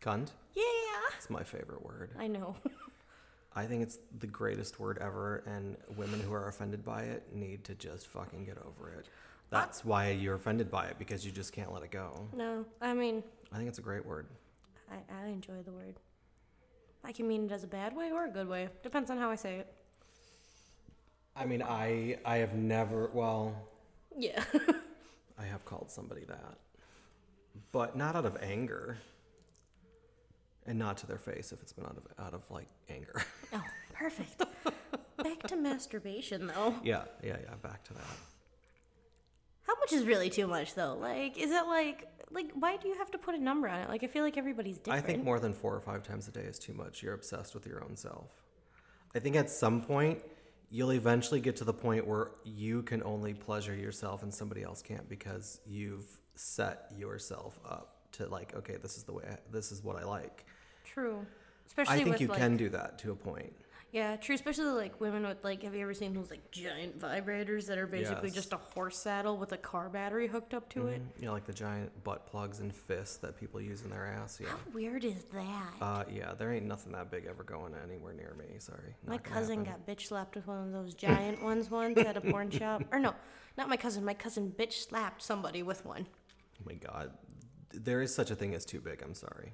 Cunt. 0.00 0.28
Yeah, 0.54 0.62
It's 1.16 1.30
my 1.30 1.42
favorite 1.42 1.84
word. 1.84 2.10
I 2.18 2.26
know. 2.26 2.56
I 3.54 3.66
think 3.66 3.82
it's 3.82 3.98
the 4.18 4.26
greatest 4.26 4.80
word 4.80 4.98
ever, 4.98 5.42
and 5.46 5.76
women 5.96 6.20
who 6.20 6.32
are 6.32 6.48
offended 6.48 6.84
by 6.84 7.02
it 7.02 7.34
need 7.34 7.64
to 7.64 7.74
just 7.74 8.06
fucking 8.06 8.44
get 8.44 8.56
over 8.58 8.90
it. 8.90 9.08
That's 9.50 9.80
uh, 9.80 9.84
why 9.84 10.10
you're 10.10 10.34
offended 10.36 10.70
by 10.70 10.86
it 10.86 10.98
because 10.98 11.24
you 11.26 11.32
just 11.32 11.52
can't 11.52 11.72
let 11.72 11.82
it 11.82 11.90
go. 11.90 12.28
no, 12.34 12.64
I 12.80 12.94
mean, 12.94 13.22
I 13.52 13.56
think 13.56 13.68
it's 13.68 13.78
a 13.78 13.82
great 13.82 14.04
word. 14.06 14.26
I, 14.90 15.24
I 15.24 15.26
enjoy 15.28 15.62
the 15.64 15.72
word. 15.72 15.96
I 17.04 17.12
can 17.12 17.28
mean 17.28 17.44
it 17.46 17.52
as 17.52 17.64
a 17.64 17.66
bad 17.66 17.94
way 17.94 18.10
or 18.10 18.24
a 18.24 18.30
good 18.30 18.48
way. 18.48 18.68
Depends 18.82 19.10
on 19.10 19.18
how 19.18 19.30
I 19.30 19.34
say 19.34 19.56
it. 19.56 19.72
I 21.36 21.44
mean, 21.44 21.62
I 21.62 22.18
I 22.24 22.36
have 22.38 22.54
never. 22.54 23.10
Well, 23.12 23.54
Yeah. 24.16 24.42
I 25.38 25.44
have 25.44 25.64
called 25.64 25.90
somebody 25.90 26.24
that, 26.24 26.58
but 27.72 27.96
not 27.96 28.16
out 28.16 28.26
of 28.26 28.36
anger, 28.42 28.98
and 30.66 30.78
not 30.78 30.96
to 30.98 31.06
their 31.06 31.18
face 31.18 31.52
if 31.52 31.60
it's 31.62 31.72
been 31.72 31.84
out 31.84 31.96
of 31.96 32.24
out 32.24 32.34
of 32.34 32.48
like 32.50 32.68
anger. 32.88 33.22
oh, 33.52 33.62
perfect. 33.92 34.42
Back 35.22 35.42
to 35.48 35.56
masturbation, 35.56 36.46
though. 36.46 36.74
yeah, 36.84 37.04
yeah, 37.22 37.36
yeah. 37.42 37.54
Back 37.62 37.84
to 37.84 37.94
that. 37.94 38.02
How 39.62 39.74
much 39.78 39.92
is 39.92 40.04
really 40.04 40.30
too 40.30 40.46
much, 40.46 40.74
though? 40.74 40.96
Like, 41.00 41.38
is 41.38 41.50
it 41.50 41.66
like, 41.66 42.08
like, 42.30 42.50
why 42.54 42.76
do 42.76 42.88
you 42.88 42.96
have 42.98 43.10
to 43.12 43.18
put 43.18 43.34
a 43.34 43.38
number 43.38 43.68
on 43.68 43.80
it? 43.80 43.88
Like, 43.88 44.02
I 44.02 44.08
feel 44.08 44.24
like 44.24 44.36
everybody's 44.36 44.78
different. 44.78 45.02
I 45.02 45.06
think 45.06 45.22
more 45.22 45.38
than 45.38 45.52
four 45.52 45.74
or 45.74 45.80
five 45.80 46.02
times 46.02 46.26
a 46.28 46.32
day 46.32 46.42
is 46.42 46.58
too 46.58 46.72
much. 46.72 47.02
You're 47.02 47.14
obsessed 47.14 47.54
with 47.54 47.66
your 47.66 47.84
own 47.84 47.96
self. 47.96 48.30
I 49.14 49.18
think 49.18 49.36
at 49.36 49.50
some 49.50 49.80
point, 49.82 50.20
you'll 50.72 50.94
eventually 50.94 51.38
get 51.38 51.56
to 51.56 51.64
the 51.64 51.72
point 51.72 52.06
where 52.06 52.30
you 52.44 52.82
can 52.82 53.02
only 53.02 53.34
pleasure 53.34 53.74
yourself 53.74 54.22
and 54.22 54.32
somebody 54.32 54.62
else 54.62 54.80
can't 54.80 55.06
because 55.06 55.60
you've 55.66 56.06
set 56.34 56.90
yourself 56.96 57.60
up 57.68 57.96
to 58.12 58.26
like, 58.26 58.56
okay, 58.56 58.78
this 58.80 58.96
is 58.96 59.02
the 59.04 59.12
way, 59.12 59.22
I, 59.30 59.36
this 59.52 59.70
is 59.70 59.84
what 59.84 59.96
I 59.96 60.04
like. 60.04 60.46
True. 60.84 61.26
Especially 61.66 62.00
I 62.00 62.04
think 62.04 62.20
you 62.20 62.28
like, 62.28 62.38
can 62.38 62.56
do 62.56 62.70
that 62.70 62.98
to 63.00 63.12
a 63.12 63.14
point. 63.14 63.52
Yeah, 63.92 64.16
true. 64.16 64.34
Especially 64.34 64.64
like 64.64 64.98
women 65.02 65.22
with 65.26 65.44
like, 65.44 65.62
have 65.64 65.74
you 65.74 65.82
ever 65.82 65.92
seen 65.92 66.14
those 66.14 66.30
like 66.30 66.50
giant 66.50 66.98
vibrators 66.98 67.66
that 67.66 67.76
are 67.76 67.86
basically 67.86 68.28
Yes. 68.30 68.34
just 68.36 68.52
a 68.54 68.56
horse 68.56 68.96
saddle 68.98 69.36
with 69.36 69.52
a 69.52 69.58
car 69.58 69.90
battery 69.90 70.26
hooked 70.26 70.54
up 70.54 70.70
to 70.70 70.86
it? 70.86 71.02
You 71.18 71.26
know, 71.26 71.32
like 71.34 71.44
the 71.44 71.52
giant 71.52 72.02
butt 72.02 72.26
plugs 72.26 72.60
and 72.60 72.74
fists 72.74 73.18
that 73.18 73.38
people 73.38 73.60
use 73.60 73.82
in 73.82 73.90
their 73.90 74.06
ass. 74.06 74.38
Yeah. 74.40 74.48
How 74.48 74.56
weird 74.72 75.04
is 75.04 75.24
that? 75.34 75.72
Uh, 75.78 76.04
yeah, 76.10 76.32
there 76.32 76.50
ain't 76.54 76.64
nothing 76.64 76.92
that 76.92 77.10
big 77.10 77.26
ever 77.26 77.42
going 77.42 77.74
anywhere 77.84 78.14
near 78.14 78.34
me. 78.38 78.46
Sorry. 78.58 78.96
my 79.06 79.16
Not 79.16 79.24
gonna 79.24 79.34
cousin 79.36 79.64
happen. 79.66 79.82
got 79.86 79.94
bitch 79.98 80.06
slapped 80.06 80.36
with 80.36 80.46
one 80.46 80.64
of 80.66 80.72
those 80.72 80.94
giant 80.94 81.42
ones 81.50 81.70
once 81.70 81.98
at 81.98 82.16
a 82.16 82.22
porn 82.22 82.50
shop. 82.50 82.82
Or 82.92 82.98
no, 82.98 83.14
not 83.58 83.68
my 83.68 83.76
cousin. 83.76 84.06
My 84.06 84.14
cousin 84.14 84.54
bitch 84.58 84.88
slapped 84.88 85.20
somebody 85.22 85.62
with 85.62 85.84
one. 85.84 86.06
Oh 86.58 86.64
my 86.64 86.74
god. 86.74 87.10
There 87.74 88.00
is 88.00 88.14
such 88.14 88.30
a 88.30 88.34
thing 88.34 88.54
as 88.54 88.64
too 88.64 88.80
big. 88.80 89.02
I'm 89.02 89.14
sorry. 89.14 89.52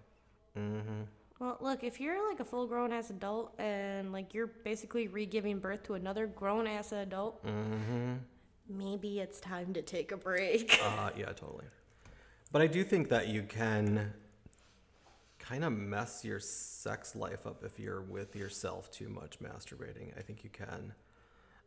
Well, 1.39 1.57
look, 1.61 1.85
if 1.85 2.01
you're 2.01 2.29
like 2.29 2.41
a 2.41 2.45
full 2.45 2.67
grown 2.67 2.93
ass 2.93 3.11
adult 3.11 3.55
and 3.61 4.13
like 4.13 4.35
you're 4.35 4.49
basically 4.49 5.07
re 5.09 5.25
giving 5.25 5.59
birth 5.61 5.85
to 5.85 5.95
another 5.95 6.27
grown 6.27 6.67
ass 6.67 6.93
adult, 6.93 7.45
Mm-hmm. 7.47 8.15
maybe 8.69 9.21
it's 9.21 9.39
time 9.41 9.73
to 9.75 9.83
take 9.83 10.11
a 10.13 10.17
break. 10.17 10.79
Uh, 10.83 11.11
yeah, 11.17 11.27
totally. 11.27 11.67
But 12.51 12.63
I 12.63 12.67
do 12.67 12.83
think 12.83 13.09
that 13.11 13.29
you 13.29 13.43
can 13.43 14.13
kind 15.39 15.65
of 15.65 15.73
mess 15.73 16.25
your 16.25 16.41
sex 16.41 17.15
life 17.15 17.47
up 17.47 17.63
if 17.65 17.79
you're 17.79 18.03
with 18.03 18.35
yourself 18.35 18.91
too 18.91 19.09
much 19.09 19.39
masturbating. 19.41 20.17
I 20.19 20.23
think 20.23 20.43
you 20.45 20.51
can. 20.51 20.93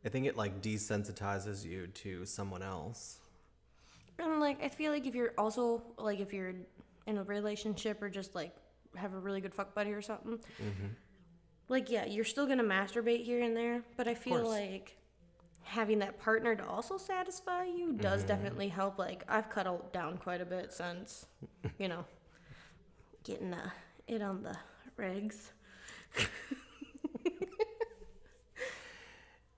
I 0.03 0.09
think 0.09 0.25
it 0.25 0.35
like 0.35 0.61
desensitizes 0.61 1.63
you 1.63 1.87
to 1.87 2.25
someone 2.25 2.61
else. 2.61 3.19
And 4.19 4.39
like, 4.39 4.61
I 4.63 4.67
feel 4.69 4.91
like 4.91 5.05
if 5.07 5.15
you're 5.15 5.33
also 5.37 5.81
like 5.97 6.19
if 6.19 6.33
you're 6.33 6.53
in 7.07 7.17
a 7.17 7.23
relationship 7.23 8.01
or 8.01 8.09
just 8.09 8.35
like 8.35 8.51
have 8.95 9.13
a 9.13 9.19
really 9.19 9.41
good 9.41 9.53
fuck 9.55 9.73
buddy 9.73 9.91
or 9.91 10.01
something, 10.01 10.37
Mm-hmm. 10.61 10.87
like 11.69 11.89
yeah, 11.89 12.05
you're 12.05 12.25
still 12.25 12.45
gonna 12.47 12.63
masturbate 12.63 13.23
here 13.23 13.41
and 13.41 13.55
there. 13.55 13.83
But 13.97 14.07
I 14.07 14.13
feel 14.15 14.47
like 14.47 14.97
having 15.63 15.99
that 15.99 16.19
partner 16.19 16.55
to 16.55 16.65
also 16.65 16.97
satisfy 16.97 17.65
you 17.65 17.87
Mm-hmm. 17.93 18.01
does 18.01 18.23
definitely 18.23 18.67
help. 18.69 18.97
Like 18.99 19.23
I've 19.29 19.49
cuddled 19.49 19.91
down 19.93 20.17
quite 20.17 20.41
a 20.41 20.45
bit 20.45 20.73
since, 20.73 21.25
you 21.77 21.87
know, 21.87 22.05
getting 23.23 23.53
uh, 23.53 23.69
it 24.07 24.21
on 24.21 24.43
the 24.43 24.55
regs. 24.97 25.51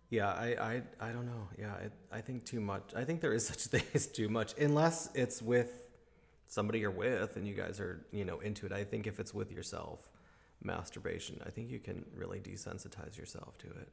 Yeah, 0.09 0.27
I, 0.31 0.45
I, 0.99 1.07
I 1.09 1.11
don't 1.11 1.25
know. 1.25 1.47
Yeah, 1.57 1.71
I, 1.73 2.17
I 2.17 2.21
think 2.21 2.45
too 2.45 2.59
much. 2.61 2.91
I 2.95 3.03
think 3.03 3.19
there 3.19 3.33
is 3.33 3.47
such 3.47 3.65
a 3.65 3.69
thing 3.69 3.83
as 3.95 4.05
too 4.05 4.29
much, 4.29 4.53
unless 4.59 5.09
it's 5.15 5.41
with 5.41 5.79
somebody 6.53 6.79
you're 6.79 6.91
with 6.91 7.35
and 7.35 7.47
you 7.47 7.55
guys 7.55 7.79
are, 7.79 8.05
you 8.11 8.25
know, 8.25 8.39
into 8.39 8.65
it. 8.65 8.71
I 8.71 8.83
think 8.83 9.07
if 9.07 9.19
it's 9.19 9.33
with 9.33 9.51
yourself, 9.51 10.09
masturbation, 10.61 11.41
I 11.45 11.49
think 11.49 11.69
you 11.69 11.79
can 11.79 12.05
really 12.15 12.39
desensitize 12.39 13.17
yourself 13.17 13.57
to 13.59 13.67
it. 13.67 13.89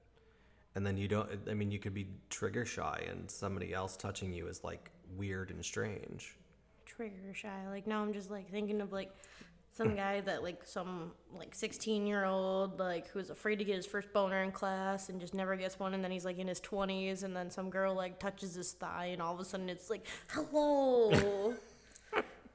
And 0.74 0.86
then 0.86 0.96
you 0.96 1.08
don't, 1.08 1.28
I 1.48 1.54
mean, 1.54 1.70
you 1.70 1.78
could 1.78 1.94
be 1.94 2.06
trigger 2.28 2.64
shy 2.64 3.04
and 3.08 3.30
somebody 3.30 3.72
else 3.72 3.96
touching 3.96 4.32
you 4.32 4.46
is 4.46 4.62
like 4.62 4.90
weird 5.16 5.50
and 5.50 5.64
strange. 5.64 6.36
trigger 6.84 7.32
shy. 7.34 7.68
Like 7.68 7.86
now 7.86 8.02
I'm 8.02 8.12
just 8.12 8.30
like 8.30 8.50
thinking 8.50 8.80
of 8.80 8.92
like 8.92 9.10
some 9.72 9.94
guy 9.94 10.20
that 10.20 10.42
like 10.42 10.64
some 10.64 11.12
like 11.34 11.54
16 11.54 12.06
year 12.06 12.24
old 12.24 12.78
like 12.78 13.08
who's 13.08 13.30
afraid 13.30 13.56
to 13.56 13.64
get 13.64 13.76
his 13.76 13.86
first 13.86 14.12
boner 14.12 14.42
in 14.42 14.50
class 14.52 15.08
and 15.08 15.20
just 15.20 15.32
never 15.32 15.56
gets 15.56 15.78
one 15.78 15.94
and 15.94 16.02
then 16.02 16.10
he's 16.10 16.24
like 16.24 16.38
in 16.38 16.48
his 16.48 16.60
20s 16.60 17.22
and 17.22 17.34
then 17.36 17.50
some 17.50 17.70
girl 17.70 17.94
like 17.94 18.18
touches 18.18 18.54
his 18.54 18.72
thigh 18.72 19.06
and 19.12 19.22
all 19.22 19.32
of 19.32 19.38
a 19.40 19.44
sudden 19.44 19.68
it's 19.68 19.88
like 19.88 20.06
hello 20.28 21.54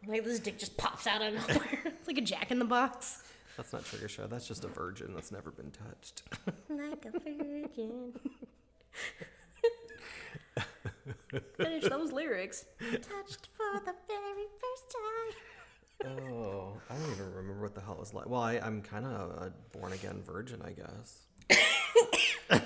like 0.07 0.23
this 0.23 0.39
dick 0.39 0.57
just 0.57 0.77
pops 0.77 1.07
out 1.07 1.21
of 1.21 1.33
nowhere 1.33 1.79
it's 1.85 2.07
like 2.07 2.17
a 2.17 2.21
jack 2.21 2.51
in 2.51 2.59
the 2.59 2.65
box 2.65 3.23
That's 3.57 3.71
not 3.71 3.85
trigger 3.85 4.09
shy. 4.09 4.25
That's 4.27 4.47
just 4.47 4.65
a 4.65 4.67
virgin 4.67 5.13
that's 5.13 5.31
never 5.31 5.49
been 5.49 5.71
touched. 5.71 6.23
like 6.69 7.05
a 7.05 7.11
virgin 7.19 8.13
finish 11.57 11.83
those 11.89 12.11
lyrics 12.11 12.65
touched 12.79 13.47
for 13.55 13.79
the 13.85 13.93
very 14.07 14.47
first 14.59 14.89
time 14.89 15.35
oh, 16.03 16.77
I 16.89 16.95
don't 16.95 17.11
even 17.11 17.33
remember 17.33 17.61
what 17.63 17.75
the 17.75 17.81
hell 17.81 17.93
it 17.93 17.99
was 17.99 18.13
like. 18.13 18.27
Well, 18.29 18.41
I, 18.41 18.59
I'm 18.59 18.81
kind 18.81 19.05
of 19.05 19.11
a 19.11 19.53
born 19.77 19.93
again 19.93 20.21
virgin, 20.25 20.61
I 20.63 20.71
guess. 20.71 21.21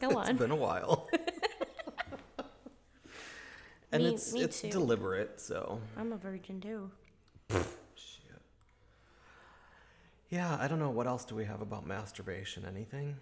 go 0.00 0.18
on 0.18 0.30
It's 0.30 0.38
been 0.38 0.50
a 0.50 0.56
while. 0.56 1.08
And 3.92 4.02
Me- 4.04 4.10
it's 4.10 4.32
me 4.32 4.42
it's 4.42 4.60
too. 4.60 4.70
deliberate, 4.70 5.40
so 5.40 5.80
i'm 5.96 6.12
a 6.12 6.16
virgin 6.16 6.60
too 6.60 6.90
shit. 7.94 8.40
Yeah, 10.28 10.56
I 10.60 10.68
don't 10.68 10.78
know 10.78 10.90
what 10.90 11.06
else 11.06 11.24
do 11.24 11.34
we 11.34 11.44
have 11.44 11.60
about 11.60 11.86
masturbation. 11.86 12.64
Anything? 12.64 13.16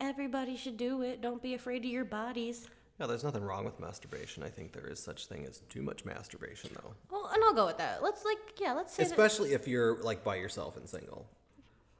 Everybody 0.00 0.56
should 0.56 0.76
do 0.76 1.02
it. 1.02 1.20
Don't 1.20 1.42
be 1.42 1.54
afraid 1.54 1.84
of 1.84 1.90
your 1.90 2.04
bodies. 2.04 2.68
Yeah, 2.98 3.06
there's 3.06 3.24
nothing 3.24 3.42
wrong 3.42 3.64
with 3.64 3.80
masturbation. 3.80 4.42
I 4.42 4.48
think 4.48 4.72
there 4.72 4.86
is 4.86 5.00
such 5.00 5.26
thing 5.26 5.44
as 5.46 5.60
too 5.68 5.82
much 5.82 6.04
masturbation 6.04 6.70
though. 6.74 6.94
Well, 7.10 7.30
and 7.34 7.42
I'll 7.44 7.52
go 7.54 7.66
with 7.66 7.78
that. 7.78 8.02
Let's 8.02 8.24
like, 8.24 8.38
yeah, 8.60 8.72
let's 8.72 8.94
say 8.94 9.02
that. 9.02 9.10
Especially 9.10 9.52
if 9.52 9.66
you're 9.68 10.00
like 10.02 10.22
by 10.24 10.36
yourself 10.36 10.76
and 10.76 10.88
single 10.88 11.26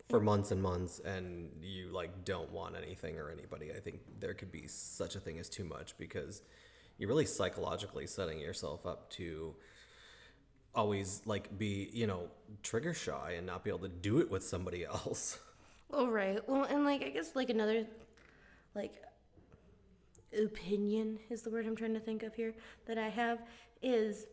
for 0.09 0.21
months 0.21 0.51
and 0.53 0.63
months 0.63 1.01
and 1.05 1.51
you 1.61 1.89
like 1.89 2.25
don't 2.25 2.51
want 2.53 2.77
anything 2.77 3.19
or 3.19 3.31
anybody. 3.31 3.73
I 3.73 3.81
think 3.81 4.01
there 4.21 4.35
could 4.35 4.53
be 4.53 4.67
such 4.69 5.17
a 5.17 5.21
thing 5.21 5.39
as 5.39 5.49
too 5.49 5.65
much 5.65 5.99
because 5.99 6.43
you're 6.99 7.09
really 7.09 7.27
psychologically 7.27 8.07
setting 8.07 8.39
yourself 8.41 8.87
up 8.87 9.11
to 9.11 9.55
always 10.75 11.23
like 11.25 11.57
be, 11.57 11.89
you 11.93 12.07
know, 12.07 12.29
trigger 12.63 12.95
shy 12.95 13.35
and 13.37 13.47
not 13.47 13.65
be 13.65 13.71
able 13.71 13.81
to 13.81 13.89
do 13.89 14.19
it 14.19 14.31
with 14.31 14.45
somebody 14.45 14.85
else. 14.95 15.39
Oh 15.93 16.09
right. 16.09 16.47
Well, 16.49 16.65
and 16.65 16.85
like 16.85 17.03
I 17.03 17.11
guess 17.11 17.35
like 17.35 17.51
another, 17.51 17.87
like, 18.75 19.03
opinion 20.37 21.19
is 21.31 21.43
the 21.43 21.51
word 21.51 21.67
I'm 21.67 21.77
trying 21.77 21.95
to 21.95 22.01
think 22.01 22.23
of 22.25 22.35
here 22.35 22.55
that 22.87 22.99
I 22.99 23.09
have 23.09 23.39
is, 23.83 24.27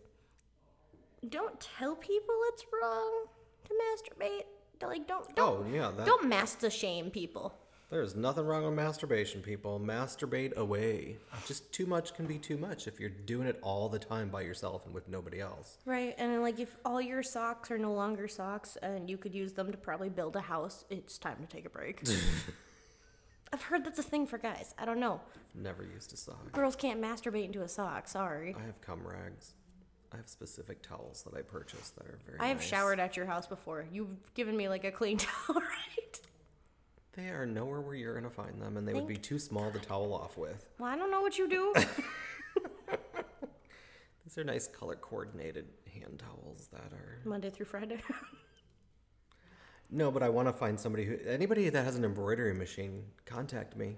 don't 1.30 1.59
tell 1.59 1.95
people 1.95 2.34
it's 2.47 2.66
wrong 2.82 3.26
to 3.66 3.72
masturbate. 3.72 4.43
Like 4.84 5.07
don't 5.07 5.36
don't 5.36 5.47
Oh, 5.47 5.66
yeah, 5.72 5.91
that 5.95 6.07
don't 6.07 6.28
master 6.28 6.72
shame 6.72 7.12
people. 7.12 7.53
There's 7.92 8.16
nothing 8.16 8.46
wrong 8.46 8.64
with 8.64 8.74
masturbation, 8.74 9.42
people. 9.42 9.80
Masturbate 9.80 10.56
away. 10.56 11.18
Just 11.46 11.72
too 11.74 11.86
much 11.86 12.14
can 12.16 12.26
be 12.26 12.38
too 12.38 12.58
much 12.58 12.88
if 12.88 13.00
you're 13.00 13.10
doing 13.10 13.48
it 13.48 13.60
all 13.62 13.89
the 13.89 14.00
time 14.00 14.30
by 14.30 14.42
yourself 14.42 14.86
and 14.86 14.94
with 14.96 15.10
nobody 15.10 15.42
else. 15.42 15.78
Right, 15.86 16.16
and 16.18 16.42
like 16.42 16.60
if 16.60 16.76
all 16.86 17.02
your 17.02 17.22
socks 17.22 17.70
are 17.70 17.78
no 17.78 17.94
longer 17.94 18.28
socks 18.28 18.78
and 18.82 19.10
you 19.10 19.18
could 19.18 19.36
use 19.36 19.54
them 19.54 19.72
to 19.72 19.78
probably 19.78 20.10
build 20.10 20.36
a 20.38 20.42
house, 20.42 20.86
it's 20.89 21.18
time 21.18 21.36
to 21.42 21.46
take 21.46 21.66
a 21.66 21.70
break. 21.70 22.02
I've 23.54 23.62
heard 23.64 23.84
that's 23.84 24.00
a 24.00 24.04
thing 24.04 24.26
for 24.26 24.38
guys. 24.38 24.74
I 24.80 24.86
don't 24.86 25.00
know. 25.00 25.20
Never 25.54 25.84
used 25.84 26.14
a 26.14 26.18
sock. 26.18 26.54
Girls 26.54 26.78
can't 26.78 27.02
masturbate 27.02 27.46
into 27.46 27.62
a 27.62 27.68
sock. 27.68 28.08
Sorry. 28.08 28.56
I 28.58 28.66
have 28.66 28.80
cum 28.80 29.06
rags. 29.06 29.54
I 30.14 30.18
have 30.18 30.30
specific 30.30 30.82
towels 30.82 31.24
that 31.24 31.38
I 31.38 31.42
purchased 31.42 31.98
that 31.98 32.06
are 32.06 32.20
very 32.26 32.39
I 32.39 32.48
have 32.48 32.58
nice. 32.58 32.66
showered 32.68 33.00
at 33.02 33.18
your 33.18 33.26
house 33.26 33.48
before. 33.48 33.86
You've 33.92 34.34
given 34.34 34.56
me 34.56 34.70
like 34.70 34.86
a 34.86 34.92
clean 34.92 35.18
towel, 35.48 35.56
right? 35.56 36.20
They 37.14 37.28
are 37.28 37.45
nowhere 37.45 37.82
where 37.82 37.95
you're 37.95 38.14
gonna 38.14 38.30
find 38.30 38.62
them, 38.62 38.78
and 38.78 38.88
they 38.88 38.93
would 38.93 39.07
be 39.07 39.18
too 39.18 39.38
small 39.38 39.70
to 39.72 39.80
towel 39.80 40.14
off 40.14 40.38
with. 40.38 40.66
Well, 40.80 40.89
I 40.89 40.95
don't 40.95 41.12
know 41.12 41.22
what 41.22 41.38
you 41.38 41.49
do. 41.49 41.74
These 44.24 44.38
are 44.38 44.43
nice 44.45 44.68
color 44.68 44.95
coordinated 44.95 45.68
hand 45.93 46.20
towels 46.20 46.70
that 46.72 46.93
are. 46.93 47.20
Monday 47.26 47.49
through 47.49 47.66
Friday. 47.66 48.01
No, 49.93 50.09
but 50.09 50.24
I 50.24 50.30
want 50.30 50.47
to 50.47 50.53
find 50.53 50.80
somebody 50.80 51.03
who 51.03 51.18
anybody 51.28 51.68
that 51.68 51.84
has 51.84 51.97
an 51.97 52.05
embroidery 52.05 52.53
machine, 52.53 53.03
contact 53.26 53.76
me. 53.76 53.97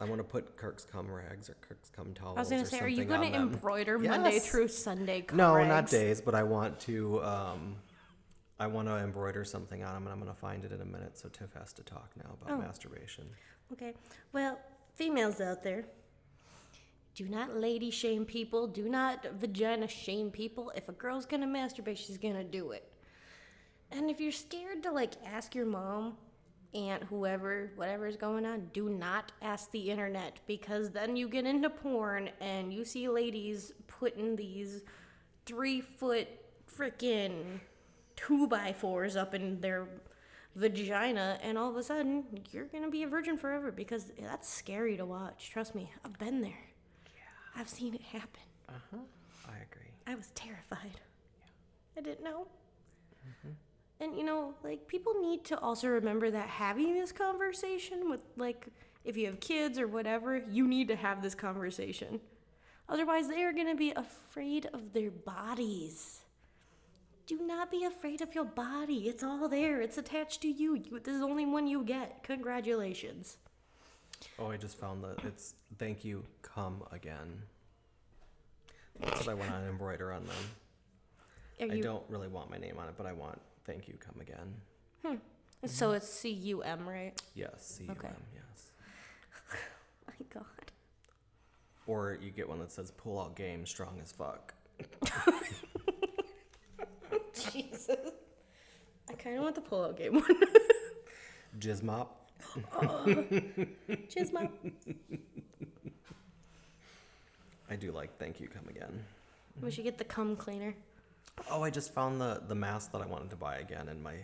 I 0.00 0.04
want 0.04 0.18
to 0.18 0.24
put 0.24 0.56
Kirk's 0.56 0.84
cum 0.84 1.08
rags 1.08 1.48
or 1.48 1.54
Kirk's 1.60 1.90
cum 1.90 2.12
towels. 2.12 2.36
I 2.36 2.40
was 2.40 2.50
gonna 2.50 2.62
or 2.62 2.66
say, 2.66 2.80
are 2.80 2.88
you 2.88 3.04
gonna 3.04 3.26
on 3.26 3.32
them. 3.32 3.42
embroider 3.54 4.00
Monday 4.00 4.40
through 4.40 4.66
Sunday? 4.66 5.24
No, 5.32 5.64
not 5.64 5.88
days, 5.88 6.20
but 6.20 6.34
I 6.34 6.42
want 6.42 6.80
to. 6.80 7.22
Um, 7.22 7.76
I 8.58 8.66
want 8.66 8.88
to 8.88 8.96
embroider 8.96 9.44
something 9.44 9.82
on 9.84 9.94
them, 9.94 10.04
and 10.04 10.12
I'm 10.12 10.18
gonna 10.18 10.34
find 10.34 10.64
it 10.64 10.72
in 10.72 10.80
a 10.80 10.84
minute. 10.84 11.18
So 11.18 11.28
Tiff 11.28 11.52
has 11.54 11.72
to 11.74 11.82
talk 11.82 12.10
now 12.16 12.36
about 12.40 12.54
Oh. 12.54 12.58
masturbation. 12.58 13.28
Okay. 13.72 13.94
Well, 14.32 14.58
females 14.94 15.40
out 15.40 15.62
there, 15.62 15.84
do 17.14 17.28
not 17.28 17.54
lady 17.54 17.90
shame 17.90 18.24
people. 18.24 18.66
Do 18.66 18.88
not 18.88 19.24
vagina 19.32 19.88
shame 19.88 20.30
people. 20.30 20.70
If 20.74 20.88
a 20.88 20.92
girl's 20.92 21.26
gonna 21.26 21.46
masturbate, 21.46 21.98
she's 21.98 22.18
gonna 22.18 22.44
do 22.44 22.70
it. 22.72 22.90
And 23.90 24.10
if 24.10 24.20
you're 24.20 24.32
scared 24.32 24.82
to 24.84 24.90
like 24.90 25.14
ask 25.24 25.54
your 25.54 25.66
mom, 25.66 26.16
aunt, 26.74 27.04
whoever, 27.04 27.72
whatever's 27.76 28.16
going 28.16 28.44
on, 28.44 28.68
do 28.72 28.88
not 28.88 29.32
ask 29.40 29.70
the 29.70 29.90
internet 29.90 30.40
because 30.46 30.90
then 30.90 31.16
you 31.16 31.28
get 31.28 31.46
into 31.46 31.70
porn 31.70 32.30
and 32.40 32.72
you 32.72 32.84
see 32.84 33.08
ladies 33.08 33.72
putting 33.86 34.36
these 34.36 34.82
three 35.46 35.80
foot 35.80 36.28
freaking 36.70 37.60
two 38.16 38.46
by 38.46 38.72
fours 38.72 39.16
up 39.16 39.34
in 39.34 39.60
their 39.60 39.88
vagina, 40.54 41.38
and 41.42 41.58
all 41.58 41.70
of 41.70 41.76
a 41.76 41.82
sudden 41.82 42.24
you're 42.50 42.64
gonna 42.66 42.90
be 42.90 43.02
a 43.02 43.08
virgin 43.08 43.36
forever 43.36 43.70
because 43.70 44.12
that's 44.18 44.48
scary 44.48 44.96
to 44.96 45.04
watch. 45.04 45.50
Trust 45.50 45.74
me, 45.74 45.92
I've 46.04 46.18
been 46.18 46.40
there. 46.40 46.70
Yeah. 47.14 47.60
I've 47.60 47.68
seen 47.68 47.94
it 47.94 48.02
happen. 48.02 48.42
Uh 48.68 48.72
huh. 48.90 48.98
I 49.48 49.56
agree. 49.70 49.92
I 50.06 50.14
was 50.14 50.30
terrified. 50.34 51.00
Yeah. 51.38 51.98
I 51.98 52.00
didn't 52.00 52.24
know. 52.24 52.46
And 53.98 54.16
you 54.16 54.24
know, 54.24 54.54
like 54.62 54.86
people 54.86 55.14
need 55.20 55.44
to 55.46 55.58
also 55.58 55.88
remember 55.88 56.30
that 56.30 56.48
having 56.48 56.94
this 56.94 57.12
conversation 57.12 58.10
with 58.10 58.20
like 58.36 58.66
if 59.04 59.16
you 59.16 59.26
have 59.26 59.40
kids 59.40 59.78
or 59.78 59.86
whatever, 59.86 60.42
you 60.50 60.66
need 60.66 60.88
to 60.88 60.96
have 60.96 61.22
this 61.22 61.34
conversation. 61.34 62.20
Otherwise, 62.88 63.28
they 63.28 63.42
are 63.42 63.52
going 63.52 63.68
to 63.68 63.76
be 63.76 63.92
afraid 63.92 64.66
of 64.72 64.92
their 64.92 65.10
bodies. 65.10 66.20
Do 67.26 67.38
not 67.44 67.70
be 67.70 67.84
afraid 67.84 68.20
of 68.20 68.34
your 68.34 68.44
body. 68.44 69.08
It's 69.08 69.22
all 69.24 69.48
there. 69.48 69.80
It's 69.80 69.98
attached 69.98 70.42
to 70.42 70.48
you. 70.48 70.74
you 70.76 71.00
this 71.00 71.14
is 71.14 71.20
the 71.20 71.26
only 71.26 71.44
one 71.46 71.66
you 71.66 71.82
get. 71.82 72.22
Congratulations. 72.22 73.36
Oh, 74.38 74.50
I 74.50 74.56
just 74.56 74.78
found 74.78 75.02
that 75.04 75.24
it's 75.24 75.54
thank 75.78 76.04
you, 76.04 76.24
come 76.42 76.82
again. 76.92 77.42
That's 79.00 79.20
what 79.20 79.28
I 79.28 79.34
want 79.34 79.50
to 79.50 79.56
embroider 79.68 80.12
on 80.12 80.24
them. 80.24 81.68
Are 81.68 81.72
I 81.72 81.76
you, 81.76 81.82
don't 81.82 82.04
really 82.08 82.28
want 82.28 82.50
my 82.50 82.58
name 82.58 82.76
on 82.78 82.88
it, 82.88 82.94
but 82.96 83.06
I 83.06 83.12
want 83.12 83.40
thank 83.64 83.88
you, 83.88 83.94
come 83.98 84.20
again. 84.20 84.54
Hmm. 85.04 85.16
So 85.66 85.92
it's 85.92 86.08
C 86.08 86.30
U 86.30 86.62
M, 86.62 86.88
right? 86.88 87.20
Yes, 87.34 87.76
C 87.78 87.84
U 87.84 87.90
M, 87.90 87.96
Okay. 87.98 88.14
yes. 88.34 88.70
My 90.06 90.14
God. 90.32 90.44
Or 91.88 92.18
you 92.22 92.30
get 92.30 92.48
one 92.48 92.58
that 92.60 92.70
says 92.70 92.90
pull 92.92 93.20
out 93.20 93.34
game, 93.36 93.66
strong 93.66 93.98
as 94.02 94.12
fuck. 94.12 94.54
Jesus. 97.52 97.90
I 99.08 99.12
kind 99.14 99.36
of 99.36 99.42
want 99.42 99.54
the 99.54 99.60
pull-out 99.60 99.96
game 99.96 100.14
one. 100.14 100.24
Jizz 101.58 101.82
mop. 101.82 102.22
Cheers, 104.08 104.32
mom. 104.32 104.48
I 107.70 107.76
do 107.76 107.90
like 107.92 108.16
thank 108.18 108.40
you, 108.40 108.48
come 108.48 108.68
again. 108.68 109.04
We 109.62 109.70
should 109.70 109.84
get 109.84 109.98
the 109.98 110.04
cum 110.04 110.36
cleaner. 110.36 110.74
Oh, 111.50 111.62
I 111.62 111.70
just 111.70 111.92
found 111.92 112.20
the 112.20 112.42
the 112.46 112.54
mask 112.54 112.92
that 112.92 113.00
I 113.02 113.06
wanted 113.06 113.30
to 113.30 113.36
buy 113.36 113.56
again 113.56 113.88
in 113.88 114.02
my 114.02 114.14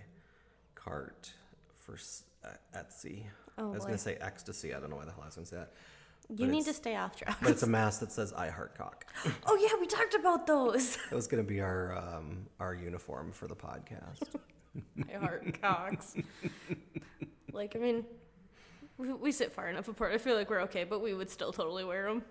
cart 0.74 1.32
for 1.76 1.94
s- 1.94 2.24
uh, 2.44 2.48
Etsy. 2.76 3.24
Oh, 3.58 3.68
I 3.70 3.74
was 3.74 3.80
boy. 3.80 3.86
gonna 3.88 3.98
say 3.98 4.16
ecstasy. 4.20 4.74
I 4.74 4.80
don't 4.80 4.90
know 4.90 4.96
why 4.96 5.04
the 5.04 5.12
hell 5.12 5.22
I 5.22 5.26
was 5.26 5.34
gonna 5.34 5.46
say 5.46 5.56
that. 5.56 5.72
You 6.28 6.46
need 6.46 6.64
to 6.64 6.72
stay 6.72 6.96
off 6.96 7.12
But 7.18 7.26
drugs. 7.38 7.50
it's 7.50 7.62
a 7.62 7.66
mask 7.66 8.00
that 8.00 8.10
says 8.12 8.32
"I 8.32 8.48
heart 8.48 8.74
cock." 8.76 9.06
Oh 9.46 9.56
yeah, 9.56 9.78
we 9.80 9.86
talked 9.86 10.14
about 10.14 10.46
those. 10.46 10.96
That 11.10 11.16
was 11.16 11.26
gonna 11.26 11.42
be 11.42 11.60
our 11.60 11.96
um, 11.96 12.46
our 12.60 12.74
uniform 12.74 13.32
for 13.32 13.46
the 13.46 13.56
podcast. 13.56 14.22
I 15.14 15.18
heart 15.18 15.60
cocks. 15.60 16.14
like 17.52 17.76
I 17.76 17.78
mean, 17.78 18.04
we, 18.98 19.12
we 19.12 19.32
sit 19.32 19.52
far 19.52 19.68
enough 19.68 19.88
apart. 19.88 20.12
I 20.14 20.18
feel 20.18 20.34
like 20.36 20.48
we're 20.48 20.62
okay, 20.62 20.84
but 20.84 21.02
we 21.02 21.12
would 21.12 21.28
still 21.28 21.52
totally 21.52 21.84
wear 21.84 22.04
them. 22.06 22.22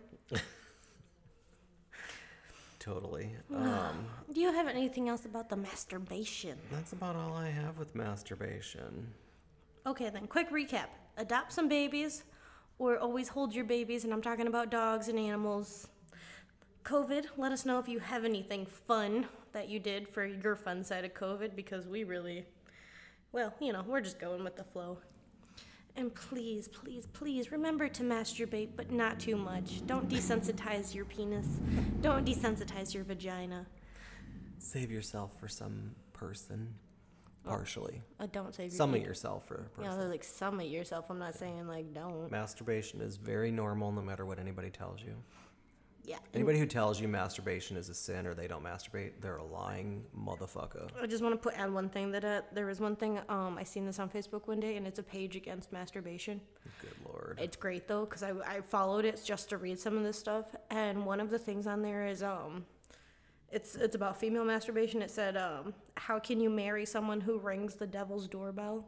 totally. 2.79 3.29
Um, 3.55 4.05
Do 4.33 4.41
you 4.41 4.51
have 4.51 4.67
anything 4.67 5.09
else 5.09 5.25
about 5.25 5.49
the 5.49 5.57
masturbation? 5.57 6.57
that's 6.71 6.93
about 6.93 7.15
all 7.15 7.33
I 7.35 7.49
have 7.49 7.77
with 7.77 7.93
masturbation. 7.95 9.07
Okay, 9.85 10.09
then, 10.09 10.25
quick 10.27 10.49
recap. 10.51 10.87
Adopt 11.17 11.51
some 11.51 11.67
babies, 11.67 12.23
or 12.81 12.97
always 12.97 13.27
hold 13.27 13.53
your 13.53 13.63
babies, 13.63 14.03
and 14.03 14.11
I'm 14.11 14.23
talking 14.23 14.47
about 14.47 14.71
dogs 14.71 15.07
and 15.07 15.19
animals. 15.19 15.87
COVID, 16.83 17.25
let 17.37 17.51
us 17.51 17.63
know 17.63 17.77
if 17.77 17.87
you 17.87 17.99
have 17.99 18.25
anything 18.25 18.65
fun 18.65 19.27
that 19.51 19.69
you 19.69 19.79
did 19.79 20.07
for 20.09 20.25
your 20.25 20.55
fun 20.55 20.83
side 20.83 21.05
of 21.05 21.13
COVID, 21.13 21.55
because 21.55 21.87
we 21.87 22.03
really, 22.03 22.43
well, 23.31 23.53
you 23.59 23.71
know, 23.71 23.83
we're 23.87 24.01
just 24.01 24.19
going 24.19 24.43
with 24.43 24.55
the 24.55 24.63
flow. 24.63 24.97
And 25.95 26.11
please, 26.15 26.67
please, 26.67 27.05
please 27.13 27.51
remember 27.51 27.87
to 27.87 28.01
masturbate, 28.01 28.69
but 28.75 28.91
not 28.91 29.19
too 29.19 29.35
much. 29.35 29.85
Don't 29.85 30.09
desensitize 30.09 30.95
your 30.95 31.05
penis. 31.05 31.45
Don't 32.01 32.25
desensitize 32.25 32.95
your 32.95 33.03
vagina. 33.03 33.67
Save 34.57 34.89
yourself 34.89 35.39
for 35.39 35.47
some 35.47 35.91
person, 36.13 36.73
partially. 37.43 38.01
Uh, 38.19 38.27
don't 38.31 38.53
save 38.53 38.71
your 38.71 38.77
Some 38.77 38.93
of 38.93 39.01
yourself 39.01 39.47
for 39.47 39.55
a 39.75 39.81
person. 39.81 40.09
like 40.09 40.23
some 40.23 40.59
of 40.59 40.65
yourself. 40.65 41.05
I'm 41.09 41.19
not 41.19 41.35
saying 41.35 41.67
like 41.67 41.93
don't. 41.93 42.29
Masturbation 42.31 43.01
is 43.01 43.17
very 43.17 43.51
normal, 43.51 43.91
no 43.91 44.01
matter 44.01 44.25
what 44.25 44.39
anybody 44.39 44.69
tells 44.69 45.01
you. 45.01 45.15
Yeah. 46.03 46.17
Anybody 46.33 46.57
who 46.57 46.65
tells 46.65 46.99
you 46.99 47.07
masturbation 47.07 47.77
is 47.77 47.87
a 47.89 47.93
sin 47.93 48.25
or 48.25 48.33
they 48.33 48.47
don't 48.47 48.63
masturbate, 48.63 49.11
they're 49.21 49.37
a 49.37 49.43
lying 49.43 50.03
motherfucker. 50.17 50.89
I 50.99 51.05
just 51.05 51.21
want 51.21 51.35
to 51.35 51.37
put 51.37 51.57
add 51.59 51.71
one 51.71 51.89
thing 51.89 52.11
that 52.11 52.25
uh, 52.25 52.41
there 52.53 52.65
was 52.65 52.79
one 52.79 52.95
thing 52.95 53.19
um 53.29 53.57
I 53.57 53.63
seen 53.63 53.85
this 53.85 53.99
on 53.99 54.09
Facebook 54.09 54.47
one 54.47 54.59
day 54.59 54.77
and 54.77 54.87
it's 54.87 54.97
a 54.97 55.03
page 55.03 55.35
against 55.35 55.71
masturbation. 55.71 56.41
Good 56.81 56.95
lord. 57.05 57.39
It's 57.41 57.55
great 57.55 57.87
though 57.87 58.05
because 58.05 58.23
I 58.23 58.31
I 58.47 58.61
followed 58.61 59.05
it 59.05 59.21
just 59.23 59.49
to 59.49 59.57
read 59.57 59.79
some 59.79 59.95
of 59.95 60.03
this 60.03 60.17
stuff 60.17 60.45
and 60.71 61.05
one 61.05 61.19
of 61.19 61.29
the 61.29 61.37
things 61.39 61.67
on 61.67 61.83
there 61.83 62.07
is 62.07 62.23
um 62.23 62.65
it's 63.51 63.75
it's 63.75 63.95
about 63.95 64.17
female 64.17 64.45
masturbation. 64.45 65.01
It 65.01 65.11
said 65.11 65.37
um 65.37 65.73
how 65.95 66.19
can 66.19 66.39
you 66.39 66.49
marry 66.49 66.85
someone 66.85 67.21
who 67.21 67.37
rings 67.37 67.75
the 67.75 67.87
devil's 67.87 68.27
doorbell? 68.27 68.87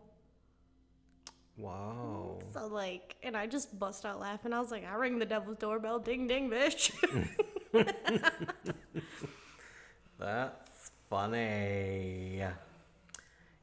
Wow. 1.58 2.40
So 2.54 2.68
like 2.68 3.16
and 3.24 3.36
I 3.38 3.46
just 3.48 3.78
bust 3.80 4.06
out 4.06 4.20
laughing. 4.20 4.54
I 4.54 4.60
was 4.60 4.72
like 4.72 4.86
I 4.86 4.96
ring 4.96 5.20
the 5.20 5.26
devil's 5.26 5.58
doorbell, 5.58 6.00
ding 6.00 6.28
ding, 6.28 6.50
bitch. 6.50 6.92
That's 10.20 10.92
funny. 11.10 12.44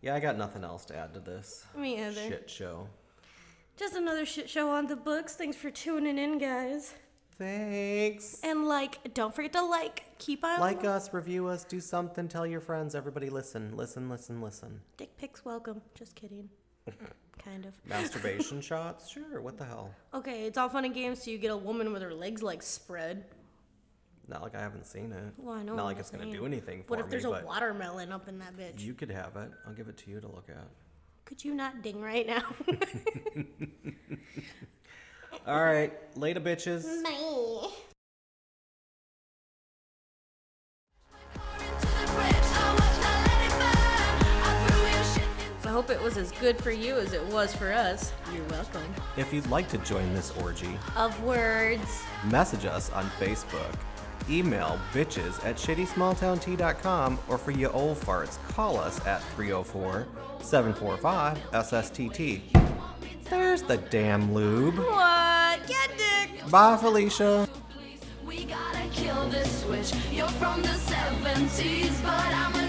Yeah, 0.02 0.14
I 0.14 0.20
got 0.20 0.36
nothing 0.38 0.64
else 0.64 0.84
to 0.86 0.96
add 0.96 1.14
to 1.14 1.20
this 1.20 1.66
Me 1.76 2.00
either. 2.00 2.12
shit 2.28 2.48
show. 2.48 2.88
Just 3.76 3.94
another 3.96 4.26
shit 4.26 4.48
show 4.48 4.70
on 4.70 4.86
the 4.86 4.96
books. 4.96 5.34
Thanks 5.36 5.56
for 5.56 5.70
tuning 5.70 6.18
in, 6.18 6.38
guys. 6.38 6.94
Thanks. 7.40 8.38
And 8.44 8.66
like, 8.66 9.14
don't 9.14 9.34
forget 9.34 9.54
to 9.54 9.62
like, 9.64 10.04
keep 10.18 10.44
on 10.44 10.60
Like 10.60 10.84
us, 10.84 11.10
review 11.14 11.46
us, 11.46 11.64
do 11.64 11.80
something, 11.80 12.28
tell 12.28 12.46
your 12.46 12.60
friends. 12.60 12.94
Everybody 12.94 13.30
listen, 13.30 13.74
listen, 13.78 14.10
listen, 14.10 14.42
listen. 14.42 14.78
Dick 14.98 15.16
pics 15.16 15.42
welcome. 15.42 15.80
Just 15.94 16.14
kidding. 16.14 16.50
kind 17.42 17.64
of. 17.64 17.72
Masturbation 17.86 18.60
shots? 18.60 19.08
Sure, 19.08 19.40
what 19.40 19.56
the 19.56 19.64
hell? 19.64 19.90
Okay, 20.12 20.44
it's 20.44 20.58
all 20.58 20.68
fun 20.68 20.84
and 20.84 20.92
games 20.92 21.24
till 21.24 21.32
you 21.32 21.38
get 21.38 21.50
a 21.50 21.56
woman 21.56 21.94
with 21.94 22.02
her 22.02 22.12
legs 22.12 22.42
like 22.42 22.62
spread. 22.62 23.24
Not 24.28 24.42
like 24.42 24.54
I 24.54 24.60
haven't 24.60 24.86
seen 24.86 25.10
it. 25.10 25.32
Well, 25.38 25.56
I 25.56 25.62
know. 25.62 25.74
Not 25.76 25.80
I'm 25.80 25.86
like 25.86 25.98
it's 25.98 26.10
gonna 26.10 26.24
saying. 26.24 26.34
do 26.34 26.44
anything 26.44 26.82
for 26.82 26.90
What 26.90 27.00
if 27.00 27.06
me, 27.06 27.10
there's 27.10 27.24
a 27.24 27.30
but 27.30 27.46
watermelon 27.46 28.12
up 28.12 28.28
in 28.28 28.38
that 28.40 28.54
bitch? 28.54 28.80
you 28.80 28.92
could 28.92 29.10
have 29.10 29.34
it. 29.36 29.50
I'll 29.66 29.72
give 29.72 29.88
it 29.88 29.96
to 29.96 30.10
you 30.10 30.20
to 30.20 30.26
look 30.28 30.50
at. 30.50 30.68
Could 31.24 31.42
you 31.42 31.54
not 31.54 31.80
ding 31.80 32.02
right 32.02 32.26
now? 32.26 32.42
All 35.46 35.62
right, 35.64 35.92
later, 36.16 36.40
bitches. 36.40 36.84
Me. 37.02 37.70
I 45.62 45.68
hope 45.72 45.90
it 45.90 46.00
was 46.02 46.16
as 46.16 46.32
good 46.32 46.56
for 46.58 46.70
you 46.70 46.96
as 46.96 47.12
it 47.12 47.24
was 47.26 47.54
for 47.54 47.72
us. 47.72 48.12
You're 48.34 48.44
welcome. 48.48 48.82
If 49.16 49.32
you'd 49.32 49.46
like 49.48 49.68
to 49.68 49.78
join 49.78 50.12
this 50.14 50.32
orgy, 50.42 50.76
Of 50.96 51.20
words. 51.22 52.02
message 52.24 52.64
us 52.64 52.90
on 52.90 53.04
Facebook. 53.20 53.72
Email 54.28 54.78
bitches 54.92 55.42
at 55.44 55.56
shittysmalltowntea.com 55.56 57.18
or 57.28 57.38
for 57.38 57.50
you 57.52 57.68
old 57.70 57.98
farts, 57.98 58.38
call 58.48 58.78
us 58.78 59.04
at 59.06 59.22
304 59.34 60.06
745 60.40 61.38
SSTT. 61.52 62.59
There's 63.30 63.62
the 63.62 63.76
damn 63.76 64.34
lube. 64.34 64.76
What? 64.76 65.64
Get 65.68 65.90
dick. 65.96 66.50
Bye, 66.50 66.76
Felicia. 66.76 67.48
We 68.26 68.44
gotta 68.44 68.88
kill 68.92 69.28
this 69.28 69.62
switch. 69.62 69.92
You're 70.10 70.26
from 70.26 70.62
the 70.62 70.68
70s, 70.68 72.02
but 72.02 72.34
I'm 72.34 72.54
a 72.56 72.59